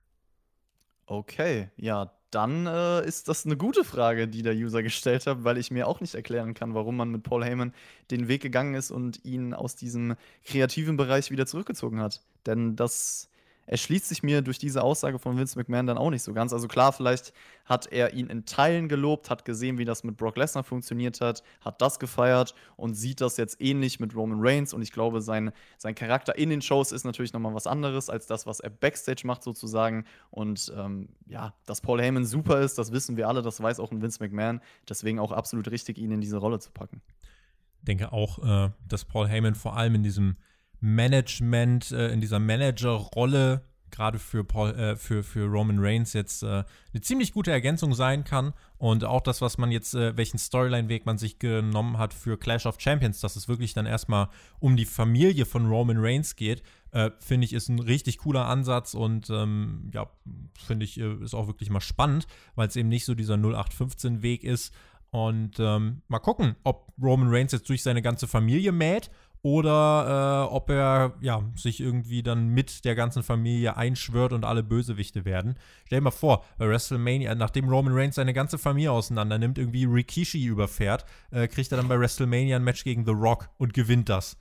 Okay, 1.07 1.69
ja, 1.77 2.13
dann 2.31 2.67
äh, 2.67 3.07
ist 3.07 3.29
das 3.29 3.45
eine 3.47 3.57
gute 3.57 3.85
Frage, 3.85 4.27
die 4.27 4.43
der 4.43 4.55
User 4.55 4.83
gestellt 4.83 5.27
hat, 5.27 5.45
weil 5.45 5.59
ich 5.59 5.71
mir 5.71 5.87
auch 5.87 6.01
nicht 6.01 6.15
erklären 6.15 6.55
kann, 6.55 6.75
warum 6.75 6.97
man 6.97 7.11
mit 7.11 7.23
Paul 7.23 7.45
Heyman 7.45 7.73
den 8.11 8.27
Weg 8.27 8.43
gegangen 8.43 8.75
ist 8.75 8.91
und 8.91 9.25
ihn 9.25 9.55
aus 9.55 9.77
diesem 9.77 10.17
kreativen 10.45 10.97
Bereich 10.97 11.31
wieder 11.31 11.47
zurückgezogen 11.47 12.01
hat. 12.01 12.23
Denn 12.47 12.75
das 12.75 13.29
erschließt 13.67 14.09
sich 14.09 14.23
mir 14.23 14.43
durch 14.43 14.59
diese 14.59 14.83
Aussage 14.83 15.19
von 15.19 15.37
Vince 15.37 15.59
McMahon 15.59 15.87
dann 15.87 15.99
auch 15.99 16.11
nicht 16.11 16.23
so 16.23 16.33
ganz. 16.33 16.53
Also 16.53 16.69
klar, 16.69 16.93
vielleicht 16.93 17.33
hat 17.65 17.87
er 17.91 18.13
ihn 18.13 18.27
in 18.27 18.45
Teilen 18.45 18.89
gelobt, 18.89 19.31
hat 19.31 19.45
gesehen, 19.45 19.79
wie 19.79 19.85
das 19.85 20.05
mit 20.05 20.17
Brock 20.17 20.37
Lesnar 20.37 20.65
funktioniert 20.65 21.21
hat, 21.21 21.43
hat 21.61 21.81
das 21.81 21.99
gefeiert 21.99 22.55
und 22.77 22.95
sieht 22.95 23.21
das 23.21 23.37
jetzt 23.37 23.61
ähnlich 23.61 24.01
mit 24.01 24.15
Roman 24.15 24.39
Reigns. 24.41 24.75
Und 24.75 24.83
ich 24.83 24.93
glaube, 24.93 25.21
sein, 25.21 25.53
sein 25.79 25.95
Charakter 25.95 26.37
in 26.37 26.51
den 26.51 26.63
Shows 26.63 26.93
ist 26.93 27.05
natürlich 27.05 27.33
nochmal 27.33 27.55
was 27.55 27.67
anderes 27.67 28.11
als 28.11 28.27
das, 28.27 28.47
was 28.47 28.61
er 28.61 28.71
backstage 28.71 29.23
macht 29.25 29.43
sozusagen. 29.43 30.05
Und 30.31 30.73
ähm, 30.77 31.09
ja, 31.27 31.55
dass 31.67 31.81
Paul 31.81 32.01
Heyman 32.01 32.25
super 32.25 32.61
ist, 32.61 32.79
das 32.79 32.93
wissen 32.93 33.17
wir 33.17 33.29
alle, 33.29 33.43
das 33.43 33.63
weiß 33.63 33.81
auch 33.81 33.91
ein 33.91 34.03
Vince 34.03 34.23
McMahon. 34.23 34.61
Deswegen 34.89 35.19
auch 35.19 35.33
absolut 35.33 35.71
richtig, 35.71 35.99
ihn 35.99 36.11
in 36.11 36.21
diese 36.21 36.37
Rolle 36.37 36.59
zu 36.59 36.71
packen. 36.71 37.01
Ich 37.79 37.87
denke 37.87 38.13
auch, 38.13 38.39
äh, 38.39 38.71
dass 38.89 39.05
Paul 39.05 39.29
Heyman 39.29 39.55
vor 39.55 39.77
allem 39.77 39.95
in 39.95 40.03
diesem 40.03 40.37
Management, 40.81 41.91
äh, 41.93 42.09
in 42.09 42.21
dieser 42.21 42.39
Manager-Rolle, 42.39 43.63
gerade 43.95 44.19
für, 44.19 44.45
äh, 44.77 44.97
für, 44.97 45.23
für 45.23 45.47
Roman 45.47 45.79
Reigns 45.79 46.13
jetzt 46.15 46.43
äh, 46.43 46.65
eine 46.93 47.01
ziemlich 47.01 47.33
gute 47.33 47.53
Ergänzung 47.53 47.95
sein 47.95 48.25
kann. 48.25 48.53
Und 48.77 49.05
auch 49.05 49.21
das, 49.21 49.41
was 49.41 49.57
man 49.57 49.71
jetzt, 49.71 49.95
äh, 49.95 50.17
welchen 50.17 50.39
Storyline-Weg 50.39 51.07
man 51.07 51.17
sich 51.17 51.39
genommen 51.39 51.97
hat 51.99 52.13
für 52.13 52.37
Clash 52.37 52.67
of 52.67 52.81
Champions, 52.81 53.21
dass 53.21 53.37
es 53.37 53.49
wirklich 53.49 53.73
dann 53.73 53.87
erstmal 53.87 54.29
um 54.59 54.77
die 54.77 54.85
Familie 54.85 55.47
von 55.47 55.67
Roman 55.67 55.99
Reigns 55.99 56.35
geht, 56.35 56.63
äh, 56.91 57.11
finde 57.21 57.45
ich, 57.45 57.53
ist 57.53 57.69
ein 57.69 57.79
richtig 57.79 58.19
cooler 58.19 58.47
Ansatz 58.47 58.95
und 58.95 59.31
ähm, 59.31 59.91
ja, 59.93 60.09
finde 60.67 60.85
ich, 60.85 60.99
äh, 60.99 61.15
ist 61.23 61.35
auch 61.35 61.47
wirklich 61.47 61.71
mal 61.71 61.81
spannend, 61.81 62.27
weil 62.57 62.69
es 62.69 62.77
eben 62.77 62.89
nicht 62.89 63.05
so 63.05 63.15
dieser 63.15 63.35
0815-Weg 63.35 64.43
ist. 64.43 64.75
Und 65.11 65.61
ähm, 65.61 66.03
mal 66.09 66.19
gucken, 66.19 66.57
ob 66.65 66.93
Roman 67.01 67.29
Reigns 67.33 67.53
jetzt 67.53 67.69
durch 67.69 67.85
seine 67.85 68.03
ganze 68.03 68.27
Familie 68.27 68.73
mäht 68.73 69.11
oder 69.45 70.47
äh, 70.49 70.55
ob 70.55 70.71
er 70.71 71.13
ja, 71.21 71.43
sich 71.55 71.79
irgendwie 71.79 72.23
dann 72.23 72.49
mit 72.49 72.87
der 72.87 72.95
ganzen 72.95 73.23
Familie 73.23 73.77
einschwört 73.77 74.33
und 74.33 74.43
alle 74.43 74.63
Bösewichte 74.63 75.27
werden. 75.27 75.57
Stell 75.85 75.99
dir 75.99 76.05
mal 76.05 76.11
vor, 76.13 76.47
bei 76.57 76.67
WrestleMania, 76.67 77.35
nachdem 77.35 77.69
Roman 77.69 77.93
Reigns 77.93 78.15
seine 78.15 78.33
ganze 78.33 78.57
Familie 78.57 78.91
auseinander 78.91 79.37
nimmt, 79.37 79.59
irgendwie 79.59 79.85
Rikishi 79.85 80.43
überfährt, 80.47 81.05
äh, 81.31 81.47
kriegt 81.47 81.71
er 81.71 81.77
dann 81.77 81.89
bei 81.89 82.01
WrestleMania 82.01 82.57
ein 82.57 82.65
Match 82.65 82.85
gegen 82.85 83.05
The 83.05 83.13
Rock 83.13 83.51
und 83.59 83.75
gewinnt 83.75 84.09
das. 84.09 84.39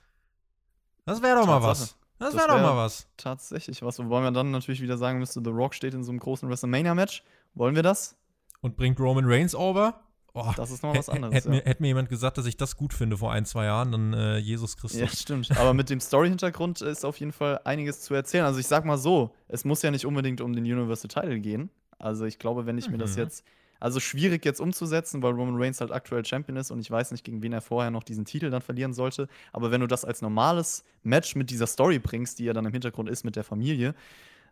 Das 1.05 1.21
wäre 1.21 1.35
doch 1.35 1.47
mal 1.47 1.61
was. 1.61 1.97
Das 2.17 2.33
wäre 2.33 2.47
wär 2.47 2.55
doch 2.55 2.61
mal 2.61 2.77
was. 2.77 3.09
Tatsächlich 3.17 3.81
was. 3.81 3.99
Wobei 3.99 4.21
man 4.21 4.33
dann 4.33 4.51
natürlich 4.51 4.79
wieder 4.79 4.97
sagen 4.97 5.19
müsste, 5.19 5.41
The 5.43 5.49
Rock 5.49 5.75
steht 5.75 5.93
in 5.93 6.05
so 6.05 6.11
einem 6.11 6.19
großen 6.19 6.47
WrestleMania-Match. 6.47 7.25
Wollen 7.55 7.75
wir 7.75 7.83
das? 7.83 8.15
Und 8.61 8.77
bringt 8.77 9.01
Roman 9.01 9.25
Reigns 9.25 9.53
over? 9.53 9.99
Oh, 10.35 10.51
das 10.55 10.71
ist 10.71 10.81
noch 10.81 10.95
was 10.95 11.09
anderes. 11.09 11.35
Hätte 11.35 11.49
ja. 11.49 11.55
mir, 11.55 11.61
hätt 11.63 11.79
mir, 11.79 11.87
jemand 11.87 12.09
gesagt, 12.09 12.39
dass 12.39 12.47
ich 12.47 12.57
das 12.57 12.75
gut 12.75 12.93
finde 12.93 13.17
vor 13.17 13.31
ein, 13.31 13.45
zwei 13.45 13.65
Jahren, 13.65 13.91
dann 13.91 14.13
äh, 14.13 14.37
Jesus 14.37 14.77
Christus. 14.77 14.99
Ja, 14.99 15.07
stimmt. 15.07 15.55
Aber 15.57 15.75
mit 15.75 15.91
dem 15.91 15.99
Story-Hintergrund 15.99 16.81
ist 16.81 17.05
auf 17.05 17.17
jeden 17.17 17.31
Fall 17.31 17.61
einiges 17.65 18.01
zu 18.01 18.15
erzählen. 18.15 18.43
Also 18.45 18.59
ich 18.59 18.65
sag 18.65 18.83
mal 18.83 18.97
so, 18.97 19.35
es 19.47 19.63
muss 19.63 19.83
ja 19.83 19.91
nicht 19.91 20.05
unbedingt 20.05 20.41
um 20.41 20.53
den 20.53 20.63
Universal 20.63 21.07
Title 21.07 21.39
gehen. 21.39 21.69
Also 21.99 22.25
ich 22.25 22.39
glaube, 22.39 22.65
wenn 22.65 22.79
ich 22.79 22.87
mhm. 22.87 22.93
mir 22.93 22.97
das 22.97 23.15
mhm. 23.15 23.23
jetzt, 23.23 23.45
also 23.79 23.99
schwierig 23.99 24.43
jetzt 24.43 24.59
umzusetzen, 24.59 25.21
weil 25.21 25.33
Roman 25.33 25.55
Reigns 25.55 25.81
halt 25.81 25.91
aktuell 25.91 26.25
Champion 26.25 26.57
ist 26.57 26.71
und 26.71 26.79
ich 26.79 26.89
weiß 26.89 27.11
nicht, 27.11 27.23
gegen 27.23 27.43
wen 27.43 27.53
er 27.53 27.61
vorher 27.61 27.91
noch 27.91 28.03
diesen 28.03 28.25
Titel 28.25 28.49
dann 28.49 28.61
verlieren 28.61 28.93
sollte. 28.93 29.27
Aber 29.51 29.69
wenn 29.69 29.81
du 29.81 29.87
das 29.87 30.03
als 30.03 30.23
normales 30.23 30.83
Match 31.03 31.35
mit 31.35 31.51
dieser 31.51 31.67
Story 31.67 31.99
bringst, 31.99 32.39
die 32.39 32.45
ja 32.45 32.53
dann 32.53 32.65
im 32.65 32.71
Hintergrund 32.71 33.07
ist 33.07 33.23
mit 33.23 33.35
der 33.35 33.43
Familie, 33.43 33.93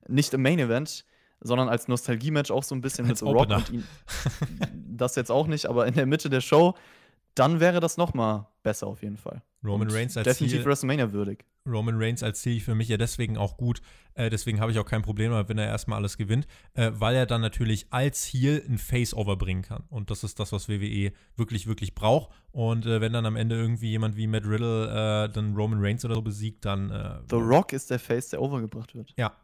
nicht 0.08 0.34
im 0.34 0.44
Main 0.44 0.60
Event, 0.60 1.06
sondern 1.42 1.70
als 1.70 1.88
Nostalgie-Match 1.88 2.52
auch 2.52 2.64
so 2.64 2.76
ein 2.76 2.82
bisschen 2.82 3.08
als 3.08 3.22
mit 3.22 3.30
The 3.30 3.36
Rock 3.36 3.50
und 3.50 3.70
ihn. 3.70 3.84
das 4.98 5.16
jetzt 5.16 5.32
auch 5.32 5.48
nicht, 5.48 5.66
aber 5.66 5.88
in 5.88 5.94
der 5.94 6.06
Mitte 6.06 6.30
der 6.30 6.42
Show, 6.42 6.76
dann 7.36 7.60
wäre 7.60 7.80
das 7.80 7.98
noch 7.98 8.14
mal 8.14 8.48
besser 8.64 8.88
auf 8.88 9.02
jeden 9.02 9.18
Fall. 9.18 9.42
Roman 9.64 9.88
und 9.88 9.94
Reigns 9.94 10.18
als 10.18 10.26
definitiv 10.26 10.60
Ziel, 10.60 10.66
WrestleMania 10.66 11.12
würdig. 11.12 11.46
Roman 11.68 11.96
Reigns 11.96 12.24
als 12.24 12.42
Ziel 12.42 12.60
für 12.60 12.74
mich 12.74 12.88
ja 12.90 12.98
deswegen 12.98 13.38
auch 13.38 13.58
gut. 13.58 13.82
Äh, 14.16 14.30
deswegen 14.30 14.60
habe 14.60 14.72
ich 14.72 14.80
auch 14.80 14.86
kein 14.86 15.04
Problem 15.04 15.32
wenn 15.32 15.58
er 15.58 15.68
erstmal 15.68 16.00
alles 16.00 16.18
gewinnt, 16.18 16.48
äh, 16.74 16.92
weil 16.96 17.16
er 17.16 17.26
dann 17.26 17.42
natürlich 17.42 17.88
als 17.92 18.26
Heel 18.26 18.64
ein 18.68 18.80
Face-Over 18.80 19.38
bringen 19.38 19.62
kann. 19.62 19.84
Und 19.90 20.10
das 20.10 20.24
ist 20.24 20.40
das, 20.40 20.52
was 20.52 20.68
WWE 20.68 21.12
wirklich, 21.36 21.68
wirklich 21.68 21.94
braucht. 21.94 22.32
Und 22.52 22.86
äh, 22.86 23.02
wenn 23.02 23.14
dann 23.14 23.26
am 23.26 23.36
Ende 23.36 23.56
irgendwie 23.56 23.92
jemand 23.92 24.18
wie 24.18 24.28
Matt 24.28 24.46
Riddle 24.46 24.88
äh, 24.88 25.32
dann 25.32 25.56
Roman 25.56 25.80
Reigns 25.80 26.04
oder 26.04 26.16
so 26.16 26.22
besiegt, 26.22 26.66
dann. 26.66 26.90
Äh, 26.90 27.20
The 27.30 27.36
Rock 27.36 27.74
ist 27.74 27.92
der 27.92 28.00
Face, 28.00 28.30
der 28.30 28.42
overgebracht 28.42 28.96
wird. 28.96 29.14
Ja. 29.18 29.36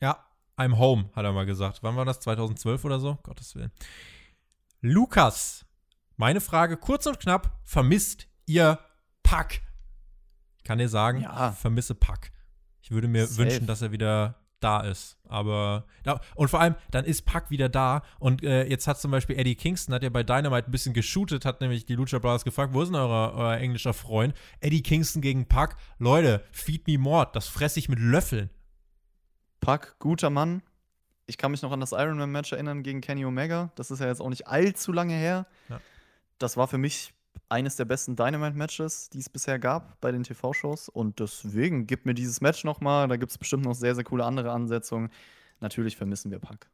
Ja, 0.00 0.24
I'm 0.58 0.78
home, 0.78 1.10
hat 1.14 1.24
er 1.24 1.32
mal 1.32 1.46
gesagt. 1.46 1.82
Wann 1.82 1.96
war 1.96 2.04
das? 2.04 2.20
2012 2.20 2.84
oder 2.84 2.98
so? 2.98 3.18
Gottes 3.22 3.54
Willen. 3.54 3.72
Lukas, 4.80 5.66
meine 6.16 6.40
Frage 6.40 6.76
kurz 6.76 7.06
und 7.06 7.20
knapp: 7.20 7.58
Vermisst 7.64 8.28
ihr 8.46 8.78
Pack? 9.22 9.60
Kann 10.64 10.78
dir 10.78 10.88
sagen, 10.88 11.22
ja. 11.22 11.52
vermisse 11.52 11.94
Pack. 11.94 12.32
Ich 12.80 12.90
würde 12.90 13.08
mir 13.08 13.26
Safe. 13.26 13.38
wünschen, 13.38 13.66
dass 13.66 13.82
er 13.82 13.92
wieder 13.92 14.36
da 14.60 14.80
ist. 14.80 15.18
Aber 15.28 15.86
ja, 16.04 16.20
und 16.34 16.48
vor 16.48 16.60
allem, 16.60 16.74
dann 16.90 17.04
ist 17.04 17.26
Pack 17.26 17.50
wieder 17.50 17.68
da. 17.68 18.02
Und 18.18 18.42
äh, 18.42 18.64
jetzt 18.64 18.86
hat 18.86 18.98
zum 18.98 19.10
Beispiel 19.10 19.38
Eddie 19.38 19.54
Kingston, 19.54 19.94
hat 19.94 20.02
ja 20.02 20.08
bei 20.08 20.22
Dynamite 20.22 20.68
ein 20.68 20.70
bisschen 20.70 20.94
geshootet, 20.94 21.44
hat 21.44 21.60
nämlich 21.60 21.86
die 21.86 21.94
Lucha 21.94 22.18
Brothers 22.18 22.44
gefragt, 22.44 22.72
wo 22.72 22.82
ist 22.82 22.88
denn 22.88 22.96
euer, 22.96 23.34
euer 23.34 23.56
englischer 23.58 23.92
Freund? 23.92 24.34
Eddie 24.60 24.82
Kingston 24.82 25.20
gegen 25.20 25.46
Pack. 25.46 25.76
Leute, 25.98 26.44
feed 26.52 26.86
me 26.86 26.98
more, 26.98 27.28
das 27.32 27.48
fresse 27.48 27.78
ich 27.78 27.88
mit 27.88 27.98
Löffeln. 27.98 28.50
Pack, 29.60 29.96
guter 29.98 30.30
Mann. 30.30 30.62
Ich 31.26 31.38
kann 31.38 31.50
mich 31.50 31.62
noch 31.62 31.72
an 31.72 31.80
das 31.80 31.92
Ironman-Match 31.92 32.52
erinnern 32.52 32.82
gegen 32.82 33.00
Kenny 33.00 33.24
Omega. 33.24 33.70
Das 33.74 33.90
ist 33.90 34.00
ja 34.00 34.06
jetzt 34.06 34.20
auch 34.20 34.28
nicht 34.28 34.46
allzu 34.46 34.92
lange 34.92 35.14
her. 35.14 35.46
Ja. 35.68 35.80
Das 36.38 36.56
war 36.56 36.68
für 36.68 36.78
mich 36.78 37.12
eines 37.48 37.76
der 37.76 37.84
besten 37.84 38.16
Dynamite-Matches, 38.16 39.10
die 39.10 39.18
es 39.18 39.28
bisher 39.28 39.58
gab 39.58 40.00
bei 40.00 40.12
den 40.12 40.22
TV-Shows. 40.22 40.88
Und 40.88 41.20
deswegen 41.20 41.86
gibt 41.86 42.06
mir 42.06 42.14
dieses 42.14 42.40
Match 42.40 42.64
noch 42.64 42.80
mal. 42.80 43.08
Da 43.08 43.16
gibt 43.16 43.32
es 43.32 43.38
bestimmt 43.38 43.64
noch 43.64 43.74
sehr, 43.74 43.94
sehr 43.94 44.04
coole 44.04 44.24
andere 44.24 44.52
Ansetzungen. 44.52 45.10
Natürlich 45.60 45.96
vermissen 45.96 46.30
wir 46.30 46.38
Pack. 46.38 46.68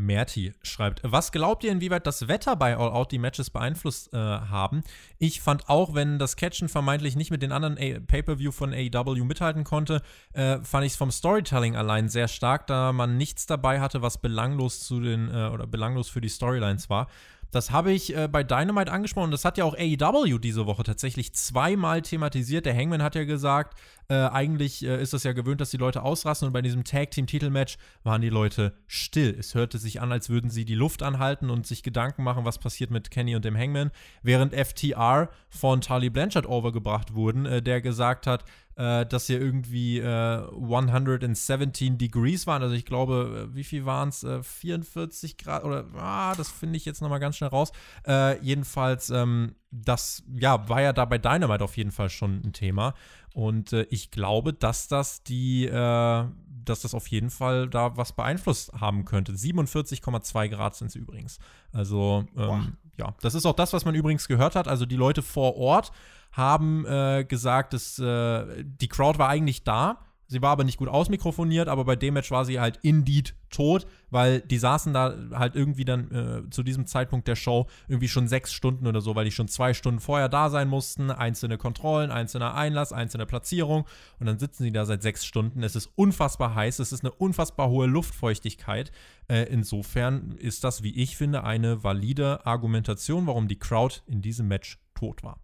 Merti 0.00 0.54
schreibt, 0.62 1.00
was 1.04 1.30
glaubt 1.30 1.62
ihr, 1.62 1.72
inwieweit 1.72 2.06
das 2.06 2.26
Wetter 2.26 2.56
bei 2.56 2.76
All 2.76 2.90
Out 2.90 3.12
die 3.12 3.18
Matches 3.18 3.50
beeinflusst 3.50 4.12
äh, 4.12 4.16
haben? 4.16 4.82
Ich 5.18 5.40
fand 5.40 5.68
auch, 5.68 5.94
wenn 5.94 6.18
das 6.18 6.36
Catchen 6.36 6.68
vermeintlich 6.68 7.16
nicht 7.16 7.30
mit 7.30 7.42
den 7.42 7.52
anderen 7.52 7.76
Pay-Per-View 8.06 8.50
von 8.50 8.72
AEW 8.72 9.24
mithalten 9.24 9.64
konnte, 9.64 10.02
äh, 10.32 10.58
fand 10.62 10.86
ich 10.86 10.92
es 10.92 10.98
vom 10.98 11.10
Storytelling 11.10 11.76
allein 11.76 12.08
sehr 12.08 12.28
stark, 12.28 12.66
da 12.66 12.92
man 12.92 13.16
nichts 13.16 13.46
dabei 13.46 13.80
hatte, 13.80 14.02
was 14.02 14.18
belanglos 14.18 14.80
zu 14.80 15.00
den 15.00 15.28
äh, 15.28 15.48
oder 15.48 15.66
belanglos 15.66 16.08
für 16.08 16.20
die 16.20 16.28
Storylines 16.28 16.88
war. 16.88 17.08
Das 17.50 17.70
habe 17.70 17.92
ich 17.92 18.16
äh, 18.16 18.28
bei 18.28 18.42
Dynamite 18.42 18.92
angesprochen. 18.92 19.30
Das 19.30 19.44
hat 19.44 19.58
ja 19.58 19.64
auch 19.64 19.74
AEW 19.74 20.38
diese 20.38 20.66
Woche 20.66 20.82
tatsächlich 20.82 21.32
zweimal 21.34 22.02
thematisiert. 22.02 22.66
Der 22.66 22.76
Hangman 22.76 23.02
hat 23.02 23.14
ja 23.14 23.24
gesagt, 23.24 23.78
äh, 24.08 24.14
eigentlich 24.14 24.84
äh, 24.84 25.00
ist 25.00 25.12
das 25.12 25.24
ja 25.24 25.32
gewöhnt, 25.32 25.60
dass 25.60 25.70
die 25.70 25.76
Leute 25.76 26.02
ausrasten. 26.02 26.46
Und 26.46 26.52
bei 26.52 26.62
diesem 26.62 26.84
Tag-Team-Titelmatch 26.84 27.78
waren 28.04 28.22
die 28.22 28.28
Leute 28.28 28.74
still. 28.86 29.36
Es 29.38 29.54
hörte 29.54 29.78
sich 29.78 30.00
an, 30.00 30.12
als 30.12 30.30
würden 30.30 30.50
sie 30.50 30.64
die 30.64 30.74
Luft 30.74 31.02
anhalten 31.02 31.50
und 31.50 31.66
sich 31.66 31.82
Gedanken 31.82 32.22
machen, 32.22 32.44
was 32.44 32.58
passiert 32.58 32.90
mit 32.90 33.10
Kenny 33.10 33.34
und 33.34 33.44
dem 33.44 33.56
Hangman. 33.56 33.90
Während 34.22 34.54
FTR 34.54 35.28
von 35.48 35.80
Charlie 35.80 36.10
Blanchard 36.10 36.46
overgebracht 36.46 37.14
wurden, 37.14 37.46
äh, 37.46 37.62
der 37.62 37.80
gesagt 37.80 38.26
hat, 38.26 38.44
äh, 38.76 39.04
dass 39.06 39.26
hier 39.26 39.40
irgendwie 39.40 39.98
äh, 39.98 40.46
117 40.48 41.98
Degrees 41.98 42.46
waren. 42.46 42.62
Also 42.62 42.74
ich 42.74 42.84
glaube, 42.84 43.48
äh, 43.50 43.54
wie 43.54 43.64
viel 43.64 43.84
waren 43.84 44.08
es? 44.08 44.22
Äh, 44.22 44.42
44 44.42 45.36
Grad 45.36 45.64
oder 45.64 45.84
ah, 45.96 46.34
das 46.34 46.50
finde 46.50 46.76
ich 46.76 46.84
jetzt 46.84 47.02
nochmal 47.02 47.20
ganz 47.20 47.36
schnell 47.36 47.50
raus. 47.50 47.72
Äh, 48.06 48.40
jedenfalls, 48.42 49.10
ähm, 49.10 49.54
das 49.70 50.22
ja, 50.32 50.68
war 50.68 50.80
ja 50.82 50.92
da 50.92 51.04
bei 51.04 51.18
Dynamite 51.18 51.64
auf 51.64 51.76
jeden 51.76 51.90
Fall 51.90 52.10
schon 52.10 52.42
ein 52.44 52.52
Thema. 52.52 52.94
Und 53.32 53.72
ich 53.90 54.10
glaube, 54.10 54.52
dass 54.52 54.88
das 54.88 55.22
die, 55.22 55.66
dass 55.66 56.80
das 56.80 56.94
auf 56.94 57.06
jeden 57.06 57.30
Fall 57.30 57.68
da 57.68 57.96
was 57.96 58.12
beeinflusst 58.12 58.72
haben 58.80 59.04
könnte. 59.04 59.30
47,2 59.30 60.48
Grad 60.48 60.74
sind 60.74 60.88
es 60.88 60.96
übrigens. 60.96 61.38
Also 61.72 62.24
ähm, 62.36 62.76
ja, 62.98 63.14
das 63.20 63.34
ist 63.34 63.46
auch 63.46 63.54
das, 63.54 63.72
was 63.72 63.84
man 63.84 63.94
übrigens 63.94 64.28
gehört 64.28 64.56
hat. 64.56 64.68
Also 64.68 64.84
die 64.84 64.96
Leute 64.96 65.22
vor 65.22 65.56
Ort 65.56 65.92
haben 66.32 66.86
äh, 66.86 67.24
gesagt, 67.24 67.72
dass 67.72 67.98
äh, 67.98 68.64
die 68.64 68.88
Crowd 68.88 69.18
war 69.18 69.28
eigentlich 69.28 69.64
da. 69.64 70.00
Sie 70.30 70.40
war 70.42 70.50
aber 70.50 70.62
nicht 70.62 70.78
gut 70.78 70.88
ausmikrofoniert, 70.88 71.66
aber 71.66 71.84
bei 71.84 71.96
dem 71.96 72.14
Match 72.14 72.30
war 72.30 72.44
sie 72.44 72.60
halt 72.60 72.78
indeed 72.82 73.34
tot, 73.50 73.84
weil 74.10 74.40
die 74.40 74.58
saßen 74.58 74.92
da 74.92 75.12
halt 75.32 75.56
irgendwie 75.56 75.84
dann 75.84 76.10
äh, 76.12 76.50
zu 76.50 76.62
diesem 76.62 76.86
Zeitpunkt 76.86 77.26
der 77.26 77.34
Show 77.34 77.66
irgendwie 77.88 78.06
schon 78.06 78.28
sechs 78.28 78.52
Stunden 78.52 78.86
oder 78.86 79.00
so, 79.00 79.16
weil 79.16 79.24
die 79.24 79.32
schon 79.32 79.48
zwei 79.48 79.74
Stunden 79.74 79.98
vorher 79.98 80.28
da 80.28 80.48
sein 80.48 80.68
mussten. 80.68 81.10
Einzelne 81.10 81.58
Kontrollen, 81.58 82.12
einzelner 82.12 82.54
Einlass, 82.54 82.92
einzelne 82.92 83.26
Platzierung. 83.26 83.86
Und 84.20 84.26
dann 84.26 84.38
sitzen 84.38 84.62
sie 84.62 84.70
da 84.70 84.84
seit 84.86 85.02
sechs 85.02 85.26
Stunden. 85.26 85.64
Es 85.64 85.74
ist 85.74 85.90
unfassbar 85.96 86.54
heiß, 86.54 86.78
es 86.78 86.92
ist 86.92 87.02
eine 87.02 87.10
unfassbar 87.10 87.68
hohe 87.68 87.88
Luftfeuchtigkeit. 87.88 88.92
Äh, 89.26 89.46
insofern 89.50 90.36
ist 90.38 90.62
das, 90.62 90.84
wie 90.84 90.94
ich 90.94 91.16
finde, 91.16 91.42
eine 91.42 91.82
valide 91.82 92.46
Argumentation, 92.46 93.26
warum 93.26 93.48
die 93.48 93.58
Crowd 93.58 94.02
in 94.06 94.22
diesem 94.22 94.46
Match 94.46 94.78
tot 94.94 95.24
war. 95.24 95.40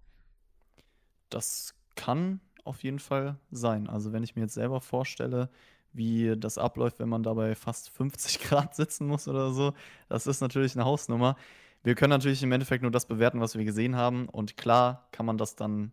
Das 1.31 1.75
kann 1.95 2.41
auf 2.65 2.83
jeden 2.83 2.99
Fall 2.99 3.39
sein. 3.51 3.89
Also 3.89 4.13
wenn 4.13 4.23
ich 4.23 4.37
mir 4.37 4.43
jetzt 4.43 4.55
selber 4.55 4.81
vorstelle, 4.81 5.51
wie 5.93 6.35
das 6.37 6.59
abläuft, 6.59 6.99
wenn 6.99 7.09
man 7.09 7.23
dabei 7.23 7.55
fast 7.55 7.91
50 7.91 8.41
Grad 8.43 8.75
sitzen 8.75 9.07
muss 9.07 9.29
oder 9.29 9.51
so. 9.53 9.73
Das 10.09 10.27
ist 10.27 10.41
natürlich 10.41 10.75
eine 10.77 10.85
Hausnummer. 10.85 11.37
Wir 11.83 11.95
können 11.95 12.11
natürlich 12.11 12.43
im 12.43 12.53
Endeffekt 12.53 12.83
nur 12.83 12.91
das 12.91 13.07
bewerten, 13.07 13.41
was 13.41 13.57
wir 13.57 13.65
gesehen 13.65 13.97
haben. 13.97 14.29
Und 14.29 14.57
klar 14.57 15.09
kann 15.13 15.27
man 15.27 15.39
das 15.39 15.57
dann 15.57 15.93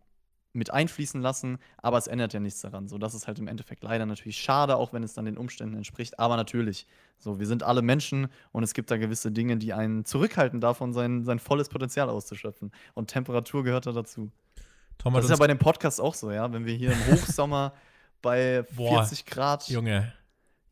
mit 0.56 0.72
einfließen 0.72 1.20
lassen, 1.20 1.58
aber 1.78 1.98
es 1.98 2.06
ändert 2.06 2.34
ja 2.34 2.40
nichts 2.40 2.62
daran. 2.62 2.88
So, 2.88 3.00
das 3.00 3.16
ist 3.16 3.26
halt 3.28 3.40
im 3.40 3.48
Endeffekt 3.48 3.84
leider 3.84 4.06
natürlich 4.06 4.38
schade, 4.38 4.76
auch 4.78 4.94
wenn 4.94 5.02
es 5.02 5.14
dann 5.14 5.26
den 5.26 5.38
Umständen 5.38 5.76
entspricht. 5.76 6.20
Aber 6.20 6.38
natürlich, 6.38 6.86
so, 7.18 7.40
wir 7.40 7.48
sind 7.48 7.64
alle 7.64 7.82
Menschen 7.82 8.28
und 8.52 8.62
es 8.64 8.76
gibt 8.76 8.92
da 8.92 8.98
gewisse 8.98 9.32
Dinge, 9.32 9.58
die 9.58 9.74
einen 9.74 10.06
zurückhalten 10.06 10.62
davon, 10.62 10.94
sein, 10.94 11.24
sein 11.26 11.40
volles 11.40 11.70
Potenzial 11.70 12.10
auszuschöpfen. 12.10 12.72
Und 12.94 13.10
Temperatur 13.10 13.64
gehört 13.64 13.88
da 13.88 13.94
dazu. 13.94 14.32
Thomas, 14.98 15.22
das 15.22 15.26
ist 15.26 15.32
ja 15.32 15.38
bei 15.38 15.48
dem 15.48 15.60
Podcast 15.60 16.00
auch 16.00 16.14
so, 16.14 16.32
ja. 16.32 16.52
Wenn 16.52 16.66
wir 16.66 16.76
hier 16.76 16.92
im 16.92 17.06
Hochsommer 17.12 17.74
bei 18.22 18.64
40 18.64 18.76
Boah, 18.76 19.34
Grad. 19.34 19.70
Junge, 19.70 20.14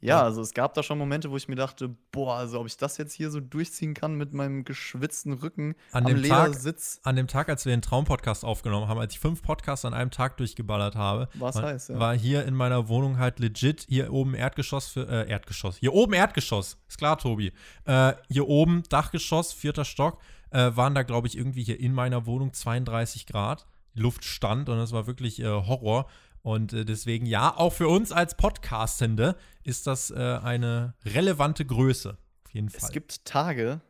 ja, 0.02 0.24
also 0.24 0.42
es 0.42 0.54
gab 0.56 0.74
da 0.74 0.82
schon 0.82 0.98
Momente, 0.98 1.30
wo 1.30 1.38
ich 1.38 1.48
mir 1.48 1.56
dachte, 1.56 1.96
boah, 2.12 2.38
also 2.38 2.60
ob 2.60 2.66
ich 2.66 2.76
das 2.76 2.98
jetzt 2.98 3.14
hier 3.14 3.30
so 3.30 3.40
durchziehen 3.40 3.94
kann 3.94 4.16
mit 4.16 4.34
meinem 4.34 4.64
geschwitzten 4.64 5.34
Rücken 5.34 5.76
an 5.92 6.06
am 6.06 6.10
dem 6.10 6.18
Ledersitz. 6.18 6.96
Tag, 6.96 7.08
an 7.08 7.16
dem 7.16 7.28
Tag, 7.28 7.50
als 7.50 7.66
wir 7.66 7.72
den 7.72 7.84
Traumpodcast 7.84 8.44
aufgenommen 8.44 8.88
haben, 8.88 9.00
als 9.00 9.14
ich 9.14 9.20
fünf 9.20 9.44
Podcasts 9.44 9.86
an 9.86 9.94
einem 9.94 10.10
Tag 10.10 10.38
durchgeballert 10.38 10.96
habe, 10.96 11.30
Was 11.36 11.56
war, 11.56 11.64
heißt, 11.64 11.90
ja. 11.90 12.00
war 12.00 12.18
hier 12.18 12.46
in 12.46 12.56
meiner 12.56 12.88
Wohnung 12.88 13.20
halt 13.20 13.40
legit 13.40 13.86
hier 13.88 14.12
oben 14.12 14.34
Erdgeschoss 14.34 14.88
für 14.88 15.08
äh, 15.08 15.30
Erdgeschoss. 15.30 15.78
Hier 15.78 15.94
oben 15.94 16.14
Erdgeschoss, 16.14 16.78
ist 16.88 16.98
klar, 16.98 17.20
Tobi. 17.20 17.54
Äh, 17.86 18.14
hier 18.28 18.48
oben 18.48 18.82
Dachgeschoss, 18.90 19.54
vierter 19.54 19.86
Stock, 19.86 20.20
äh, 20.50 20.72
waren 20.74 20.96
da 20.96 21.04
glaube 21.04 21.28
ich 21.28 21.38
irgendwie 21.38 21.64
hier 21.64 21.80
in 21.80 21.94
meiner 21.94 22.26
Wohnung 22.26 22.54
32 22.54 23.28
Grad. 23.28 23.68
Luft 23.94 24.24
stand 24.24 24.70
und 24.70 24.78
es 24.80 24.92
war 24.92 25.08
wirklich 25.08 25.42
äh, 25.42 25.46
Horror. 25.46 26.08
Und 26.44 26.74
äh, 26.74 26.86
deswegen, 26.86 27.26
ja, 27.26 27.56
auch 27.56 27.74
für 27.74 27.88
uns 27.88 28.12
als 28.12 28.36
Podcastende 28.36 29.36
ist 29.64 29.88
das 29.88 30.12
äh, 30.12 30.16
eine 30.16 30.96
relevante 31.06 31.66
Größe. 31.66 32.18
Auf 32.46 32.54
jeden 32.54 32.70
Fall. 32.70 32.82
Es 32.84 32.92
gibt 32.92 33.26
Tage, 33.26 33.82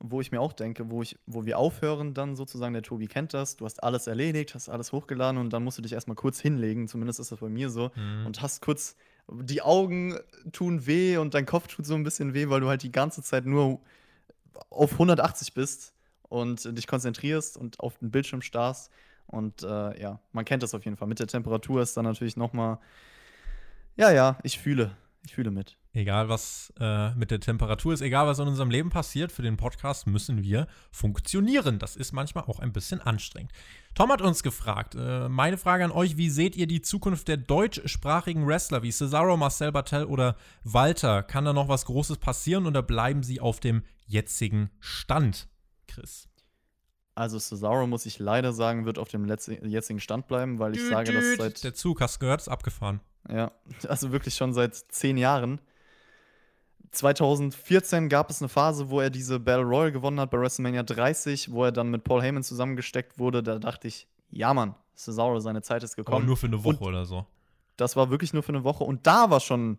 wo 0.00 0.20
ich 0.20 0.32
mir 0.32 0.40
auch 0.40 0.52
denke, 0.52 0.90
wo, 0.90 1.02
ich, 1.02 1.18
wo 1.26 1.44
wir 1.44 1.58
aufhören, 1.58 2.14
dann 2.14 2.34
sozusagen, 2.34 2.72
der 2.72 2.82
Tobi 2.82 3.06
kennt 3.06 3.34
das, 3.34 3.56
du 3.56 3.64
hast 3.64 3.82
alles 3.82 4.06
erledigt, 4.06 4.54
hast 4.54 4.68
alles 4.68 4.92
hochgeladen 4.92 5.38
und 5.38 5.50
dann 5.50 5.62
musst 5.62 5.78
du 5.78 5.82
dich 5.82 5.92
erstmal 5.92 6.16
kurz 6.16 6.40
hinlegen, 6.40 6.88
zumindest 6.88 7.20
ist 7.20 7.32
das 7.32 7.38
bei 7.38 7.48
mir 7.48 7.70
so, 7.70 7.90
mhm. 7.94 8.26
und 8.26 8.42
hast 8.42 8.62
kurz, 8.62 8.96
die 9.28 9.62
Augen 9.62 10.18
tun 10.52 10.86
weh 10.86 11.18
und 11.18 11.34
dein 11.34 11.46
Kopf 11.46 11.68
tut 11.68 11.86
so 11.86 11.94
ein 11.94 12.02
bisschen 12.02 12.34
weh, 12.34 12.48
weil 12.48 12.60
du 12.60 12.68
halt 12.68 12.82
die 12.82 12.90
ganze 12.90 13.22
Zeit 13.22 13.44
nur 13.44 13.80
auf 14.70 14.92
180 14.92 15.54
bist 15.54 15.92
und 16.22 16.76
dich 16.76 16.86
konzentrierst 16.86 17.56
und 17.56 17.78
auf 17.78 17.98
den 17.98 18.10
Bildschirm 18.10 18.42
starrst 18.42 18.90
und 19.30 19.62
äh, 19.62 20.00
ja, 20.00 20.20
man 20.32 20.44
kennt 20.44 20.62
das 20.62 20.74
auf 20.74 20.84
jeden 20.84 20.96
Fall. 20.96 21.08
Mit 21.08 21.20
der 21.20 21.26
Temperatur 21.26 21.82
ist 21.82 21.96
dann 21.96 22.04
natürlich 22.04 22.36
noch 22.36 22.52
mal, 22.52 22.80
ja, 23.96 24.10
ja, 24.10 24.38
ich 24.42 24.58
fühle, 24.58 24.96
ich 25.24 25.34
fühle 25.34 25.50
mit. 25.50 25.76
Egal 25.92 26.28
was 26.28 26.72
äh, 26.78 27.12
mit 27.14 27.32
der 27.32 27.40
Temperatur 27.40 27.92
ist, 27.92 28.00
egal 28.00 28.26
was 28.26 28.38
in 28.38 28.46
unserem 28.46 28.70
Leben 28.70 28.90
passiert, 28.90 29.32
für 29.32 29.42
den 29.42 29.56
Podcast 29.56 30.06
müssen 30.06 30.42
wir 30.42 30.68
funktionieren. 30.92 31.80
Das 31.80 31.96
ist 31.96 32.12
manchmal 32.12 32.44
auch 32.44 32.60
ein 32.60 32.72
bisschen 32.72 33.00
anstrengend. 33.00 33.52
Tom 33.94 34.10
hat 34.10 34.22
uns 34.22 34.44
gefragt, 34.44 34.94
äh, 34.94 35.28
meine 35.28 35.58
Frage 35.58 35.84
an 35.84 35.90
euch, 35.90 36.16
wie 36.16 36.30
seht 36.30 36.56
ihr 36.56 36.68
die 36.68 36.82
Zukunft 36.82 37.26
der 37.26 37.38
deutschsprachigen 37.38 38.46
Wrestler 38.46 38.82
wie 38.82 38.92
Cesaro, 38.92 39.36
Marcel 39.36 39.72
Bartel 39.72 40.04
oder 40.04 40.36
Walter? 40.62 41.24
Kann 41.24 41.44
da 41.44 41.52
noch 41.52 41.68
was 41.68 41.86
Großes 41.86 42.18
passieren 42.18 42.66
oder 42.66 42.82
bleiben 42.82 43.24
sie 43.24 43.40
auf 43.40 43.58
dem 43.58 43.82
jetzigen 44.06 44.70
Stand, 44.78 45.48
Chris? 45.88 46.29
Also 47.20 47.38
Cesaro, 47.38 47.86
muss 47.86 48.06
ich 48.06 48.18
leider 48.18 48.54
sagen, 48.54 48.86
wird 48.86 48.98
auf 48.98 49.08
dem 49.08 49.26
jetzigen 49.26 50.00
Stand 50.00 50.26
bleiben, 50.26 50.58
weil 50.58 50.72
ich 50.74 50.80
düt, 50.80 50.88
sage, 50.88 51.12
dass 51.12 51.36
seit. 51.36 51.62
Der 51.64 51.74
Zug, 51.74 52.00
hast 52.00 52.16
du 52.16 52.20
gehört, 52.20 52.40
ist 52.40 52.48
abgefahren. 52.48 53.00
Ja, 53.30 53.52
also 53.86 54.10
wirklich 54.10 54.34
schon 54.36 54.54
seit 54.54 54.74
zehn 54.74 55.18
Jahren. 55.18 55.60
2014 56.92 58.08
gab 58.08 58.30
es 58.30 58.40
eine 58.40 58.48
Phase, 58.48 58.88
wo 58.88 59.02
er 59.02 59.10
diese 59.10 59.38
Battle 59.38 59.66
Royal 59.66 59.92
gewonnen 59.92 60.18
hat 60.18 60.30
bei 60.30 60.38
WrestleMania 60.38 60.82
30, 60.82 61.52
wo 61.52 61.64
er 61.64 61.72
dann 61.72 61.90
mit 61.90 62.04
Paul 62.04 62.22
Heyman 62.22 62.42
zusammengesteckt 62.42 63.18
wurde. 63.18 63.42
Da 63.42 63.58
dachte 63.58 63.86
ich, 63.86 64.08
ja 64.30 64.54
Mann, 64.54 64.74
Cesaro, 64.96 65.40
seine 65.40 65.60
Zeit 65.60 65.82
ist 65.82 65.96
gekommen. 65.96 66.16
Aber 66.16 66.24
nur 66.24 66.38
für 66.38 66.46
eine 66.46 66.64
Woche 66.64 66.78
und 66.78 66.88
oder 66.88 67.04
so. 67.04 67.26
Das 67.76 67.96
war 67.96 68.08
wirklich 68.08 68.32
nur 68.32 68.42
für 68.42 68.54
eine 68.54 68.64
Woche. 68.64 68.82
Und 68.84 69.06
da 69.06 69.28
war 69.28 69.40
schon 69.40 69.76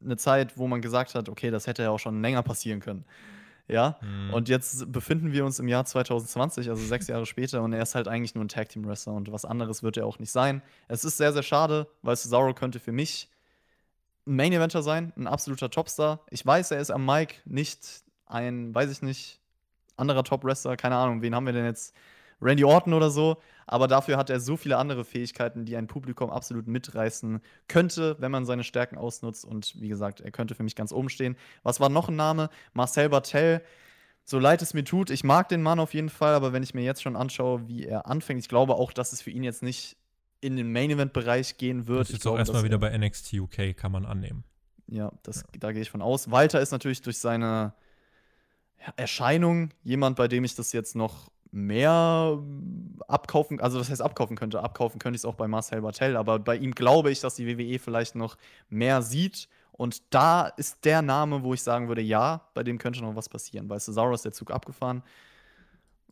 eine 0.00 0.16
Zeit, 0.16 0.56
wo 0.56 0.68
man 0.68 0.80
gesagt 0.80 1.16
hat, 1.16 1.28
okay, 1.28 1.50
das 1.50 1.66
hätte 1.66 1.82
ja 1.82 1.90
auch 1.90 1.98
schon 1.98 2.22
länger 2.22 2.44
passieren 2.44 2.78
können. 2.78 3.04
Ja, 3.66 3.98
mhm. 4.02 4.34
und 4.34 4.48
jetzt 4.50 4.92
befinden 4.92 5.32
wir 5.32 5.44
uns 5.44 5.58
im 5.58 5.68
Jahr 5.68 5.86
2020, 5.86 6.68
also 6.68 6.84
sechs 6.84 7.06
Jahre 7.06 7.24
später, 7.24 7.62
und 7.62 7.72
er 7.72 7.82
ist 7.82 7.94
halt 7.94 8.08
eigentlich 8.08 8.34
nur 8.34 8.44
ein 8.44 8.48
Tag 8.48 8.68
Team 8.68 8.86
Wrestler 8.86 9.14
und 9.14 9.32
was 9.32 9.46
anderes 9.46 9.82
wird 9.82 9.96
er 9.96 10.06
auch 10.06 10.18
nicht 10.18 10.30
sein. 10.30 10.62
Es 10.86 11.02
ist 11.04 11.16
sehr, 11.16 11.32
sehr 11.32 11.42
schade, 11.42 11.88
weil 12.02 12.14
Cesaro 12.16 12.52
könnte 12.52 12.78
für 12.78 12.92
mich 12.92 13.30
ein 14.26 14.36
Main 14.36 14.52
Eventer 14.52 14.82
sein, 14.82 15.14
ein 15.16 15.26
absoluter 15.26 15.70
Topstar. 15.70 16.20
Ich 16.28 16.44
weiß, 16.44 16.72
er 16.72 16.80
ist 16.80 16.90
am 16.90 17.06
Mic 17.06 17.40
nicht 17.46 18.04
ein, 18.26 18.74
weiß 18.74 18.90
ich 18.90 19.00
nicht, 19.00 19.40
anderer 19.96 20.24
Top 20.24 20.44
Wrestler, 20.44 20.76
keine 20.76 20.96
Ahnung, 20.96 21.22
wen 21.22 21.34
haben 21.34 21.46
wir 21.46 21.54
denn 21.54 21.64
jetzt? 21.64 21.94
Randy 22.40 22.64
Orton 22.64 22.92
oder 22.92 23.10
so, 23.10 23.38
aber 23.66 23.88
dafür 23.88 24.16
hat 24.16 24.30
er 24.30 24.40
so 24.40 24.56
viele 24.56 24.76
andere 24.76 25.04
Fähigkeiten, 25.04 25.64
die 25.64 25.76
ein 25.76 25.86
Publikum 25.86 26.30
absolut 26.30 26.66
mitreißen 26.66 27.40
könnte, 27.68 28.16
wenn 28.18 28.30
man 28.30 28.44
seine 28.44 28.64
Stärken 28.64 28.98
ausnutzt. 28.98 29.44
Und 29.44 29.80
wie 29.80 29.88
gesagt, 29.88 30.20
er 30.20 30.30
könnte 30.30 30.54
für 30.54 30.62
mich 30.62 30.76
ganz 30.76 30.92
oben 30.92 31.08
stehen. 31.08 31.36
Was 31.62 31.80
war 31.80 31.88
noch 31.88 32.08
ein 32.08 32.16
Name? 32.16 32.50
Marcel 32.72 33.08
Bartel. 33.08 33.62
So 34.26 34.38
leid 34.38 34.62
es 34.62 34.72
mir 34.72 34.84
tut, 34.84 35.10
ich 35.10 35.22
mag 35.22 35.50
den 35.50 35.62
Mann 35.62 35.78
auf 35.78 35.92
jeden 35.92 36.08
Fall, 36.08 36.34
aber 36.34 36.54
wenn 36.54 36.62
ich 36.62 36.72
mir 36.72 36.82
jetzt 36.82 37.02
schon 37.02 37.14
anschaue, 37.14 37.68
wie 37.68 37.84
er 37.84 38.06
anfängt, 38.06 38.40
ich 38.40 38.48
glaube 38.48 38.74
auch, 38.74 38.92
dass 38.92 39.12
es 39.12 39.20
für 39.20 39.30
ihn 39.30 39.44
jetzt 39.44 39.62
nicht 39.62 39.98
in 40.40 40.56
den 40.56 40.72
Main-Event-Bereich 40.72 41.58
gehen 41.58 41.86
wird. 41.86 42.00
Das 42.00 42.08
ist 42.08 42.14
jetzt 42.16 42.26
auch 42.26 42.38
erstmal 42.38 42.64
wieder 42.64 42.78
bei 42.78 42.96
NXT 42.96 43.34
UK, 43.34 43.76
kann 43.76 43.92
man 43.92 44.06
annehmen. 44.06 44.44
Ja, 44.86 45.12
das, 45.22 45.40
ja. 45.40 45.58
da 45.60 45.72
gehe 45.72 45.82
ich 45.82 45.90
von 45.90 46.02
aus. 46.02 46.30
Walter 46.30 46.60
ist 46.60 46.70
natürlich 46.70 47.02
durch 47.02 47.18
seine 47.18 47.74
Erscheinung 48.96 49.70
jemand, 49.82 50.16
bei 50.16 50.28
dem 50.28 50.44
ich 50.44 50.54
das 50.54 50.72
jetzt 50.72 50.96
noch 50.96 51.30
mehr 51.54 52.42
abkaufen, 53.06 53.60
also 53.60 53.78
das 53.78 53.88
heißt 53.88 54.02
abkaufen 54.02 54.36
könnte. 54.36 54.60
Abkaufen 54.60 54.98
könnte 54.98 55.14
ich 55.16 55.20
es 55.20 55.24
auch 55.24 55.36
bei 55.36 55.46
Marcel 55.46 55.82
Bartel, 55.82 56.16
aber 56.16 56.40
bei 56.40 56.56
ihm 56.56 56.74
glaube 56.74 57.12
ich, 57.12 57.20
dass 57.20 57.36
die 57.36 57.46
WWE 57.46 57.78
vielleicht 57.78 58.16
noch 58.16 58.36
mehr 58.68 59.02
sieht. 59.02 59.48
Und 59.70 60.02
da 60.10 60.48
ist 60.48 60.84
der 60.84 61.00
Name, 61.00 61.42
wo 61.44 61.54
ich 61.54 61.62
sagen 61.62 61.88
würde, 61.88 62.02
ja, 62.02 62.48
bei 62.54 62.64
dem 62.64 62.78
könnte 62.78 63.00
noch 63.02 63.14
was 63.14 63.28
passieren. 63.28 63.68
Bei 63.68 63.78
Cesaro 63.78 64.12
ist 64.14 64.24
der 64.24 64.32
Zug 64.32 64.50
abgefahren. 64.50 65.02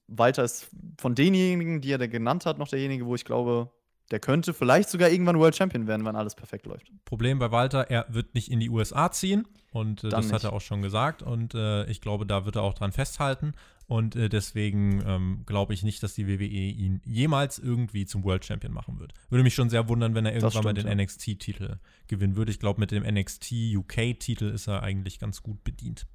Walter 0.07 0.45
ist 0.45 0.69
von 1.01 1.15
denjenigen, 1.15 1.81
die 1.81 1.93
er 1.93 1.99
da 1.99 2.07
genannt 2.07 2.47
hat, 2.47 2.59
noch 2.59 2.69
derjenige, 2.69 3.07
wo 3.07 3.15
ich 3.15 3.25
glaube, 3.25 3.71
der 4.11 4.21
könnte 4.21 4.53
vielleicht 4.53 4.91
sogar 4.91 5.11
irgendwann 5.11 5.39
World 5.39 5.57
Champion 5.57 5.87
werden, 5.87 6.05
wenn 6.05 6.17
alles 6.17 6.35
perfekt 6.35 6.67
läuft. 6.67 6.91
Problem 7.05 7.39
bei 7.39 7.51
Walter, 7.51 7.91
er 7.91 8.07
wird 8.09 8.35
nicht 8.35 8.51
in 8.51 8.61
die 8.61 8.71
USA 8.71 9.11
ziehen. 9.11 9.47
Und 9.73 10.05
äh, 10.05 10.11
das 10.11 10.27
nicht. 10.27 10.35
hat 10.35 10.45
er 10.45 10.53
auch 10.53 10.61
schon 10.61 10.83
gesagt. 10.83 11.23
Und 11.23 11.55
äh, 11.55 11.85
ich 11.87 12.01
glaube, 12.01 12.27
da 12.27 12.45
wird 12.45 12.57
er 12.57 12.63
auch 12.63 12.75
dran 12.75 12.93
festhalten. 12.93 13.55
Und 13.87 14.17
äh, 14.17 14.29
deswegen 14.29 15.03
ähm, 15.07 15.43
glaube 15.47 15.75
ich 15.75 15.83
nicht, 15.83 16.03
dass 16.03 16.15
die 16.15 16.29
WWE 16.29 16.45
ihn 16.45 17.01
jemals 17.05 17.59
irgendwie 17.59 18.07
zum 18.07 18.25
World 18.25 18.45
Champion 18.45 18.73
machen 18.73 18.99
wird. 19.01 19.13
Würde 19.29 19.43
mich 19.43 19.55
schon 19.55 19.71
sehr 19.71 19.89
wundern, 19.89 20.15
wenn 20.15 20.25
er 20.25 20.33
irgendwann 20.33 20.51
stimmt, 20.51 20.65
mal 20.65 20.75
den 20.75 20.87
ja. 20.87 20.95
NXT-Titel 20.95 21.77
gewinnen 22.07 22.37
würde. 22.37 22.53
Ich 22.53 22.61
glaube, 22.61 22.81
mit 22.81 22.91
dem 22.91 23.03
NXT 23.03 23.53
UK-Titel 23.77 24.47
ist 24.47 24.67
er 24.67 24.83
eigentlich 24.83 25.19
ganz 25.19 25.43
gut 25.43 25.65
bedient. 25.65 26.07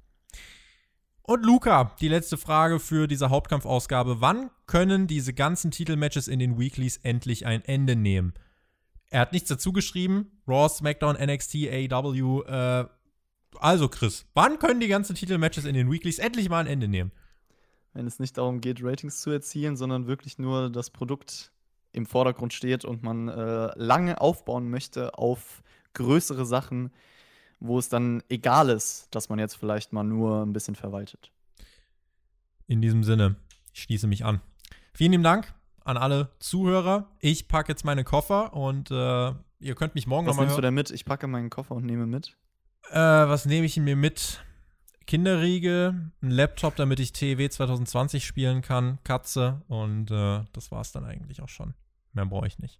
Und 1.28 1.44
Luca, 1.44 1.94
die 2.00 2.08
letzte 2.08 2.38
Frage 2.38 2.80
für 2.80 3.06
diese 3.06 3.28
Hauptkampfausgabe. 3.28 4.22
Wann 4.22 4.50
können 4.66 5.06
diese 5.06 5.34
ganzen 5.34 5.70
Titelmatches 5.70 6.26
in 6.26 6.38
den 6.38 6.58
Weeklies 6.58 6.96
endlich 7.02 7.44
ein 7.44 7.62
Ende 7.66 7.96
nehmen? 7.96 8.32
Er 9.10 9.20
hat 9.20 9.34
nichts 9.34 9.50
dazu 9.50 9.74
geschrieben. 9.74 10.40
Raw, 10.48 10.70
SmackDown, 10.70 11.16
NXT, 11.16 11.68
AEW. 11.70 12.44
Äh, 12.44 12.86
also, 13.58 13.88
Chris, 13.90 14.24
wann 14.32 14.58
können 14.58 14.80
die 14.80 14.88
ganzen 14.88 15.14
Titelmatches 15.16 15.66
in 15.66 15.74
den 15.74 15.92
Weeklies 15.92 16.18
endlich 16.18 16.48
mal 16.48 16.60
ein 16.60 16.66
Ende 16.66 16.88
nehmen? 16.88 17.12
wenn 17.98 18.06
es 18.06 18.20
nicht 18.20 18.38
darum 18.38 18.60
geht, 18.60 18.82
Ratings 18.82 19.20
zu 19.20 19.30
erzielen, 19.30 19.76
sondern 19.76 20.06
wirklich 20.06 20.38
nur 20.38 20.70
das 20.70 20.88
Produkt 20.88 21.52
im 21.92 22.06
Vordergrund 22.06 22.52
steht 22.52 22.84
und 22.84 23.02
man 23.02 23.28
äh, 23.28 23.70
lange 23.74 24.20
aufbauen 24.20 24.70
möchte 24.70 25.18
auf 25.18 25.62
größere 25.94 26.46
Sachen, 26.46 26.92
wo 27.60 27.78
es 27.78 27.88
dann 27.88 28.22
egal 28.28 28.68
ist, 28.68 29.08
dass 29.10 29.28
man 29.28 29.38
jetzt 29.38 29.56
vielleicht 29.56 29.92
mal 29.92 30.04
nur 30.04 30.42
ein 30.42 30.52
bisschen 30.52 30.74
verwaltet. 30.74 31.32
In 32.66 32.82
diesem 32.82 33.02
Sinne, 33.02 33.36
ich 33.72 33.82
schließe 33.82 34.06
mich 34.06 34.24
an. 34.24 34.40
Vielen 34.92 35.12
lieben 35.12 35.24
Dank 35.24 35.54
an 35.84 35.96
alle 35.96 36.30
Zuhörer. 36.38 37.10
Ich 37.20 37.48
packe 37.48 37.72
jetzt 37.72 37.84
meine 37.84 38.04
Koffer 38.04 38.52
und 38.52 38.90
äh, 38.90 39.32
ihr 39.60 39.74
könnt 39.74 39.94
mich 39.94 40.06
morgen 40.06 40.26
nochmal. 40.26 40.44
Was 40.44 40.50
nimmst 40.50 40.58
du 40.58 40.62
denn 40.62 40.74
mit? 40.74 40.90
Ich 40.90 41.04
packe 41.04 41.26
meinen 41.26 41.50
Koffer 41.50 41.74
und 41.74 41.86
nehme 41.86 42.06
mit. 42.06 42.36
Äh, 42.90 42.98
was 42.98 43.46
nehme 43.46 43.66
ich 43.66 43.76
mir 43.78 43.96
mit? 43.96 44.44
Kinderriegel, 45.06 46.10
ein 46.20 46.30
Laptop, 46.30 46.76
damit 46.76 47.00
ich 47.00 47.12
TEW 47.12 47.48
2020 47.48 48.26
spielen 48.26 48.60
kann, 48.60 48.98
Katze 49.04 49.62
und 49.66 50.10
äh, 50.10 50.44
das 50.52 50.70
war 50.70 50.82
es 50.82 50.92
dann 50.92 51.06
eigentlich 51.06 51.40
auch 51.40 51.48
schon. 51.48 51.72
Mehr 52.12 52.26
brauche 52.26 52.46
ich 52.46 52.58
nicht. 52.58 52.78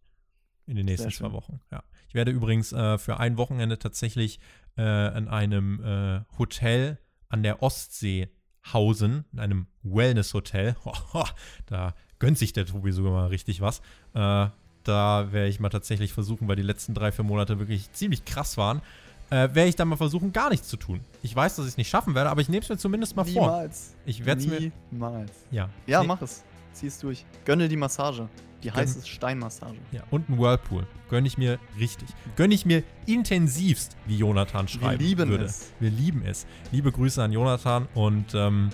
In 0.68 0.76
den 0.76 0.86
nächsten 0.86 1.10
zwei 1.10 1.32
Wochen. 1.32 1.60
Ja. 1.70 1.82
Ich 2.08 2.14
werde 2.14 2.30
übrigens 2.30 2.72
äh, 2.72 2.98
für 2.98 3.18
ein 3.18 3.36
Wochenende 3.36 3.78
tatsächlich 3.78 4.38
äh, 4.76 5.16
in 5.16 5.28
einem 5.28 5.82
äh, 5.82 6.38
Hotel 6.38 6.98
an 7.28 7.42
der 7.42 7.62
Ostsee 7.62 8.28
hausen, 8.72 9.24
in 9.32 9.40
einem 9.40 9.66
Wellness-Hotel. 9.82 10.76
da 11.66 11.94
gönnt 12.18 12.38
sich 12.38 12.52
der 12.52 12.66
Tobi 12.66 12.92
sogar 12.92 13.12
mal 13.12 13.26
richtig 13.28 13.60
was. 13.60 13.80
Äh, 14.14 14.48
da 14.84 15.32
werde 15.32 15.48
ich 15.48 15.58
mal 15.58 15.70
tatsächlich 15.70 16.12
versuchen, 16.12 16.48
weil 16.48 16.56
die 16.56 16.62
letzten 16.62 16.94
drei, 16.94 17.12
vier 17.12 17.24
Monate 17.24 17.58
wirklich 17.58 17.90
ziemlich 17.92 18.24
krass 18.24 18.56
waren 18.56 18.82
äh, 19.30 19.54
werde 19.54 19.68
ich 19.68 19.76
dann 19.76 19.88
mal 19.88 19.96
versuchen, 19.96 20.32
gar 20.32 20.50
nichts 20.50 20.68
zu 20.68 20.76
tun. 20.76 21.00
Ich 21.22 21.34
weiß, 21.34 21.56
dass 21.56 21.66
ich 21.66 21.72
es 21.72 21.76
nicht 21.76 21.88
schaffen 21.88 22.14
werde, 22.14 22.30
aber 22.30 22.40
ich 22.40 22.48
nehme 22.48 22.62
es 22.62 22.68
mir 22.68 22.78
zumindest 22.78 23.16
mal 23.16 23.24
vor. 23.24 23.46
Niemals. 23.46 23.94
Ich 24.06 24.24
werde 24.24 24.40
es 24.40 24.46
mir. 24.46 24.72
Niemals. 24.90 25.32
Ja. 25.50 25.68
Ja, 25.86 26.02
mach 26.02 26.22
es. 26.22 26.44
Zieh 26.72 26.86
es 26.86 26.98
durch. 26.98 27.26
Gönne 27.44 27.68
die 27.68 27.76
Massage. 27.76 28.28
Die 28.62 28.70
Gönn- 28.70 28.76
heiße 28.76 29.06
Steinmassage. 29.06 29.76
Ja, 29.92 30.02
und 30.10 30.28
ein 30.28 30.38
Whirlpool. 30.38 30.86
Gönne 31.10 31.26
ich 31.26 31.38
mir 31.38 31.58
richtig. 31.78 32.08
Gönne 32.36 32.54
ich 32.54 32.66
mir 32.66 32.82
intensivst, 33.06 33.96
wie 34.06 34.16
Jonathan 34.16 34.68
schreiben 34.68 35.02
lieben 35.04 35.28
würde. 35.28 35.44
es. 35.44 35.72
Wir 35.80 35.90
lieben 35.90 36.22
es. 36.24 36.46
Liebe 36.72 36.92
Grüße 36.92 37.22
an 37.22 37.32
Jonathan 37.32 37.86
und 37.94 38.34
ähm, 38.34 38.70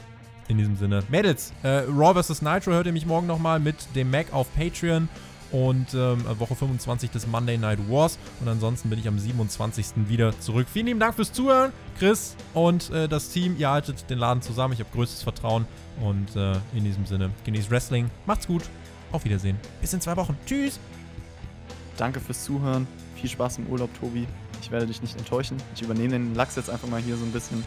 in 0.49 0.59
diesem 0.59 0.77
Sinne. 0.77 1.03
Mädels, 1.09 1.53
äh, 1.63 1.85
Raw 1.89 2.21
vs. 2.23 2.43
Nitro 2.43 2.73
hört 2.73 2.87
ihr 2.87 2.93
mich 2.93 3.07
morgen 3.07 3.27
nochmal 3.27 3.61
mit 3.61 3.77
dem 3.95 4.11
Mac 4.11 4.33
auf 4.33 4.47
Patreon 4.55 5.09
und 5.53 5.95
ähm, 5.95 6.25
Woche 6.39 6.55
25 6.57 7.11
des 7.11 7.27
Monday 7.29 7.57
Night 7.57 7.79
Wars. 7.89 8.19
Und 8.41 8.49
ansonsten 8.49 8.91
bin 8.91 8.99
ich 8.99 9.07
am 9.07 9.19
27. 9.19 10.09
wieder 10.09 10.39
zurück. 10.41 10.67
Vielen 10.73 10.87
lieben 10.87 11.01
Dank 11.01 11.15
fürs 11.15 11.33
Zuhören, 11.33 11.73
Chris 11.99 12.37
und 12.55 12.91
äh, 12.91 13.09
das 13.09 13.29
Team. 13.31 13.55
Ihr 13.59 13.71
haltet 13.71 14.11
den 14.11 14.19
Laden 14.19 14.43
zusammen. 14.43 14.75
Ich 14.75 14.81
habe 14.81 14.91
größtes 14.93 15.23
Vertrauen. 15.23 15.67
Und 16.01 16.35
äh, 16.35 16.55
in 16.75 16.83
diesem 16.85 17.07
Sinne, 17.07 17.31
genießt 17.45 17.71
Wrestling. 17.71 18.11
Macht's 18.27 18.47
gut. 18.49 18.63
Auf 19.13 19.25
Wiedersehen. 19.25 19.59
Bis 19.81 19.93
in 19.93 20.01
zwei 20.01 20.17
Wochen. 20.17 20.37
Tschüss. 20.47 20.79
Danke 21.97 22.21
fürs 22.21 22.45
Zuhören. 22.45 22.87
Viel 23.17 23.31
Spaß 23.31 23.59
im 23.59 23.67
Urlaub, 23.69 23.91
Tobi. 23.99 24.27
Ich 24.61 24.71
werde 24.71 24.87
dich 24.87 25.03
nicht 25.03 25.17
enttäuschen. 25.19 25.59
Ich 25.75 25.83
übernehme 25.83 26.11
den 26.11 26.35
Lachs 26.35 26.57
jetzt 26.57 26.71
einfach 26.71 26.89
mal 26.89 27.01
hier 27.01 27.17
so 27.17 27.25
ein 27.25 27.33
bisschen 27.33 27.63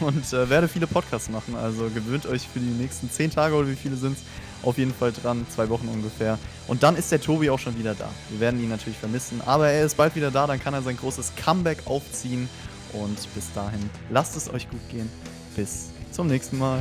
und 0.00 0.32
äh, 0.32 0.48
werde 0.48 0.68
viele 0.68 0.86
Podcasts 0.86 1.28
machen. 1.28 1.56
Also 1.56 1.90
gewöhnt 1.90 2.24
euch 2.26 2.46
für 2.48 2.60
die 2.60 2.66
nächsten 2.66 3.10
zehn 3.10 3.30
Tage 3.30 3.54
oder 3.54 3.68
wie 3.68 3.74
viele 3.74 3.96
sind 3.96 4.16
es 4.16 4.22
auf 4.62 4.78
jeden 4.78 4.94
Fall 4.94 5.12
dran. 5.12 5.46
Zwei 5.50 5.68
Wochen 5.68 5.88
ungefähr. 5.88 6.38
Und 6.68 6.82
dann 6.82 6.96
ist 6.96 7.10
der 7.10 7.20
Tobi 7.20 7.50
auch 7.50 7.58
schon 7.58 7.78
wieder 7.78 7.94
da. 7.94 8.08
Wir 8.30 8.40
werden 8.40 8.62
ihn 8.62 8.68
natürlich 8.68 8.98
vermissen. 8.98 9.40
Aber 9.44 9.68
er 9.68 9.84
ist 9.84 9.96
bald 9.96 10.14
wieder 10.14 10.30
da. 10.30 10.46
Dann 10.46 10.60
kann 10.60 10.74
er 10.74 10.82
sein 10.82 10.96
großes 10.96 11.32
Comeback 11.36 11.78
aufziehen. 11.86 12.48
Und 12.92 13.18
bis 13.34 13.52
dahin, 13.52 13.90
lasst 14.10 14.36
es 14.36 14.48
euch 14.52 14.70
gut 14.70 14.88
gehen. 14.88 15.10
Bis 15.56 15.90
zum 16.12 16.28
nächsten 16.28 16.58
Mal. 16.58 16.80